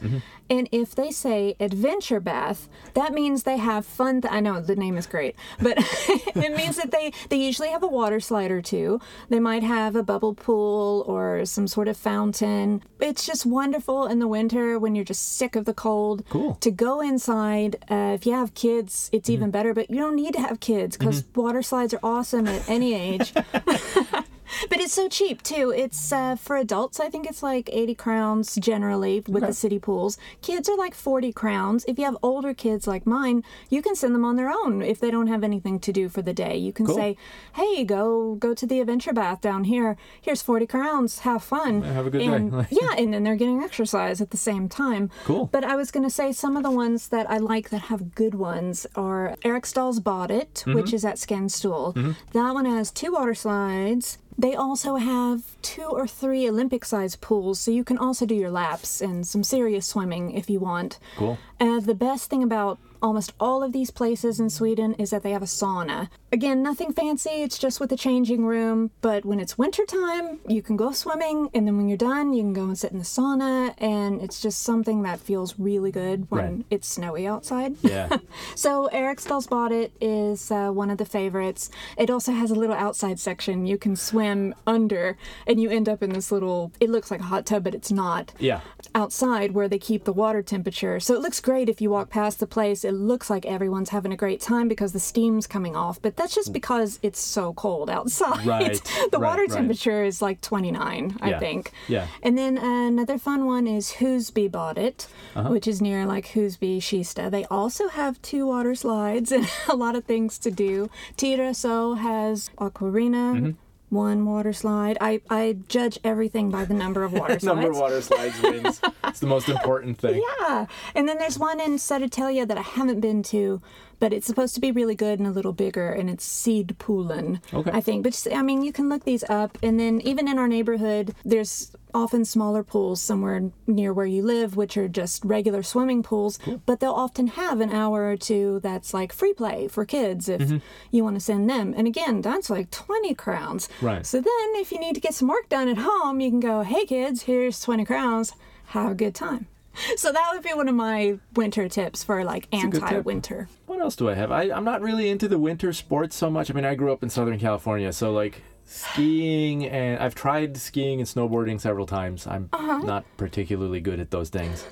and 0.50 0.68
if 0.72 0.94
they 0.94 1.10
say 1.10 1.56
adventure 1.58 2.20
bath, 2.20 2.68
that 2.94 3.12
means 3.12 3.42
they 3.42 3.56
have 3.56 3.86
fun. 3.86 4.20
Th- 4.20 4.32
I 4.32 4.40
know 4.40 4.60
the 4.60 4.76
name 4.76 4.96
is 4.96 5.06
great, 5.06 5.36
but 5.60 5.76
it 5.78 6.56
means 6.56 6.76
that 6.76 6.90
they 6.90 7.12
they 7.28 7.36
usually 7.36 7.68
have 7.68 7.82
a 7.82 7.88
water 7.88 8.20
slide 8.20 8.50
or 8.50 8.60
two. 8.60 9.00
They 9.28 9.40
might 9.40 9.62
have 9.62 9.96
a 9.96 10.02
bubble 10.02 10.34
pool 10.34 11.04
or 11.06 11.44
some 11.46 11.66
sort 11.66 11.88
of 11.88 11.96
fountain. 11.96 12.82
It's 13.00 13.26
just 13.26 13.46
wonderful 13.46 14.06
in 14.06 14.18
the 14.18 14.28
winter 14.28 14.78
when 14.78 14.94
you're 14.94 15.04
just 15.04 15.36
sick 15.36 15.56
of 15.56 15.64
the 15.64 15.74
cold. 15.74 16.24
Cool. 16.30 16.54
To 16.56 16.70
go 16.70 17.00
inside. 17.00 17.76
Uh, 17.90 18.12
if 18.14 18.26
you 18.26 18.32
have 18.32 18.54
kids, 18.54 19.10
it's 19.12 19.30
even 19.30 19.50
better. 19.50 19.72
But 19.74 19.90
you 19.90 19.96
don't 19.96 20.16
need 20.16 20.34
to 20.34 20.40
have 20.40 20.60
kids 20.60 20.96
because 20.96 21.24
water 21.34 21.62
slides 21.62 21.94
are 21.94 22.00
awesome 22.02 22.46
at 22.46 22.68
any 22.68 22.94
age. 22.94 23.32
But 24.70 24.80
it's 24.80 24.92
so 24.92 25.08
cheap 25.08 25.42
too. 25.42 25.72
It's 25.76 26.12
uh, 26.12 26.36
for 26.36 26.56
adults. 26.56 27.00
I 27.00 27.08
think 27.08 27.26
it's 27.26 27.42
like 27.42 27.68
eighty 27.72 27.94
crowns 27.94 28.54
generally 28.56 29.22
with 29.28 29.46
the 29.46 29.52
city 29.52 29.78
pools. 29.78 30.18
Kids 30.42 30.68
are 30.68 30.76
like 30.76 30.94
forty 30.94 31.32
crowns. 31.32 31.84
If 31.86 31.98
you 31.98 32.04
have 32.04 32.16
older 32.22 32.54
kids 32.54 32.86
like 32.86 33.06
mine, 33.06 33.42
you 33.70 33.82
can 33.82 33.94
send 33.94 34.14
them 34.14 34.24
on 34.24 34.36
their 34.36 34.50
own 34.50 34.82
if 34.82 35.00
they 35.00 35.10
don't 35.10 35.26
have 35.28 35.44
anything 35.44 35.78
to 35.80 35.92
do 35.92 36.08
for 36.08 36.22
the 36.22 36.32
day. 36.32 36.56
You 36.56 36.72
can 36.72 36.86
Cool. 36.86 36.94
say, 36.96 37.16
"Hey, 37.54 37.84
go 37.84 38.34
go 38.36 38.54
to 38.54 38.66
the 38.66 38.80
adventure 38.80 39.12
bath 39.12 39.40
down 39.40 39.64
here. 39.64 39.96
Here's 40.20 40.42
forty 40.42 40.66
crowns. 40.66 41.20
Have 41.20 41.42
fun. 41.42 41.82
have 41.82 42.06
a 42.06 42.10
good 42.10 42.18
day." 42.18 42.66
yeah, 42.80 42.94
and 42.98 43.12
then 43.12 43.22
they're 43.24 43.36
getting 43.36 43.62
exercise 43.62 44.20
at 44.20 44.30
the 44.30 44.36
same 44.36 44.68
time. 44.68 45.10
Cool. 45.24 45.46
But 45.52 45.64
I 45.64 45.76
was 45.76 45.90
going 45.90 46.04
to 46.04 46.10
say 46.10 46.32
some 46.32 46.56
of 46.56 46.62
the 46.62 46.70
ones 46.70 47.08
that 47.08 47.28
I 47.30 47.38
like 47.38 47.70
that 47.70 47.82
have 47.90 48.14
good 48.14 48.34
ones 48.34 48.86
are 48.94 49.36
Eriksdalsbadet, 49.44 50.52
Mm-hmm. 50.54 50.74
which 50.74 50.92
is 50.92 51.04
at 51.04 51.16
Skanstull. 51.16 52.14
That 52.32 52.52
one 52.54 52.64
has 52.64 52.90
two 52.90 53.12
water 53.12 53.34
slides. 53.34 54.18
They 54.36 54.54
also 54.54 54.96
have 54.96 55.42
two 55.62 55.84
or 55.84 56.06
three 56.06 56.48
Olympic 56.48 56.84
sized 56.84 57.20
pools, 57.20 57.60
so 57.60 57.70
you 57.70 57.84
can 57.84 57.98
also 57.98 58.26
do 58.26 58.34
your 58.34 58.50
laps 58.50 59.00
and 59.00 59.26
some 59.26 59.44
serious 59.44 59.86
swimming 59.86 60.32
if 60.32 60.50
you 60.50 60.58
want. 60.58 60.98
Cool. 61.16 61.38
Uh, 61.60 61.80
the 61.80 61.94
best 61.94 62.30
thing 62.30 62.42
about 62.42 62.78
almost 63.04 63.34
all 63.38 63.62
of 63.62 63.72
these 63.72 63.90
places 63.90 64.40
in 64.40 64.48
Sweden 64.48 64.94
is 64.94 65.10
that 65.10 65.22
they 65.22 65.30
have 65.32 65.42
a 65.42 65.46
sauna. 65.60 66.08
Again, 66.32 66.62
nothing 66.62 66.90
fancy, 66.92 67.30
it's 67.46 67.58
just 67.58 67.78
with 67.78 67.92
a 67.92 67.96
changing 67.96 68.46
room, 68.46 68.90
but 69.02 69.24
when 69.26 69.38
it's 69.38 69.58
wintertime, 69.58 70.40
you 70.48 70.62
can 70.62 70.76
go 70.76 70.90
swimming, 70.90 71.50
and 71.54 71.66
then 71.66 71.76
when 71.76 71.86
you're 71.86 71.98
done, 71.98 72.32
you 72.32 72.42
can 72.42 72.54
go 72.54 72.64
and 72.64 72.78
sit 72.78 72.92
in 72.92 72.98
the 72.98 73.04
sauna, 73.04 73.74
and 73.78 74.20
it's 74.22 74.40
just 74.40 74.62
something 74.62 75.02
that 75.02 75.20
feels 75.20 75.58
really 75.58 75.92
good 75.92 76.28
when 76.30 76.44
Right. 76.44 76.64
it's 76.70 76.88
snowy 76.88 77.26
outside. 77.26 77.76
Yeah. 77.82 78.08
So 78.56 78.88
Eriksdalsbadet 78.92 79.90
is 80.00 80.50
uh, 80.50 80.70
one 80.70 80.90
of 80.90 80.98
the 80.98 81.04
favorites. 81.04 81.70
It 81.98 82.08
also 82.10 82.32
has 82.32 82.50
a 82.50 82.54
little 82.54 82.74
outside 82.74 83.18
section 83.20 83.66
you 83.66 83.76
can 83.78 83.96
swim 83.96 84.54
under, 84.66 85.16
and 85.46 85.60
you 85.60 85.70
end 85.70 85.88
up 85.88 86.02
in 86.02 86.10
this 86.10 86.32
little. 86.32 86.72
It 86.80 86.90
looks 86.90 87.10
like 87.10 87.20
a 87.20 87.24
hot 87.24 87.46
tub, 87.46 87.64
but 87.64 87.74
it's 87.74 87.92
not. 87.92 88.32
Yeah. 88.38 88.60
Outside 88.94 89.52
where 89.52 89.68
they 89.68 89.78
keep 89.78 90.04
the 90.04 90.12
water 90.12 90.42
temperature, 90.42 90.98
so 91.00 91.14
it 91.14 91.20
looks 91.20 91.40
great 91.40 91.68
if 91.68 91.80
you 91.80 91.90
walk 91.90 92.10
past 92.10 92.40
the 92.40 92.46
place. 92.46 92.84
It 92.84 92.93
looks 92.94 93.28
like 93.28 93.44
everyone's 93.44 93.90
having 93.90 94.12
a 94.12 94.16
great 94.16 94.40
time 94.40 94.68
because 94.68 94.92
the 94.92 95.00
steam's 95.00 95.46
coming 95.46 95.76
off, 95.76 96.00
but 96.00 96.16
that's 96.16 96.34
just 96.34 96.52
because 96.52 96.98
it's 97.02 97.20
so 97.20 97.52
cold 97.54 97.90
outside. 97.90 98.46
Right, 98.46 98.74
the 99.10 99.18
right, 99.18 99.28
water 99.28 99.42
right. 99.42 99.50
temperature 99.50 100.04
is 100.04 100.22
like 100.22 100.40
29, 100.40 101.18
I 101.20 101.38
think. 101.38 101.72
yeah. 101.88 102.06
And 102.22 102.38
then 102.38 102.56
another 102.58 103.18
fun 103.18 103.44
one 103.46 103.66
is 103.66 103.92
Husbybadet, 103.94 105.06
Uh-huh. 105.34 105.48
which 105.50 105.66
is 105.68 105.82
near 105.82 106.06
like 106.06 106.26
Husby, 106.28 106.78
Kista. 106.78 107.30
They 107.30 107.44
also 107.46 107.88
have 107.88 108.20
two 108.22 108.46
water 108.46 108.74
slides 108.74 109.30
and 109.36 109.48
a 109.68 109.76
lot 109.76 109.96
of 109.96 110.04
things 110.04 110.38
to 110.38 110.50
do. 110.50 110.88
Tyresö 111.16 111.98
has 111.98 112.50
Aquarina. 112.58 113.34
Mm-hmm. 113.34 113.50
One 113.90 114.26
water 114.26 114.52
slide. 114.52 114.98
I, 115.00 115.20
I 115.30 115.56
judge 115.68 115.98
everything 116.02 116.50
by 116.50 116.64
the 116.64 116.74
number 116.74 117.04
of 117.04 117.12
water 117.20 117.38
slides. 117.38 117.44
Number 117.44 117.70
of 117.70 117.76
water 117.76 118.00
slides 118.00 118.40
wins. 118.42 118.80
It's 119.04 119.20
the 119.20 119.26
most 119.26 119.48
important 119.48 119.98
thing. 120.04 120.22
Yeah. 120.40 120.66
And 120.94 121.08
then 121.08 121.18
there's 121.18 121.38
one 121.38 121.60
in 121.60 121.76
Södertälje 121.76 122.48
that 122.48 122.58
I 122.58 122.62
haven't 122.62 123.00
been 123.00 123.22
to, 123.24 123.60
but 124.04 124.12
it's 124.12 124.26
supposed 124.26 124.54
to 124.54 124.60
be 124.60 124.70
really 124.70 124.94
good 124.94 125.18
and 125.18 125.26
a 125.26 125.30
little 125.30 125.54
bigger, 125.54 125.88
and 125.88 126.10
it's 126.10 126.26
Sydpoolen, 126.42 127.40
Okay. 127.54 127.70
I 127.72 127.80
think. 127.80 128.02
But 128.02 128.12
just- 128.12 128.28
I 128.30 128.42
mean, 128.42 128.62
you 128.62 128.70
can 128.70 128.90
look 128.90 129.04
these 129.04 129.24
up. 129.30 129.56
And 129.62 129.80
then 129.80 130.02
even 130.02 130.28
in 130.28 130.38
our 130.38 130.46
neighborhood, 130.46 131.14
there's 131.24 131.72
often 131.94 132.24
smaller 132.26 132.62
pools 132.62 133.00
somewhere 133.00 133.50
near 133.66 133.94
where 133.94 134.04
you 134.04 134.22
live, 134.22 134.56
which 134.58 134.76
are 134.76 134.88
just 134.88 135.24
regular 135.24 135.62
swimming 135.62 136.02
pools, 136.02 136.38
but 136.66 136.80
they'll 136.80 136.92
often 137.06 137.28
have 137.28 137.60
an 137.62 137.70
hour 137.70 138.10
or 138.10 138.16
two 138.18 138.60
that's 138.62 138.92
like 138.92 139.10
free 139.10 139.32
play 139.32 139.68
for 139.68 139.86
kids 139.86 140.28
if 140.28 140.40
Mm-hmm. 140.42 140.56
you 140.90 141.02
want 141.04 141.16
to 141.16 141.20
send 141.20 141.48
them. 141.48 141.72
And 141.74 141.86
again, 141.86 142.20
that's 142.20 142.50
like 142.50 142.70
20 142.70 143.14
crowns. 143.14 143.70
Right. 143.80 144.04
So 144.04 144.18
then 144.20 144.48
if 144.56 144.70
you 144.70 144.78
need 144.80 144.94
to 144.96 145.00
get 145.00 145.14
some 145.14 145.28
work 145.28 145.48
done 145.48 145.68
at 145.68 145.78
home, 145.78 146.20
you 146.20 146.28
can 146.30 146.40
go, 146.40 146.60
hey 146.62 146.84
kids, 146.84 147.22
here's 147.22 147.60
20 147.62 147.86
crowns. 147.86 148.32
Have 148.76 148.90
a 148.90 148.94
good 148.94 149.14
time. 149.14 149.46
So 149.96 150.12
that 150.12 150.30
would 150.32 150.42
be 150.42 150.50
one 150.54 150.68
of 150.68 150.74
my 150.74 151.18
winter 151.34 151.68
tips 151.68 152.02
for 152.04 152.24
like 152.24 152.48
a 152.52 152.60
good 152.62 152.74
tip. 152.74 152.82
anti-winter. 152.82 153.48
What 153.66 153.80
else 153.80 153.96
do 153.96 154.08
I 154.08 154.14
have? 154.14 154.30
I, 154.32 154.50
I'm 154.50 154.64
not 154.64 154.80
really 154.82 155.08
into 155.10 155.28
the 155.28 155.38
winter 155.38 155.72
sports 155.72 156.16
so 156.16 156.30
much. 156.30 156.50
I 156.50 156.54
mean, 156.54 156.64
I 156.64 156.74
grew 156.74 156.92
up 156.92 157.02
in 157.02 157.10
Southern 157.10 157.38
California, 157.38 157.92
so 157.92 158.12
like 158.12 158.42
skiing 158.64 159.66
and 159.66 159.98
I've 160.00 160.14
tried 160.14 160.56
skiing 160.56 161.00
and 161.00 161.08
snowboarding 161.08 161.60
several 161.60 161.86
times. 161.86 162.26
I'm 162.26 162.48
Uh-huh. 162.52 162.78
not 162.78 163.04
particularly 163.16 163.80
good 163.80 164.00
at 164.00 164.10
those 164.10 164.28
things. 164.30 164.64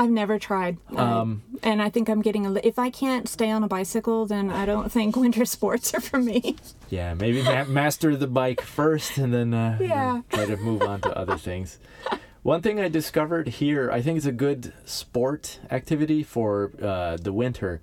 I've 0.00 0.10
never 0.10 0.38
tried, 0.38 0.76
Um, 0.94 1.42
and 1.64 1.82
I 1.82 1.90
think 1.90 2.08
I'm 2.08 2.22
getting 2.22 2.46
a. 2.46 2.50
Li- 2.50 2.60
if 2.62 2.78
I 2.78 2.88
can't 2.88 3.28
stay 3.28 3.50
on 3.50 3.64
a 3.64 3.68
bicycle, 3.68 4.26
then 4.26 4.48
I 4.48 4.64
don't 4.64 4.92
think 4.96 5.16
winter 5.16 5.44
sports 5.44 5.92
are 5.92 6.00
for 6.00 6.20
me. 6.20 6.54
Yeah, 6.88 7.14
maybe 7.14 7.42
ma- 7.42 7.64
master 7.64 8.14
the 8.16 8.28
bike 8.28 8.60
first 8.60 9.18
and 9.18 9.34
then 9.34 9.52
uh, 9.52 9.76
Yeah. 9.80 10.22
try 10.30 10.44
to 10.46 10.56
move 10.56 10.82
on 10.82 11.00
to 11.00 11.16
other 11.18 11.36
things. 11.36 11.78
One 12.48 12.62
thing 12.62 12.80
I 12.80 12.88
discovered 12.88 13.46
here, 13.46 13.90
I 13.90 14.00
think 14.00 14.16
it's 14.16 14.24
a 14.24 14.32
good 14.32 14.72
sport 14.86 15.58
activity 15.70 16.22
for 16.22 16.72
uh, 16.82 17.18
the 17.18 17.30
winter, 17.30 17.82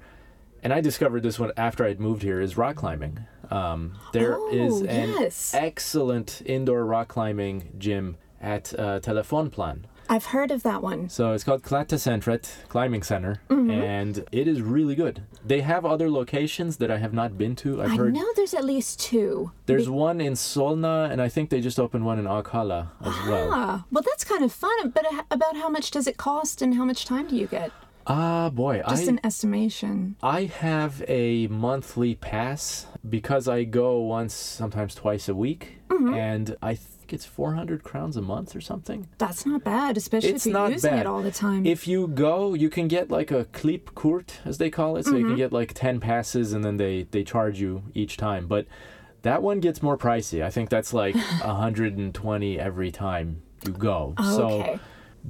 and 0.63 0.73
I 0.73 0.81
discovered 0.81 1.21
this 1.21 1.37
one 1.37 1.51
after 1.55 1.85
I'd 1.85 1.99
moved 1.99 2.23
here, 2.23 2.41
is 2.41 2.57
rock 2.57 2.75
climbing. 2.75 3.19
Um, 3.51 3.99
there 4.11 4.39
is 4.51 4.81
Oh, 4.81 4.85
an 4.85 5.09
yes. 5.19 5.53
excellent 5.53 6.41
indoor 6.47 6.83
rock 6.83 7.09
climbing 7.09 7.73
gym 7.77 8.17
at 8.41 8.73
uh, 8.73 8.99
Telefonplan. 9.01 9.81
I've 10.07 10.25
heard 10.27 10.51
of 10.51 10.63
that 10.63 10.81
one. 10.83 11.09
So 11.09 11.33
it's 11.33 11.43
called 11.43 11.63
Klättercentret 11.63 12.67
Climbing 12.69 13.03
Center, 13.03 13.41
Mm-hmm. 13.49 13.71
and 13.71 14.23
it 14.31 14.47
is 14.47 14.61
really 14.61 14.95
good. 14.95 15.23
They 15.45 15.61
have 15.61 15.85
other 15.85 16.09
locations 16.09 16.77
that 16.77 16.91
I 16.91 16.97
have 16.97 17.13
not 17.13 17.37
been 17.37 17.55
to. 17.57 17.81
I've 17.81 17.91
I 17.93 17.95
heard 17.95 18.13
know 18.13 18.25
there's 18.35 18.53
at 18.53 18.63
least 18.65 18.99
two. 18.99 19.51
there's 19.65 19.89
one 19.89 20.21
in 20.21 20.33
Solna, 20.33 21.09
and 21.11 21.21
I 21.21 21.29
think 21.29 21.49
they 21.49 21.61
just 21.61 21.79
opened 21.79 22.05
one 22.05 22.19
in 22.19 22.25
Akalla 22.25 22.89
as 23.01 23.15
well. 23.27 23.49
Ah, 23.51 23.85
well, 23.91 24.03
that's 24.05 24.23
kind 24.23 24.43
of 24.43 24.51
fun. 24.51 24.89
But 24.89 25.05
uh, 25.11 25.23
about 25.31 25.55
how 25.57 25.69
much 25.69 25.89
does 25.91 26.05
it 26.07 26.17
cost, 26.17 26.61
and 26.61 26.75
how 26.75 26.85
much 26.85 27.05
time 27.05 27.27
do 27.27 27.35
you 27.35 27.47
get? 27.47 27.71
Ah, 28.07 28.51
boy, 28.51 28.83
Just 28.87 29.07
I 29.07 29.09
an 29.13 29.19
estimation. 29.23 30.15
I 30.21 30.43
have 30.43 31.03
a 31.07 31.47
monthly 31.47 32.13
pass 32.13 32.85
because 33.09 33.47
I 33.47 33.63
go 33.63 33.97
once, 34.01 34.35
sometimes 34.35 34.93
twice 34.93 35.27
a 35.27 35.33
week, 35.35 35.79
Mm-hmm. 35.89 36.13
and 36.13 36.55
I 36.61 36.77
think 37.05 37.13
it's 37.13 37.25
400 37.25 37.83
crowns 37.83 38.17
a 38.17 38.21
month 38.21 38.55
or 38.55 38.61
something. 38.61 39.07
That's 39.19 39.45
not 39.45 39.63
bad, 39.63 39.95
especially 39.95 40.29
It's 40.31 40.45
if 40.47 40.51
you're 40.51 40.59
not 40.59 40.71
using 40.71 40.89
bad. 40.91 40.99
it 41.01 41.05
all 41.05 41.21
the 41.21 41.31
time. 41.31 41.63
If 41.65 41.87
you 41.87 42.07
go, 42.07 42.55
you 42.55 42.67
can 42.69 42.87
get 42.87 43.11
like 43.11 43.29
a 43.29 43.45
klippkort, 43.45 44.37
as 44.43 44.57
they 44.57 44.71
call 44.71 44.97
it. 44.97 45.05
So 45.05 45.11
Mm-hmm. 45.11 45.19
you 45.19 45.25
can 45.27 45.35
get 45.35 45.53
like 45.53 45.73
10 45.75 45.99
passes 45.99 46.51
and 46.53 46.63
then 46.65 46.77
they, 46.77 47.03
they 47.11 47.23
charge 47.23 47.59
you 47.59 47.83
each 47.93 48.17
time. 48.17 48.47
But 48.47 48.65
that 49.21 49.43
one 49.43 49.59
gets 49.59 49.83
more 49.83 49.97
pricey. 49.99 50.43
I 50.43 50.49
think 50.49 50.69
that's 50.71 50.93
like 50.93 51.15
120 51.41 52.59
every 52.59 52.91
time 52.91 53.41
you 53.65 53.71
go. 53.73 54.15
Oh, 54.17 54.37
So 54.37 54.47
okay. 54.61 54.79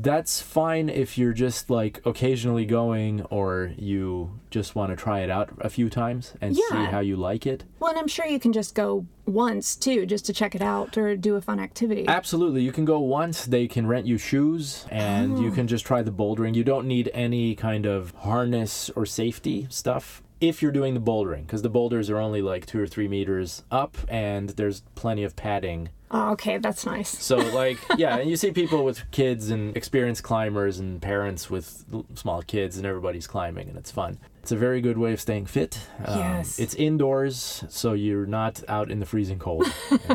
That's 0.02 0.42
fine 0.42 0.90
if 0.90 1.18
you're 1.18 1.34
just 1.34 1.70
like 1.70 2.02
occasionally 2.06 2.66
going 2.66 3.22
or 3.24 3.74
you 3.78 4.40
just 4.50 4.76
want 4.76 4.92
to 4.92 4.96
try 4.96 5.22
it 5.22 5.30
out 5.30 5.50
a 5.60 5.70
few 5.70 5.90
times 5.90 6.34
and 6.42 6.56
see 6.56 6.86
how 6.86 7.00
you 7.00 7.16
like 7.16 7.46
it. 7.46 7.64
Well, 7.80 7.90
and 7.90 8.00
I'm 8.00 8.08
sure 8.08 8.26
you 8.26 8.40
can 8.40 8.54
just 8.54 8.76
go 8.76 9.06
once 9.26 9.76
too, 9.76 10.06
just 10.06 10.26
to 10.26 10.34
check 10.34 10.56
it 10.56 10.62
out 10.62 10.98
or 10.98 11.16
do 11.16 11.36
a 11.36 11.42
fun 11.42 11.60
activity. 11.60 12.06
Absolutely. 12.08 12.62
You 12.62 12.72
can 12.72 12.86
go 12.86 13.00
once, 13.00 13.46
they 13.46 13.68
can 13.68 13.88
rent 13.88 14.06
you 14.06 14.18
shoes, 14.18 14.86
and 14.90 15.40
you 15.40 15.50
oh. 15.50 15.56
can 15.56 15.68
just 15.68 15.86
try 15.86 16.02
the 16.02 16.12
bouldering. 16.12 16.56
You 16.56 16.64
don't 16.64 16.88
need 16.88 17.10
any 17.14 17.56
kind 17.56 17.86
of 17.86 18.14
harness 18.16 18.90
or 18.92 19.06
safety 19.06 19.68
stuff 19.70 20.22
if 20.42 20.62
you're 20.62 20.72
doing 20.72 20.94
the 20.94 21.00
bouldering, 21.00 21.46
because 21.46 21.62
the 21.62 21.70
boulders 21.70 22.10
are 22.10 22.18
only 22.18 22.42
like 22.42 22.66
two 22.66 22.80
or 22.80 22.88
three 22.88 23.08
meters 23.08 23.64
up, 23.72 23.98
and 24.08 24.50
there's 24.50 24.82
plenty 24.96 25.24
of 25.24 25.36
padding. 25.36 25.90
Oh, 26.12 26.32
okay, 26.34 26.58
that's 26.60 26.86
nice. 26.86 27.10
So, 27.10 27.38
like, 27.38 27.80
yeah, 27.98 28.18
and 28.18 28.30
you 28.30 28.36
see 28.38 28.52
people 28.52 28.84
with 28.86 29.10
kids 29.12 29.50
and 29.50 29.76
experienced 29.76 30.24
climbers 30.24 30.80
and 30.80 31.02
parents 31.02 31.50
with 31.50 31.84
small 32.16 32.42
kids, 32.44 32.78
and 32.78 32.86
everybody's 32.86 33.28
climbing, 33.28 33.68
and 33.70 33.78
it's 33.78 33.92
fun. 33.92 34.20
It's 34.42 34.52
a 34.52 34.56
very 34.56 34.82
good 34.82 34.98
way 34.98 35.14
of 35.14 35.20
staying 35.20 35.48
fit. 35.48 35.80
Um, 36.06 36.20
Yes. 36.20 36.60
It's 36.60 36.76
indoors, 36.76 37.64
so 37.70 37.94
you're 37.94 38.28
not 38.28 38.64
out 38.68 38.92
in 38.92 39.00
the 39.00 39.06
freezing 39.06 39.40
cold. 39.40 39.66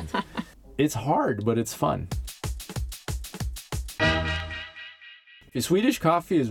It's 0.79 0.95
hard, 0.95 1.45
but 1.45 1.59
it's 1.59 1.75
fun. 1.75 2.09
Swedish 5.59 5.99
coffee 5.99 6.39
is 6.39 6.51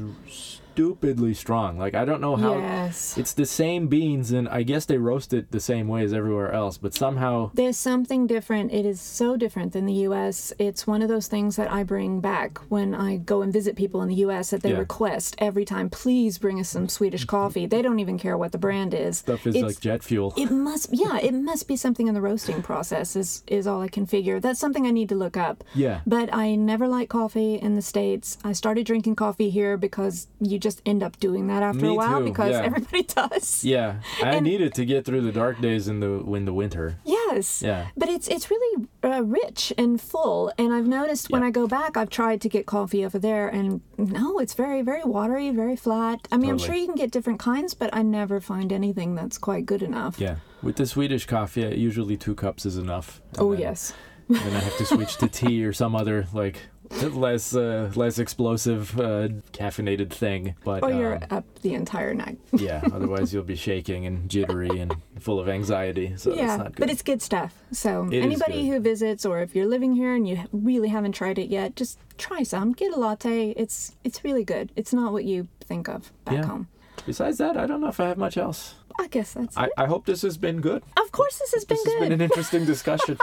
stupidly 0.80 1.34
strong. 1.34 1.78
Like, 1.78 1.94
I 1.94 2.06
don't 2.06 2.22
know 2.22 2.38
how. 2.38 2.58
yes. 2.58 3.18
It's 3.18 3.34
the 3.34 3.46
same 3.46 3.88
beans, 3.88 4.32
and 4.32 4.48
I 4.48 4.64
guess 4.64 4.86
they 4.86 4.98
roast 4.98 5.34
it 5.34 5.52
the 5.52 5.60
same 5.60 5.90
way 5.90 6.04
as 6.04 6.14
everywhere 6.14 6.54
else, 6.54 6.78
but 6.78 6.94
somehow. 6.94 7.52
There's 7.54 7.76
something 7.76 8.28
different. 8.28 8.72
It 8.72 8.86
is 8.86 9.02
so 9.02 9.36
different 9.36 9.74
than 9.74 9.86
the 9.86 9.94
US. 10.08 10.54
It's 10.58 10.88
one 10.88 11.02
of 11.02 11.10
those 11.10 11.28
things 11.28 11.58
that 11.58 11.70
I 11.70 11.84
bring 11.84 12.22
back 12.22 12.60
when 12.70 12.96
I 12.96 13.18
go 13.18 13.42
and 13.42 13.52
visit 13.52 13.76
people 13.76 14.02
in 14.02 14.08
the 14.08 14.16
US 14.28 14.52
that 14.52 14.62
they 14.62 14.70
Yeah. 14.72 14.80
Request 14.80 15.36
every 15.40 15.66
time, 15.66 15.90
please 15.90 16.38
bring 16.38 16.60
us 16.62 16.70
some 16.70 16.88
Swedish 16.88 17.26
coffee. 17.26 17.66
They 17.66 17.82
don't 17.82 18.00
even 18.00 18.18
care 18.18 18.38
what 18.38 18.54
the 18.54 18.58
brand 18.58 18.94
is. 18.94 19.18
Stuff 19.18 19.46
is 19.48 19.56
It's- 19.56 19.70
like 19.74 19.82
jet 19.82 20.02
fuel. 20.02 20.34
It 20.38 20.50
must, 20.52 20.94
yeah, 20.94 21.18
it 21.20 21.34
must 21.34 21.68
be 21.68 21.76
something 21.76 22.08
in 22.08 22.14
the 22.14 22.22
roasting 22.22 22.62
process. 22.62 23.16
Is 23.18 23.44
is 23.48 23.68
all 23.68 23.82
I 23.82 23.90
can 23.90 24.06
figure. 24.06 24.40
That's 24.40 24.60
something 24.60 24.86
I 24.88 24.92
need 24.92 25.10
to 25.10 25.16
look 25.16 25.36
up. 25.36 25.64
Yeah. 25.76 26.00
But 26.08 26.34
I 26.34 26.56
never 26.56 26.88
liked 26.88 27.10
coffee 27.10 27.56
in 27.56 27.76
the 27.76 27.82
states. 27.82 28.38
I 28.46 28.54
started 28.54 28.86
drinking 28.86 29.16
coffee 29.16 29.50
here 29.50 29.76
because 29.76 30.28
you 30.40 30.58
just 30.58 30.69
end 30.86 31.02
up 31.04 31.20
doing 31.20 31.48
that 31.48 31.64
after 31.64 31.82
Me 31.86 31.90
a 31.90 31.94
while 31.94 32.20
too, 32.20 32.26
because 32.26 32.52
yeah. 32.52 32.62
everybody 32.64 33.04
does. 33.16 33.64
Yeah, 33.64 34.02
I 34.24 34.36
And- 34.36 34.46
needed 34.46 34.74
to 34.76 34.86
get 34.86 35.06
through 35.06 35.22
the 35.22 35.32
dark 35.32 35.60
days 35.62 35.88
in 35.88 36.00
the 36.00 36.12
in 36.36 36.46
the 36.46 36.54
winter. 36.54 36.98
Yes. 37.06 37.62
Yeah. 37.62 37.88
But 37.98 38.10
it's 38.10 38.28
it's 38.28 38.50
really 38.52 38.88
uh, 39.04 39.24
rich 39.24 39.72
and 39.78 40.00
full, 40.02 40.52
and 40.58 40.74
I've 40.74 40.88
noticed 40.88 41.30
when 41.30 41.44
I 41.44 41.52
go 41.52 41.68
back, 41.68 41.96
I've 41.98 42.10
tried 42.10 42.42
to 42.42 42.50
get 42.50 42.66
coffee 42.66 43.06
over 43.06 43.20
there, 43.20 43.48
and 43.48 43.82
no, 43.98 44.40
it's 44.40 44.54
very 44.54 44.82
very 44.82 45.04
watery, 45.04 45.50
very 45.52 45.76
flat. 45.76 46.28
I 46.32 46.38
mean, 46.38 46.50
I'm 46.50 46.58
sure 46.58 46.76
you 46.76 46.86
can 46.86 46.96
get 46.96 47.12
different 47.12 47.40
kinds, 47.40 47.74
but 47.74 47.90
I 47.94 48.02
never 48.02 48.40
find 48.42 48.72
anything 48.74 49.16
that's 49.16 49.38
quite 49.38 49.66
good 49.66 49.82
enough. 49.84 50.20
Yeah, 50.20 50.36
with 50.64 50.76
the 50.78 50.86
Swedish 50.86 51.26
coffee, 51.26 51.62
usually 51.78 52.18
two 52.18 52.36
cups 52.36 52.66
is 52.66 52.78
enough. 52.78 53.22
Oh 53.38 53.52
then- 53.52 53.62
yes. 53.62 53.94
Then 54.32 54.56
I 54.56 54.60
have 54.60 54.78
to 54.78 54.86
switch 54.86 55.18
to 55.18 55.28
tea 55.40 55.66
or 55.66 55.74
some 55.74 55.96
other 55.96 56.28
like 56.34 56.58
less 56.92 57.56
uh, 57.56 57.92
less 57.96 58.20
explosive 58.20 59.00
uh, 59.00 59.30
caffeinated 59.54 60.12
thing. 60.12 60.56
But 60.64 60.84
Or 60.84 60.92
you're 60.92 61.16
um, 61.16 61.24
up 61.30 61.46
the 61.62 61.74
entire 61.74 62.14
night. 62.14 62.38
yeah, 62.54 62.82
otherwise 62.94 63.34
you'll 63.34 63.44
be 63.44 63.56
shaking 63.56 64.06
and 64.06 64.30
jittery 64.30 64.80
and 64.80 64.96
full 65.20 65.40
of 65.40 65.48
anxiety. 65.50 66.14
So 66.18 66.34
yeah, 66.34 66.48
that's 66.48 66.58
not 66.58 66.68
good. 66.76 66.80
but 66.80 66.90
it's 66.90 67.02
good 67.02 67.22
stuff. 67.22 67.54
So 67.72 68.08
It 68.12 68.24
anybody 68.24 68.68
who 68.68 68.80
visits, 68.80 69.26
or 69.26 69.40
if 69.42 69.56
you're 69.56 69.68
living 69.68 69.94
here 69.94 70.16
and 70.16 70.28
you 70.28 70.44
really 70.52 70.90
haven't 70.90 71.14
tried 71.14 71.38
it 71.40 71.50
yet, 71.50 71.76
just 71.76 72.00
try 72.18 72.44
some. 72.44 72.74
Get 72.74 72.94
a 72.94 73.00
latte. 73.00 73.52
It's 73.52 73.96
it's 74.04 74.24
really 74.24 74.44
good. 74.44 74.72
It's 74.76 74.94
not 74.94 75.14
what 75.14 75.26
you 75.26 75.48
think 75.62 75.88
of 75.88 76.12
back 76.26 76.36
Yeah. 76.36 76.46
home. 76.46 76.68
Besides 77.06 77.38
that, 77.38 77.56
I 77.58 77.66
don't 77.66 77.82
know 77.82 77.88
if 77.88 78.00
I 78.00 78.08
have 78.10 78.18
much 78.18 78.38
else. 78.38 78.76
I 79.00 79.08
guess 79.08 79.34
that's 79.34 79.56
I, 79.58 79.66
it. 79.66 79.72
I 79.78 79.86
hope 79.86 80.06
this 80.06 80.22
has 80.24 80.38
been 80.38 80.60
good. 80.62 80.84
Of 81.04 81.12
course, 81.12 81.40
this 81.40 81.54
has 81.54 81.66
been 81.66 81.78
good. 81.78 81.86
This 81.86 81.94
has 81.94 82.04
been 82.04 82.12
an 82.12 82.22
interesting 82.22 82.66
discussion. 82.74 83.18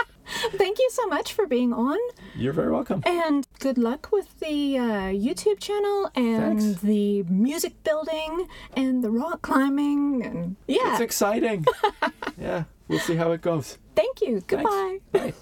Thank 0.53 0.79
you 0.79 0.89
so 0.91 1.07
much 1.07 1.33
for 1.35 1.47
being 1.47 1.73
on. 1.73 1.99
You're 2.35 2.53
very 2.55 2.73
welcome. 2.73 3.03
And 3.07 3.47
good 3.61 3.79
luck 3.79 4.09
with 4.11 4.41
the 4.41 4.79
uh, 4.79 4.83
YouTube 5.13 5.61
channel 5.61 6.11
and 6.17 6.61
Thanks. 6.61 6.81
the 6.81 7.23
music 7.25 7.83
building 7.85 8.49
and 8.75 9.05
the 9.05 9.11
rock 9.11 9.43
climbing. 9.43 10.25
And 10.25 10.57
yeah, 10.67 10.93
It's 10.93 11.01
exciting. 11.03 11.65
yeah, 12.41 12.65
we'll 12.89 12.99
see 13.01 13.17
how 13.17 13.33
it 13.33 13.43
goes. 13.43 13.79
thank 13.95 14.21
you. 14.23 14.43
Goodbye. 14.47 14.99
Bye. 15.13 15.35